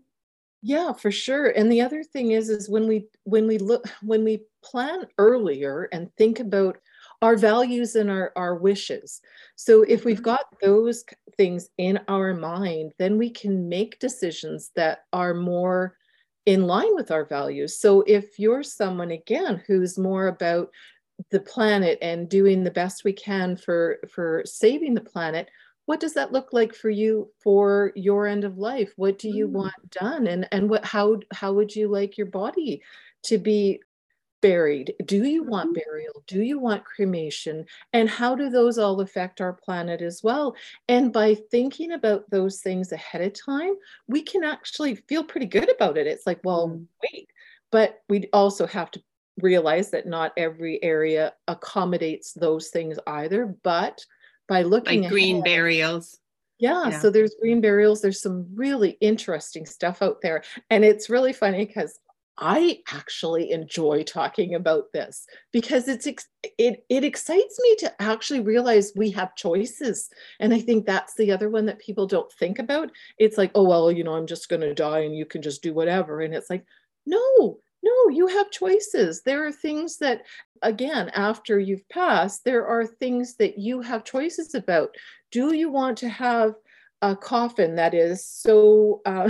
Yeah, 0.62 0.94
for 0.94 1.12
sure. 1.12 1.50
And 1.50 1.72
the 1.72 1.82
other 1.82 2.04
thing 2.04 2.32
is 2.32 2.50
is 2.50 2.70
when 2.70 2.88
we 2.88 3.06
when 3.24 3.48
we 3.48 3.60
look 3.60 3.88
when 4.02 4.24
we 4.24 4.42
plan 4.64 5.06
earlier 5.20 5.88
and 5.92 6.10
think 6.16 6.40
about 6.40 6.78
our 7.22 7.38
values 7.38 7.96
and 7.96 8.10
our, 8.10 8.32
our 8.36 8.56
wishes. 8.56 9.22
So 9.56 9.84
if 9.84 10.06
we've 10.06 10.18
mm-hmm. 10.18 10.24
got 10.26 10.46
those 10.62 11.04
things 11.38 11.70
in 11.78 12.00
our 12.08 12.34
mind, 12.34 12.94
then 12.98 13.18
we 13.18 13.30
can 13.30 13.70
make 13.70 14.00
decisions 14.00 14.72
that 14.76 15.06
are 15.14 15.34
more 15.34 15.98
in 16.46 16.68
line 16.68 16.94
with 16.94 17.12
our 17.12 17.26
values. 17.26 17.80
So 17.80 18.02
if 18.02 18.38
you're 18.38 18.64
someone 18.64 19.12
again 19.12 19.64
who's 19.66 19.98
more 19.98 20.28
about 20.28 20.70
the 21.32 21.40
planet 21.40 21.98
and 22.02 22.30
doing 22.30 22.64
the 22.64 22.72
best 22.72 23.04
we 23.04 23.14
can 23.14 23.56
for 23.56 24.00
for 24.10 24.44
saving 24.46 24.94
the 24.94 25.02
planet 25.02 25.50
what 25.86 26.00
does 26.00 26.14
that 26.14 26.32
look 26.32 26.52
like 26.52 26.74
for 26.74 26.90
you 26.90 27.32
for 27.44 27.92
your 27.96 28.28
end 28.28 28.44
of 28.44 28.58
life? 28.58 28.92
What 28.96 29.20
do 29.20 29.30
you 29.30 29.48
mm. 29.48 29.52
want 29.52 29.92
done? 29.92 30.28
And 30.28 30.48
and 30.52 30.70
what 30.70 30.84
how 30.84 31.20
how 31.32 31.54
would 31.54 31.76
you 31.76 31.88
like 31.88 32.18
your 32.18 32.28
body 32.28 32.82
to 33.24 33.38
be 33.38 33.82
buried? 34.42 34.94
Do 35.06 35.24
you 35.24 35.44
want 35.44 35.70
mm-hmm. 35.70 35.82
burial? 35.88 36.24
Do 36.28 36.42
you 36.42 36.60
want 36.60 36.86
cremation? 36.86 37.66
And 37.94 38.10
how 38.10 38.36
do 38.36 38.50
those 38.50 38.78
all 38.78 39.00
affect 39.02 39.42
our 39.42 39.54
planet 39.54 40.02
as 40.02 40.22
well? 40.24 40.56
And 40.88 41.14
by 41.14 41.36
thinking 41.36 41.92
about 41.92 42.30
those 42.30 42.62
things 42.62 42.92
ahead 42.92 43.22
of 43.22 43.34
time 43.34 43.76
we 44.08 44.22
can 44.24 44.44
actually 44.44 44.96
feel 44.96 45.24
pretty 45.24 45.48
good 45.48 45.72
about 45.72 45.98
it. 45.98 46.08
It's 46.08 46.26
like 46.26 46.40
well 46.44 46.70
mm. 46.70 46.86
wait 47.04 47.30
but 47.72 48.02
we 48.08 48.30
also 48.32 48.66
have 48.66 48.90
to 48.92 49.04
realize 49.42 49.92
that 49.92 50.08
not 50.08 50.34
every 50.38 50.82
area 50.84 51.34
accommodates 51.48 52.34
those 52.34 52.70
things 52.70 52.98
either 53.08 53.56
but 53.64 54.04
by 54.48 54.62
looking 54.62 55.02
like 55.02 55.12
green 55.12 55.38
ahead, 55.38 55.46
burials. 55.46 56.20
Yeah, 56.60 56.90
yeah, 56.90 57.00
so 57.00 57.10
there's 57.10 57.36
green 57.42 57.60
burials 57.60 58.02
there's 58.02 58.22
some 58.22 58.48
really 58.54 58.92
interesting 59.02 59.66
stuff 59.66 60.02
out 60.02 60.22
there 60.22 60.44
and 60.70 60.86
it's 60.86 61.10
really 61.10 61.34
funny 61.34 61.66
because 61.66 62.00
i 62.38 62.80
actually 62.94 63.52
enjoy 63.52 64.04
talking 64.04 64.56
about 64.56 64.92
this 64.94 65.26
because 65.52 65.88
it's 65.88 66.06
it 66.58 66.86
it 66.90 67.04
excites 67.04 67.60
me 67.62 67.76
to 67.78 68.02
actually 68.02 68.42
realize 68.42 68.94
we 68.96 69.10
have 69.10 69.36
choices 69.36 70.10
and 70.40 70.54
i 70.54 70.60
think 70.60 70.86
that's 70.86 71.16
the 71.16 71.32
other 71.32 71.50
one 71.50 71.66
that 71.66 71.80
people 71.80 72.08
don't 72.08 72.32
think 72.34 72.60
about. 72.60 72.90
It's 73.18 73.38
like 73.38 73.52
oh 73.56 73.64
well 73.64 73.92
you 73.92 74.04
know 74.04 74.16
i'm 74.16 74.28
just 74.28 74.50
going 74.50 74.62
to 74.62 74.74
die 74.74 75.00
and 75.00 75.16
you 75.16 75.26
can 75.26 75.42
just 75.42 75.62
do 75.62 75.74
whatever 75.74 76.22
and 76.22 76.34
it's 76.34 76.50
like 76.50 76.66
no 77.06 77.58
no, 77.86 78.10
you 78.10 78.28
have 78.28 78.50
choices. 78.50 79.22
There 79.22 79.46
are 79.46 79.52
things 79.52 79.98
that, 79.98 80.24
again, 80.64 81.10
after 81.10 81.60
you've 81.60 81.88
passed, 81.90 82.44
there 82.44 82.66
are 82.66 82.86
things 82.86 83.36
that 83.36 83.60
you 83.60 83.82
have 83.82 84.04
choices 84.04 84.56
about. 84.56 84.90
Do 85.32 85.54
you 85.54 85.70
want 85.70 85.98
to 86.00 86.10
have 86.10 86.56
a 87.02 87.16
coffin 87.16 87.76
that 87.76 87.94
is 87.94 88.26
so 88.26 89.02
uh, 89.06 89.30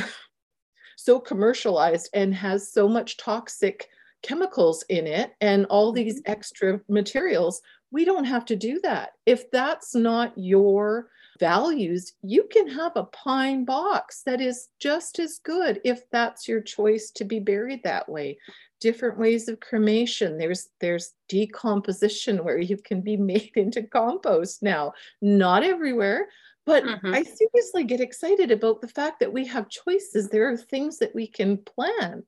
so 0.97 1.19
commercialized 1.19 2.09
and 2.13 2.33
has 2.33 2.71
so 2.71 2.87
much 2.87 3.17
toxic 3.17 3.87
chemicals 4.23 4.83
in 4.89 5.05
it 5.05 5.33
and 5.41 5.65
all 5.65 5.91
these 5.91 6.21
mm-hmm. 6.21 6.31
extra 6.31 6.79
materials? 6.87 7.61
We 7.95 8.03
don't 8.03 8.25
have 8.25 8.43
to 8.47 8.57
do 8.57 8.81
that. 8.83 9.11
If 9.25 9.49
that's 9.51 9.95
not 9.95 10.33
your 10.35 11.07
values, 11.39 12.11
you 12.21 12.45
can 12.51 12.67
have 12.67 12.91
a 12.97 13.05
pine 13.05 13.63
box 13.63 14.21
that 14.23 14.41
is 14.41 14.67
just 14.81 15.17
as 15.17 15.39
good 15.41 15.79
if 15.85 16.01
that's 16.09 16.45
your 16.45 16.59
choice 16.59 17.09
to 17.11 17.23
be 17.23 17.39
buried 17.39 17.83
that 17.83 18.09
way. 18.09 18.37
Different 18.81 19.17
ways 19.17 19.47
of 19.47 19.61
cremation. 19.61 20.37
There's 20.37 20.67
there's 20.81 21.13
decomposition 21.29 22.43
where 22.43 22.57
you 22.57 22.75
can 22.75 22.99
be 22.99 23.15
made 23.31 23.53
into 23.55 23.83
compost 23.83 24.61
now. 24.61 24.91
Not 25.21 25.63
everywhere, 25.63 26.27
but 26.65 26.83
mm-hmm. 26.83 27.13
I 27.13 27.23
seriously 27.23 27.85
get 27.85 28.01
excited 28.01 28.51
about 28.51 28.81
the 28.81 28.89
fact 28.89 29.21
that 29.21 29.31
we 29.31 29.47
have 29.47 29.69
choices. 29.69 30.27
There 30.27 30.49
are 30.49 30.57
things 30.57 30.97
that 30.97 31.15
we 31.15 31.27
can 31.27 31.59
plan. 31.59 32.23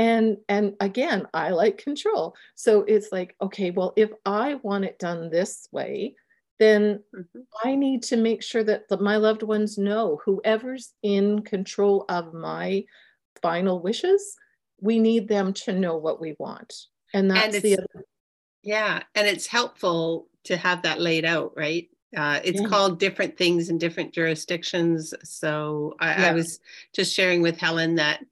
And 0.00 0.38
and 0.48 0.76
again, 0.80 1.28
I 1.34 1.50
like 1.50 1.76
control. 1.76 2.34
So 2.54 2.84
it's 2.84 3.12
like, 3.12 3.36
okay, 3.42 3.70
well, 3.70 3.92
if 3.96 4.08
I 4.24 4.54
want 4.54 4.86
it 4.86 4.98
done 4.98 5.28
this 5.28 5.68
way, 5.72 6.14
then 6.58 7.02
mm-hmm. 7.14 7.40
I 7.62 7.74
need 7.74 8.02
to 8.04 8.16
make 8.16 8.42
sure 8.42 8.64
that 8.64 8.88
the, 8.88 8.96
my 8.96 9.16
loved 9.16 9.42
ones 9.42 9.76
know 9.76 10.18
whoever's 10.24 10.94
in 11.02 11.42
control 11.42 12.06
of 12.08 12.32
my 12.32 12.84
final 13.42 13.78
wishes, 13.78 14.36
we 14.80 14.98
need 14.98 15.28
them 15.28 15.52
to 15.52 15.72
know 15.74 15.98
what 15.98 16.18
we 16.18 16.34
want. 16.38 16.72
And 17.12 17.30
that's 17.30 17.56
and 17.56 17.62
the 17.62 17.76
other. 17.76 18.04
Yeah. 18.62 19.02
And 19.14 19.26
it's 19.26 19.46
helpful 19.46 20.28
to 20.44 20.56
have 20.56 20.80
that 20.82 20.98
laid 20.98 21.26
out, 21.26 21.52
right? 21.58 21.90
Uh, 22.16 22.40
it's 22.42 22.62
yeah. 22.62 22.68
called 22.68 22.98
different 22.98 23.36
things 23.36 23.68
in 23.68 23.76
different 23.76 24.14
jurisdictions. 24.14 25.12
So 25.24 25.94
I, 26.00 26.08
yeah. 26.08 26.30
I 26.30 26.32
was 26.32 26.58
just 26.94 27.14
sharing 27.14 27.42
with 27.42 27.58
Helen 27.58 27.96
that 27.96 28.24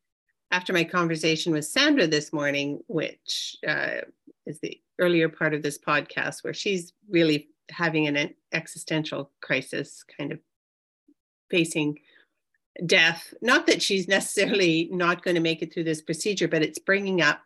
after 0.50 0.72
my 0.72 0.84
conversation 0.84 1.52
with 1.52 1.64
Sandra 1.64 2.06
this 2.06 2.32
morning, 2.32 2.80
which 2.86 3.56
uh, 3.66 4.02
is 4.46 4.58
the 4.60 4.80
earlier 4.98 5.28
part 5.28 5.54
of 5.54 5.62
this 5.62 5.78
podcast, 5.78 6.42
where 6.42 6.54
she's 6.54 6.92
really 7.08 7.48
having 7.70 8.06
an 8.06 8.34
existential 8.52 9.30
crisis, 9.42 10.04
kind 10.16 10.32
of 10.32 10.38
facing 11.50 11.98
death. 12.86 13.34
Not 13.42 13.66
that 13.66 13.82
she's 13.82 14.08
necessarily 14.08 14.88
not 14.90 15.22
going 15.22 15.34
to 15.34 15.40
make 15.40 15.62
it 15.62 15.72
through 15.72 15.84
this 15.84 16.00
procedure, 16.00 16.48
but 16.48 16.62
it's 16.62 16.78
bringing 16.78 17.20
up 17.20 17.40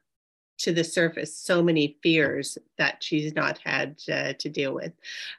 to 0.59 0.73
the 0.73 0.85
surface 0.85 1.37
so 1.37 1.61
many 1.61 1.97
fears 2.03 2.57
that 2.79 3.03
she's 3.03 3.35
not 3.35 3.59
had 3.65 4.01
uh, 4.13 4.33
to 4.35 4.49
deal 4.49 4.73
with. 4.73 4.93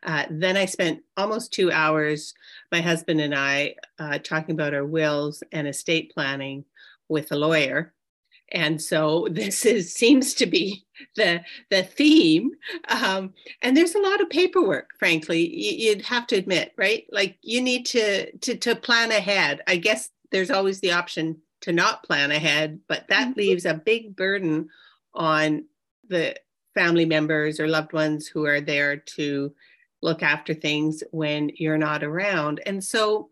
Uh, 0.03 0.25
then 0.29 0.57
I 0.57 0.65
spent 0.65 1.01
almost 1.15 1.53
two 1.53 1.71
hours, 1.71 2.33
my 2.71 2.81
husband 2.81 3.21
and 3.21 3.33
I, 3.33 3.75
uh, 3.99 4.17
talking 4.17 4.53
about 4.53 4.73
our 4.73 4.85
wills 4.85 5.41
and 5.53 5.65
estate 5.67 6.11
planning 6.13 6.65
with 7.09 7.31
a 7.31 7.35
lawyer. 7.35 7.93
And 8.51 8.81
so 8.81 9.27
this 9.31 9.65
is 9.65 9.93
seems 9.93 10.33
to 10.35 10.45
be 10.45 10.85
the 11.15 11.41
the 11.69 11.83
theme. 11.83 12.51
Um, 12.89 13.33
and 13.61 13.75
there's 13.75 13.95
a 13.95 14.01
lot 14.01 14.21
of 14.21 14.29
paperwork 14.29 14.91
frankly 14.99 15.47
you'd 15.47 16.05
have 16.05 16.27
to 16.27 16.35
admit 16.35 16.73
right? 16.77 17.05
Like 17.11 17.37
you 17.41 17.61
need 17.61 17.85
to 17.87 18.31
to 18.37 18.55
to 18.55 18.75
plan 18.75 19.11
ahead. 19.11 19.61
I 19.67 19.77
guess 19.77 20.09
there's 20.31 20.51
always 20.51 20.79
the 20.79 20.91
option 20.91 21.37
to 21.61 21.71
not 21.71 22.03
plan 22.03 22.31
ahead 22.31 22.79
but 22.87 23.07
that 23.07 23.29
mm-hmm. 23.29 23.39
leaves 23.39 23.65
a 23.65 23.73
big 23.73 24.15
burden 24.15 24.69
on 25.15 25.65
the 26.09 26.35
family 26.73 27.05
members 27.05 27.59
or 27.59 27.67
loved 27.67 27.93
ones 27.93 28.27
who 28.27 28.45
are 28.45 28.61
there 28.61 28.97
to 28.97 29.53
look 30.01 30.21
after 30.21 30.53
things 30.53 31.01
when 31.11 31.49
you're 31.55 31.77
not 31.77 32.03
around. 32.03 32.61
And 32.65 32.83
so 32.83 33.29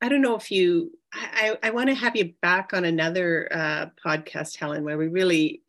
i 0.00 0.08
don't 0.08 0.22
know 0.22 0.36
if 0.36 0.50
you 0.50 0.92
I, 1.12 1.58
I 1.62 1.70
want 1.70 1.88
to 1.88 1.94
have 1.94 2.16
you 2.16 2.34
back 2.40 2.72
on 2.72 2.84
another 2.84 3.48
uh, 3.50 3.86
podcast, 4.04 4.56
Helen, 4.56 4.84
where 4.84 4.98
we 4.98 5.08
really 5.08 5.62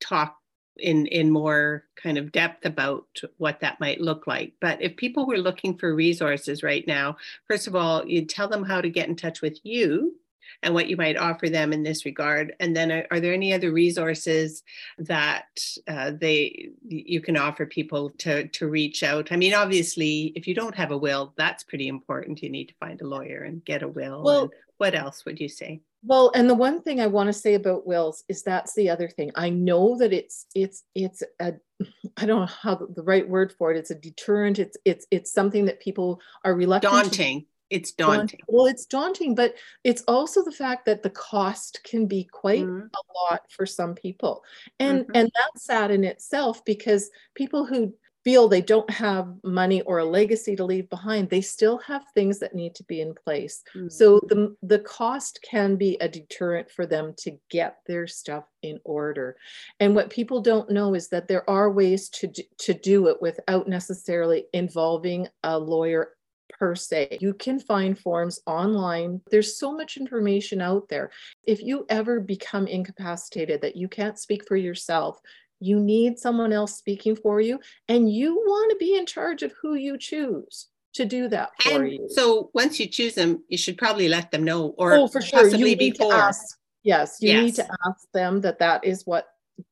talk 0.00 0.36
in 0.76 1.06
in 1.06 1.30
more 1.30 1.84
kind 2.02 2.16
of 2.16 2.32
depth 2.32 2.64
about 2.64 3.06
what 3.36 3.60
that 3.60 3.80
might 3.80 4.00
look 4.00 4.26
like. 4.26 4.54
But 4.60 4.80
if 4.82 4.96
people 4.96 5.26
were 5.26 5.38
looking 5.38 5.76
for 5.76 5.94
resources 5.94 6.62
right 6.62 6.86
now, 6.86 7.16
first 7.46 7.66
of 7.66 7.76
all, 7.76 8.06
you'd 8.06 8.28
tell 8.28 8.48
them 8.48 8.64
how 8.64 8.80
to 8.80 8.88
get 8.88 9.08
in 9.08 9.16
touch 9.16 9.42
with 9.42 9.58
you 9.62 10.16
and 10.62 10.74
what 10.74 10.88
you 10.88 10.96
might 10.96 11.16
offer 11.16 11.48
them 11.48 11.72
in 11.72 11.82
this 11.82 12.04
regard. 12.04 12.54
And 12.60 12.76
then, 12.76 12.90
are, 12.92 13.06
are 13.10 13.20
there 13.20 13.34
any 13.34 13.52
other 13.52 13.72
resources 13.72 14.62
that 14.98 15.46
uh, 15.88 16.12
they 16.18 16.70
you 16.86 17.20
can 17.20 17.36
offer 17.36 17.66
people 17.66 18.10
to 18.18 18.48
to 18.48 18.68
reach 18.68 19.02
out? 19.02 19.32
I 19.32 19.36
mean, 19.36 19.54
obviously, 19.54 20.32
if 20.36 20.46
you 20.46 20.54
don't 20.54 20.74
have 20.74 20.90
a 20.90 20.98
will, 20.98 21.34
that's 21.36 21.64
pretty 21.64 21.88
important. 21.88 22.42
You 22.42 22.50
need 22.50 22.68
to 22.68 22.74
find 22.80 23.00
a 23.00 23.06
lawyer 23.06 23.42
and 23.42 23.64
get 23.64 23.82
a 23.82 23.88
will. 23.88 24.22
Well, 24.22 24.50
what 24.78 24.94
else 24.94 25.24
would 25.26 25.38
you 25.38 25.48
say? 25.48 25.82
Well, 26.02 26.32
and 26.34 26.48
the 26.48 26.54
one 26.54 26.80
thing 26.80 27.00
I 27.00 27.06
want 27.06 27.26
to 27.26 27.32
say 27.32 27.54
about 27.54 27.86
wills 27.86 28.24
is 28.28 28.42
that's 28.42 28.74
the 28.74 28.88
other 28.88 29.08
thing. 29.08 29.30
I 29.34 29.50
know 29.50 29.98
that 29.98 30.12
it's 30.12 30.46
it's 30.54 30.84
it's 30.94 31.22
a 31.38 31.54
I 32.16 32.26
don't 32.26 32.40
know 32.40 32.46
how 32.46 32.74
the 32.76 33.02
right 33.02 33.28
word 33.28 33.52
for 33.52 33.70
it. 33.70 33.76
It's 33.76 33.90
a 33.90 33.94
deterrent. 33.94 34.58
It's 34.58 34.76
it's 34.84 35.06
it's 35.10 35.32
something 35.32 35.66
that 35.66 35.80
people 35.80 36.20
are 36.44 36.54
reluctant. 36.54 36.92
Daunting. 36.92 37.40
To, 37.40 37.46
it's 37.70 37.92
daunting. 37.92 38.40
Well, 38.48 38.66
it's 38.66 38.84
daunting, 38.84 39.34
but 39.34 39.54
it's 39.84 40.02
also 40.08 40.44
the 40.44 40.52
fact 40.52 40.86
that 40.86 41.02
the 41.02 41.10
cost 41.10 41.80
can 41.84 42.06
be 42.06 42.24
quite 42.24 42.64
mm-hmm. 42.64 42.86
a 42.86 43.32
lot 43.32 43.42
for 43.48 43.64
some 43.64 43.94
people, 43.94 44.42
and 44.78 45.00
mm-hmm. 45.00 45.12
and 45.14 45.30
that's 45.34 45.64
sad 45.64 45.90
in 45.90 46.04
itself 46.04 46.64
because 46.64 47.10
people 47.34 47.64
who 47.64 47.94
feel 48.24 48.48
they 48.48 48.60
don't 48.60 48.90
have 48.90 49.32
money 49.42 49.80
or 49.82 49.98
a 49.98 50.04
legacy 50.04 50.54
to 50.54 50.64
leave 50.64 50.88
behind 50.90 51.30
they 51.30 51.40
still 51.40 51.78
have 51.78 52.02
things 52.14 52.38
that 52.38 52.54
need 52.54 52.74
to 52.74 52.84
be 52.84 53.00
in 53.00 53.14
place 53.14 53.62
mm-hmm. 53.74 53.88
so 53.88 54.20
the 54.28 54.54
the 54.62 54.78
cost 54.80 55.38
can 55.48 55.76
be 55.76 55.96
a 56.00 56.08
deterrent 56.08 56.70
for 56.70 56.84
them 56.86 57.14
to 57.16 57.32
get 57.50 57.78
their 57.86 58.06
stuff 58.06 58.44
in 58.62 58.78
order 58.84 59.36
and 59.80 59.94
what 59.94 60.10
people 60.10 60.40
don't 60.40 60.70
know 60.70 60.94
is 60.94 61.08
that 61.08 61.28
there 61.28 61.48
are 61.48 61.70
ways 61.72 62.08
to 62.10 62.26
do, 62.26 62.42
to 62.58 62.74
do 62.74 63.06
it 63.08 63.16
without 63.22 63.66
necessarily 63.66 64.44
involving 64.52 65.26
a 65.44 65.58
lawyer 65.58 66.10
per 66.58 66.74
se. 66.74 67.18
You 67.20 67.34
can 67.34 67.58
find 67.58 67.98
forms 67.98 68.40
online. 68.46 69.20
There's 69.30 69.58
so 69.58 69.72
much 69.72 69.96
information 69.96 70.60
out 70.60 70.88
there. 70.88 71.10
If 71.46 71.62
you 71.62 71.86
ever 71.88 72.20
become 72.20 72.66
incapacitated 72.66 73.60
that 73.62 73.76
you 73.76 73.88
can't 73.88 74.18
speak 74.18 74.46
for 74.46 74.56
yourself, 74.56 75.18
you 75.60 75.78
need 75.78 76.18
someone 76.18 76.52
else 76.52 76.76
speaking 76.76 77.16
for 77.16 77.40
you, 77.40 77.60
and 77.88 78.12
you 78.12 78.34
want 78.34 78.70
to 78.70 78.76
be 78.76 78.96
in 78.96 79.06
charge 79.06 79.42
of 79.42 79.52
who 79.60 79.74
you 79.74 79.98
choose 79.98 80.68
to 80.94 81.04
do 81.04 81.28
that 81.28 81.50
for 81.62 81.82
and 81.82 81.92
you. 81.92 82.08
So 82.10 82.50
once 82.54 82.80
you 82.80 82.86
choose 82.86 83.14
them, 83.14 83.44
you 83.48 83.58
should 83.58 83.78
probably 83.78 84.08
let 84.08 84.30
them 84.30 84.44
know, 84.44 84.74
or 84.78 84.94
oh, 84.94 85.06
for 85.06 85.20
sure. 85.20 85.42
possibly 85.42 85.74
before. 85.74 86.14
Ask, 86.14 86.58
yes, 86.82 87.18
you 87.20 87.32
yes. 87.32 87.44
need 87.44 87.54
to 87.56 87.68
ask 87.86 88.10
them 88.12 88.40
that 88.40 88.58
that 88.58 88.84
is 88.84 89.06
what 89.06 89.26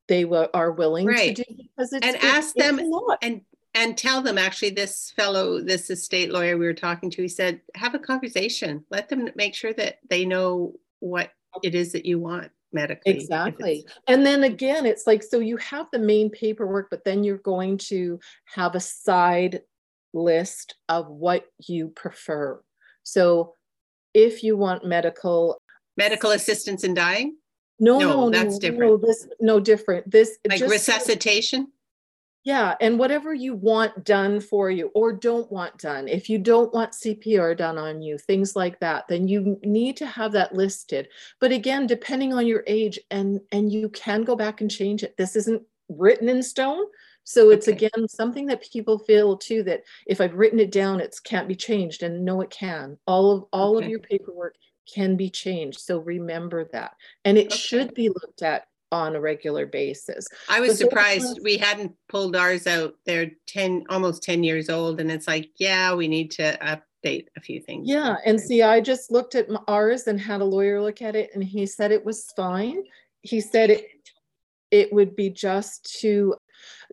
they 0.07 0.23
w- 0.23 0.47
are 0.53 0.71
willing 0.71 1.07
right. 1.07 1.35
to 1.35 1.43
do 1.43 1.55
because 1.57 1.93
it's 1.93 2.05
and 2.05 2.15
ask 2.17 2.53
them 2.55 2.79
and 3.21 3.41
and 3.73 3.97
tell 3.97 4.21
them 4.21 4.37
actually 4.37 4.71
this 4.71 5.11
fellow 5.15 5.61
this 5.61 5.89
estate 5.89 6.31
lawyer 6.31 6.57
we 6.57 6.65
were 6.65 6.73
talking 6.73 7.09
to 7.09 7.21
he 7.21 7.27
said 7.27 7.61
have 7.75 7.93
a 7.93 7.99
conversation 7.99 8.83
let 8.89 9.09
them 9.09 9.29
make 9.35 9.53
sure 9.53 9.73
that 9.73 9.99
they 10.09 10.25
know 10.25 10.73
what 10.99 11.31
it 11.63 11.75
is 11.75 11.91
that 11.91 12.05
you 12.05 12.19
want 12.19 12.51
medically. 12.71 13.13
Exactly. 13.13 13.85
And 14.07 14.25
then 14.25 14.43
again, 14.43 14.85
it's 14.85 15.07
like, 15.07 15.23
so 15.23 15.39
you 15.39 15.57
have 15.57 15.87
the 15.91 15.99
main 15.99 16.29
paperwork, 16.29 16.89
but 16.89 17.03
then 17.03 17.23
you're 17.23 17.37
going 17.37 17.77
to 17.89 18.19
have 18.45 18.75
a 18.75 18.79
side 18.79 19.61
list 20.13 20.75
of 20.87 21.07
what 21.07 21.45
you 21.67 21.89
prefer. 21.89 22.61
So 23.03 23.53
if 24.13 24.43
you 24.43 24.57
want 24.57 24.85
medical 24.85 25.61
medical 25.97 26.31
assistance 26.31 26.83
in 26.83 26.93
dying? 26.93 27.35
No, 27.79 27.99
no, 27.99 28.07
no 28.07 28.29
that's 28.29 28.53
no, 28.53 28.59
different. 28.59 28.91
No, 28.91 28.97
this 28.97 29.27
no 29.39 29.59
different. 29.59 30.09
This 30.09 30.37
like 30.47 30.61
resuscitation? 30.61 31.71
Yeah, 32.45 32.75
and 32.79 32.97
whatever 32.97 33.33
you 33.33 33.53
want 33.53 34.05
done 34.05 34.39
for 34.39 34.71
you 34.71 34.91
or 34.95 35.11
don't 35.11 35.51
want 35.51 35.77
done, 35.77 36.07
if 36.07 36.29
you 36.29 36.37
don't 36.39 36.73
want 36.73 36.93
CPR 36.93 37.55
done 37.57 37.77
on 37.77 38.01
you, 38.01 38.17
things 38.17 38.55
like 38.55 38.79
that, 38.79 39.07
then 39.09 39.27
you 39.27 39.59
need 39.61 39.97
to 39.97 40.05
have 40.05 40.31
that 40.31 40.55
listed. 40.55 41.09
But 41.41 41.51
again, 41.51 41.85
depending 41.85 42.33
on 42.33 42.47
your 42.47 42.63
age, 42.65 42.97
and 43.11 43.41
and 43.51 43.71
you 43.71 43.89
can 43.89 44.23
go 44.23 44.35
back 44.37 44.61
and 44.61 44.71
change 44.71 45.03
it. 45.03 45.17
This 45.17 45.35
isn't 45.35 45.63
written 45.89 46.29
in 46.29 46.41
stone. 46.41 46.85
So 47.25 47.49
it's 47.49 47.67
okay. 47.67 47.87
again 47.87 48.07
something 48.07 48.45
that 48.47 48.63
people 48.71 48.97
feel 48.97 49.37
too 49.37 49.61
that 49.63 49.83
if 50.07 50.21
I've 50.21 50.33
written 50.33 50.59
it 50.59 50.71
down, 50.71 51.01
it 51.01 51.15
can't 51.23 51.47
be 51.47 51.55
changed. 51.55 52.03
And 52.03 52.23
no, 52.23 52.41
it 52.41 52.49
can. 52.49 52.97
All 53.05 53.31
of 53.31 53.45
all 53.51 53.75
okay. 53.77 53.85
of 53.85 53.91
your 53.91 53.99
paperwork 53.99 54.55
can 54.91 55.15
be 55.15 55.29
changed. 55.29 55.79
So 55.79 55.99
remember 55.99 56.69
that. 56.71 56.95
And 57.25 57.37
it 57.37 57.47
okay. 57.47 57.57
should 57.57 57.93
be 57.93 58.09
looked 58.09 58.41
at 58.41 58.65
on 58.91 59.15
a 59.15 59.21
regular 59.21 59.65
basis. 59.65 60.27
I 60.47 60.59
was 60.59 60.77
surprised 60.77 61.39
we 61.43 61.57
hadn't 61.57 61.93
pulled 62.07 62.35
ours 62.35 62.67
out. 62.67 62.95
They're 63.05 63.31
10, 63.47 63.85
almost 63.89 64.23
10 64.23 64.43
years 64.43 64.69
old. 64.69 64.99
And 64.99 65.11
it's 65.11 65.27
like, 65.27 65.49
yeah, 65.57 65.93
we 65.93 66.07
need 66.07 66.31
to 66.31 66.57
update 66.57 67.27
a 67.37 67.41
few 67.41 67.61
things. 67.61 67.87
Yeah. 67.87 68.17
And 68.25 68.39
see, 68.39 68.63
I 68.63 68.81
just 68.81 69.11
looked 69.11 69.35
at 69.35 69.47
ours 69.67 70.07
and 70.07 70.19
had 70.19 70.41
a 70.41 70.45
lawyer 70.45 70.81
look 70.81 71.01
at 71.01 71.15
it 71.15 71.31
and 71.33 71.43
he 71.43 71.65
said 71.65 71.91
it 71.91 72.03
was 72.03 72.31
fine. 72.35 72.83
He 73.21 73.41
said 73.41 73.69
it, 73.69 73.85
it 74.71 74.91
would 74.93 75.15
be 75.15 75.29
just 75.29 75.99
to 76.01 76.35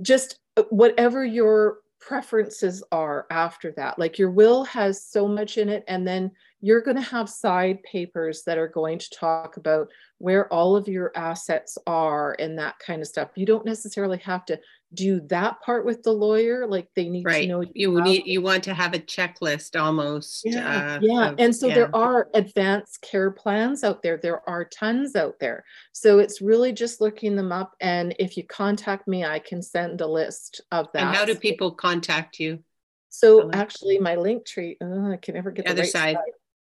just 0.02 0.38
uh, 0.56 0.64
whatever 0.70 1.24
your 1.24 1.78
preferences 2.00 2.82
are 2.92 3.26
after 3.30 3.72
that. 3.72 3.98
Like 3.98 4.18
your 4.18 4.30
will 4.30 4.64
has 4.64 5.04
so 5.04 5.26
much 5.26 5.58
in 5.58 5.68
it, 5.68 5.84
and 5.88 6.06
then 6.06 6.30
you're 6.60 6.80
going 6.80 6.96
to 6.96 7.02
have 7.02 7.28
side 7.28 7.82
papers 7.82 8.42
that 8.44 8.58
are 8.58 8.68
going 8.68 8.98
to 8.98 9.10
talk 9.10 9.56
about 9.56 9.88
where 10.18 10.52
all 10.52 10.76
of 10.76 10.88
your 10.88 11.12
assets 11.14 11.76
are 11.86 12.34
and 12.38 12.58
that 12.58 12.78
kind 12.78 13.02
of 13.02 13.08
stuff. 13.08 13.30
You 13.34 13.46
don't 13.46 13.66
necessarily 13.66 14.18
have 14.18 14.44
to 14.46 14.58
do 14.94 15.20
that 15.26 15.60
part 15.62 15.84
with 15.84 16.02
the 16.02 16.12
lawyer 16.12 16.66
like 16.66 16.88
they 16.94 17.08
need 17.08 17.24
right. 17.24 17.42
to 17.42 17.48
know 17.48 17.64
you 17.74 18.00
need 18.02 18.24
you 18.24 18.40
want 18.40 18.62
to 18.62 18.72
have 18.72 18.94
a 18.94 18.98
checklist 18.98 19.78
almost 19.78 20.42
yeah, 20.44 20.94
uh, 20.94 20.98
yeah. 21.02 21.30
Of, 21.30 21.34
and 21.38 21.54
so 21.54 21.66
yeah. 21.66 21.74
there 21.74 21.96
are 21.96 22.28
advanced 22.34 23.02
care 23.02 23.32
plans 23.32 23.82
out 23.82 24.02
there 24.02 24.16
there 24.16 24.48
are 24.48 24.64
tons 24.64 25.16
out 25.16 25.34
there 25.40 25.64
so 25.92 26.20
it's 26.20 26.40
really 26.40 26.72
just 26.72 27.00
looking 27.00 27.34
them 27.34 27.50
up 27.50 27.74
and 27.80 28.14
if 28.20 28.36
you 28.36 28.44
contact 28.44 29.08
me 29.08 29.24
i 29.24 29.40
can 29.40 29.60
send 29.60 30.00
a 30.00 30.06
list 30.06 30.60
of 30.70 30.86
that 30.92 31.02
and 31.02 31.16
how 31.16 31.24
do 31.24 31.34
people 31.34 31.72
contact 31.72 32.38
you 32.38 32.60
so 33.08 33.50
actually 33.52 33.98
my 33.98 34.14
link 34.14 34.46
tree 34.46 34.76
oh, 34.80 35.10
i 35.10 35.16
can 35.16 35.34
never 35.34 35.50
get 35.50 35.64
the, 35.64 35.74
the 35.74 35.80
other 35.80 35.82
right 35.82 35.90
side. 35.90 36.14
side. 36.14 36.32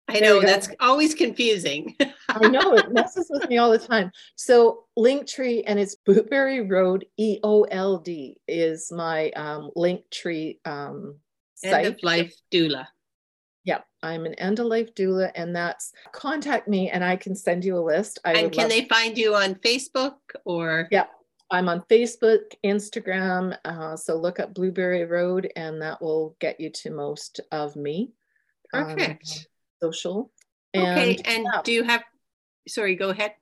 I 0.08 0.20
know 0.20 0.40
that's 0.40 0.68
always 0.80 1.14
confusing. 1.14 1.96
I 2.28 2.48
know 2.48 2.74
it 2.74 2.92
messes 2.92 3.28
with 3.30 3.48
me 3.48 3.58
all 3.58 3.70
the 3.70 3.78
time. 3.78 4.10
So 4.36 4.84
Linktree 4.96 5.64
and 5.66 5.78
it's 5.78 5.96
Blueberry 5.96 6.60
Road 6.60 7.06
EOLD 7.18 8.36
is 8.46 8.92
my 8.92 9.30
um, 9.30 9.70
Linktree 9.76 10.58
um, 10.64 11.16
site. 11.54 11.86
End 11.86 11.94
of 11.94 12.02
life 12.02 12.34
doula. 12.52 12.86
Yep, 13.64 13.84
I'm 14.02 14.26
an 14.26 14.34
end 14.34 14.60
of 14.60 14.66
life 14.66 14.94
doula, 14.94 15.32
and 15.34 15.54
that's 15.54 15.92
contact 16.12 16.68
me, 16.68 16.88
and 16.88 17.04
I 17.04 17.16
can 17.16 17.34
send 17.34 17.64
you 17.64 17.76
a 17.76 17.80
list. 17.80 18.20
I 18.24 18.34
and 18.34 18.52
can 18.52 18.68
they 18.68 18.84
find 18.84 19.18
you 19.18 19.34
on 19.34 19.56
Facebook 19.56 20.14
or? 20.44 20.86
Yep, 20.92 21.10
I'm 21.50 21.68
on 21.68 21.82
Facebook, 21.90 22.54
Instagram. 22.64 23.56
Uh, 23.64 23.96
so 23.96 24.16
look 24.16 24.38
up 24.38 24.54
Blueberry 24.54 25.04
Road, 25.04 25.50
and 25.56 25.82
that 25.82 26.00
will 26.00 26.36
get 26.40 26.60
you 26.60 26.70
to 26.70 26.90
most 26.90 27.40
of 27.50 27.74
me. 27.74 28.12
Perfect. 28.72 29.38
Um, 29.38 29.44
social. 29.82 30.30
And, 30.74 30.98
okay, 30.98 31.16
and 31.24 31.44
yeah. 31.44 31.62
do 31.64 31.72
you 31.72 31.82
have? 31.84 32.02
Sorry, 32.68 32.96
go 32.96 33.10
ahead. 33.10 33.32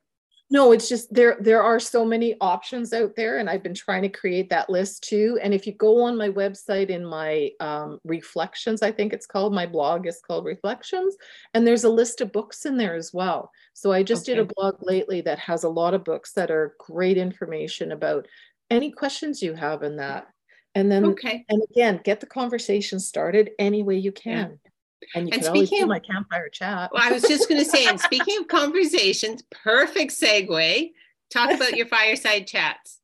No, 0.50 0.72
it's 0.72 0.88
just 0.88 1.12
there. 1.12 1.38
There 1.40 1.62
are 1.62 1.80
so 1.80 2.04
many 2.04 2.36
options 2.40 2.92
out 2.92 3.16
there, 3.16 3.38
and 3.38 3.48
I've 3.48 3.62
been 3.62 3.74
trying 3.74 4.02
to 4.02 4.08
create 4.10 4.50
that 4.50 4.68
list 4.68 5.02
too. 5.02 5.38
And 5.42 5.54
if 5.54 5.66
you 5.66 5.72
go 5.72 6.02
on 6.02 6.18
my 6.18 6.28
website 6.28 6.90
in 6.90 7.04
my 7.04 7.50
um, 7.60 7.98
reflections, 8.04 8.82
I 8.82 8.92
think 8.92 9.12
it's 9.12 9.26
called. 9.26 9.54
My 9.54 9.66
blog 9.66 10.06
is 10.06 10.20
called 10.24 10.44
Reflections, 10.44 11.16
and 11.54 11.66
there's 11.66 11.84
a 11.84 11.88
list 11.88 12.20
of 12.20 12.30
books 12.30 12.66
in 12.66 12.76
there 12.76 12.94
as 12.94 13.12
well. 13.12 13.50
So 13.72 13.90
I 13.90 14.02
just 14.02 14.28
okay. 14.28 14.36
did 14.36 14.42
a 14.42 14.54
blog 14.54 14.76
lately 14.82 15.22
that 15.22 15.38
has 15.38 15.64
a 15.64 15.68
lot 15.68 15.94
of 15.94 16.04
books 16.04 16.32
that 16.34 16.50
are 16.50 16.76
great 16.78 17.16
information 17.16 17.92
about 17.92 18.28
any 18.70 18.92
questions 18.92 19.42
you 19.42 19.54
have 19.54 19.82
in 19.82 19.96
that. 19.96 20.28
And 20.74 20.90
then, 20.90 21.06
okay. 21.06 21.44
and 21.48 21.62
again, 21.70 22.00
get 22.04 22.20
the 22.20 22.26
conversation 22.26 23.00
started 23.00 23.50
any 23.58 23.82
way 23.82 23.96
you 23.96 24.12
can. 24.12 24.58
Yeah. 24.62 24.70
And 25.14 25.28
you 25.28 25.34
and 25.34 25.42
can 25.42 25.52
always 25.52 25.70
do 25.70 25.86
my 25.86 25.98
campfire 25.98 26.48
chat. 26.48 26.90
well, 26.92 27.02
I 27.02 27.12
was 27.12 27.22
just 27.22 27.48
going 27.48 27.62
to 27.62 27.68
say, 27.68 27.86
and 27.86 28.00
speaking 28.00 28.38
of 28.38 28.48
conversations, 28.48 29.42
perfect 29.50 30.12
segue. 30.12 30.90
Talk 31.30 31.50
about 31.52 31.76
your 31.76 31.86
fireside 31.86 32.46
chats. 32.46 33.00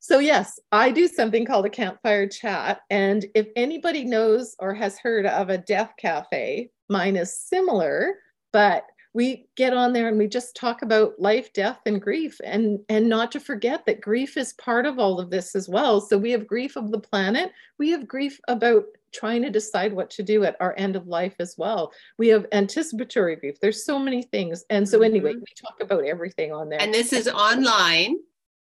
So, 0.00 0.18
yes, 0.20 0.58
I 0.72 0.90
do 0.90 1.06
something 1.06 1.44
called 1.44 1.66
a 1.66 1.70
campfire 1.70 2.26
chat. 2.26 2.80
And 2.88 3.26
if 3.34 3.48
anybody 3.56 4.04
knows 4.04 4.56
or 4.58 4.74
has 4.74 4.98
heard 4.98 5.26
of 5.26 5.50
a 5.50 5.58
death 5.58 5.92
cafe, 5.98 6.70
mine 6.88 7.16
is 7.16 7.38
similar, 7.38 8.14
but 8.52 8.84
we 9.14 9.48
get 9.56 9.72
on 9.72 9.92
there 9.92 10.08
and 10.08 10.18
we 10.18 10.28
just 10.28 10.54
talk 10.54 10.82
about 10.82 11.18
life 11.18 11.52
death 11.52 11.80
and 11.86 12.00
grief 12.00 12.38
and 12.44 12.78
and 12.88 13.08
not 13.08 13.32
to 13.32 13.40
forget 13.40 13.86
that 13.86 14.00
grief 14.00 14.36
is 14.36 14.52
part 14.54 14.86
of 14.86 14.98
all 14.98 15.18
of 15.18 15.30
this 15.30 15.54
as 15.54 15.68
well. 15.68 16.00
So 16.00 16.18
we 16.18 16.30
have 16.32 16.46
grief 16.46 16.76
of 16.76 16.90
the 16.90 17.00
planet. 17.00 17.50
We 17.78 17.90
have 17.90 18.06
grief 18.06 18.38
about 18.48 18.84
trying 19.12 19.42
to 19.42 19.50
decide 19.50 19.92
what 19.92 20.10
to 20.10 20.22
do 20.22 20.44
at 20.44 20.56
our 20.60 20.74
end 20.76 20.94
of 20.94 21.06
life 21.06 21.34
as 21.40 21.54
well. 21.56 21.92
We 22.18 22.28
have 22.28 22.46
anticipatory 22.52 23.36
grief. 23.36 23.58
There's 23.60 23.84
so 23.84 23.98
many 23.98 24.22
things. 24.22 24.64
And 24.68 24.86
so 24.86 25.02
anyway 25.02 25.32
mm-hmm. 25.32 25.40
we 25.40 25.54
talk 25.60 25.80
about 25.80 26.04
everything 26.04 26.52
on 26.52 26.68
there. 26.68 26.80
And 26.80 26.92
this 26.92 27.12
is 27.12 27.28
online. 27.28 28.18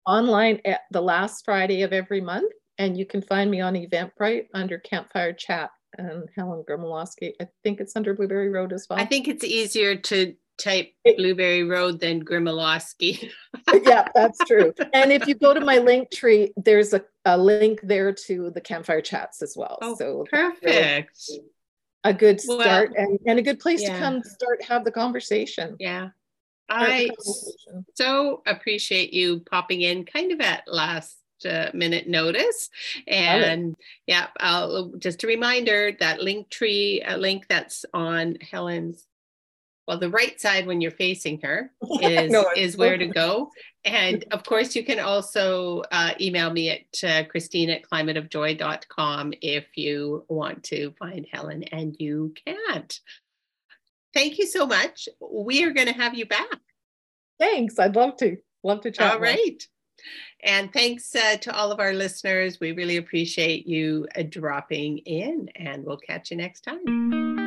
Online 0.06 0.62
at 0.66 0.82
the 0.92 1.02
last 1.02 1.44
friday 1.46 1.82
of 1.82 1.94
every 1.94 2.22
month. 2.22 2.54
And 2.78 2.98
you 2.98 3.06
can 3.06 3.22
find 3.22 3.50
me 3.50 3.62
on 3.62 3.74
eventbrite 3.74 4.48
under 4.54 4.78
campfire 4.78 5.34
chat 5.34 5.72
and 5.98 6.30
Helen 6.36 6.64
Grymaloski. 6.68 7.34
I 7.42 7.48
think 7.64 7.80
it's 7.80 7.96
under 7.96 8.14
Blueberry 8.14 8.50
Road 8.50 8.74
as 8.74 8.88
well. 8.90 9.00
I 9.00 9.06
think 9.06 9.28
it's 9.28 9.44
easier 9.44 9.96
to 9.96 10.36
type 10.58 10.94
Blueberry 11.18 11.64
Road 11.64 12.00
than 12.00 12.24
Grymaloski. 12.24 13.32
yeah, 13.84 14.08
that's 14.14 14.40
true. 14.46 14.74
And 14.94 15.12
if 15.12 15.28
you 15.28 15.36
go 15.36 15.54
to 15.54 15.60
my 15.60 15.80
link 15.80 16.12
tree, 16.12 16.54
there's 16.56 16.94
a, 16.94 17.04
a 17.26 17.38
link 17.38 17.82
there 17.84 18.14
to 18.14 18.52
the 18.52 18.62
campfire 18.62 19.02
chats 19.02 19.42
as 19.42 19.56
well. 19.58 19.78
Oh, 19.82 19.96
so 19.96 20.26
perfect. 20.30 21.30
A 22.04 22.14
good 22.14 22.40
start 22.40 22.92
well, 22.96 23.06
and, 23.06 23.20
and 23.26 23.40
a 23.40 23.42
good 23.42 23.60
place 23.60 23.82
yeah. 23.82 23.94
to 23.94 24.00
come 24.00 24.22
start 24.24 24.64
have 24.64 24.86
the 24.86 24.92
conversation. 24.92 25.76
Yeah. 25.80 26.10
I 26.70 27.10
so 27.96 28.42
appreciate 28.48 29.14
you 29.14 29.42
popping 29.42 29.82
in 29.82 30.04
kind 30.06 30.32
of 30.32 30.40
at 30.42 30.64
last 30.68 31.18
uh, 31.46 31.72
minute 31.74 32.08
notice. 32.08 32.70
And 33.08 33.76
yeah, 34.08 34.28
I'll, 34.40 34.92
just 34.98 35.24
a 35.24 35.28
reminder 35.28 35.92
that 36.00 36.22
link 36.22 36.50
tree, 36.50 37.04
a 37.06 37.18
link 37.18 37.48
that's 37.48 37.86
on 37.94 38.38
Helen's 38.42 39.08
well 39.88 40.00
the 40.00 40.10
right 40.10 40.40
side 40.42 40.66
when 40.66 40.82
you're 40.82 40.92
facing 40.92 41.40
her 41.42 41.72
is 42.02 42.32
no, 42.32 42.46
is 42.56 42.78
where 42.78 42.98
to 42.98 43.08
go. 43.08 43.52
And 43.84 44.26
of 44.32 44.44
course 44.44 44.76
you 44.76 44.84
can 44.84 45.00
also 45.00 45.84
uh, 45.92 46.12
email 46.20 46.52
me 46.52 46.72
at 46.72 47.04
uh, 47.04 47.30
christine 47.30 47.70
at 47.70 47.84
climateofjoy.com 47.84 49.34
if 49.42 49.78
you 49.78 50.26
want 50.28 50.64
to 50.66 50.92
find 50.98 51.28
helen 51.32 51.64
and 51.66 51.96
you 52.00 52.34
can't. 52.46 53.00
Thank 54.14 54.38
you 54.38 54.48
so 54.48 54.66
much. 54.66 55.10
We 55.20 55.64
are 55.66 55.72
going 55.72 55.88
to 55.88 55.94
have 55.94 56.16
you 56.16 56.26
back. 56.26 56.60
Thanks. 57.38 57.78
I'd 57.78 57.96
love 57.96 58.16
to. 58.18 58.38
Love 58.64 58.82
to 58.82 58.92
chat 58.92 59.14
all 59.14 59.20
right. 59.20 59.62
And 60.44 60.72
thanks 60.72 61.16
uh, 61.16 61.38
to 61.38 61.56
all 61.56 61.72
of 61.72 61.80
our 61.80 61.94
listeners. 61.94 62.60
We 62.60 62.72
really 62.72 62.98
appreciate 62.98 63.68
you 63.68 64.08
uh, 64.16 64.24
dropping 64.24 65.00
in 65.00 65.50
and 65.56 65.84
we'll 65.84 65.98
catch 65.98 66.32
you 66.32 66.38
next 66.38 66.62
time 66.62 67.45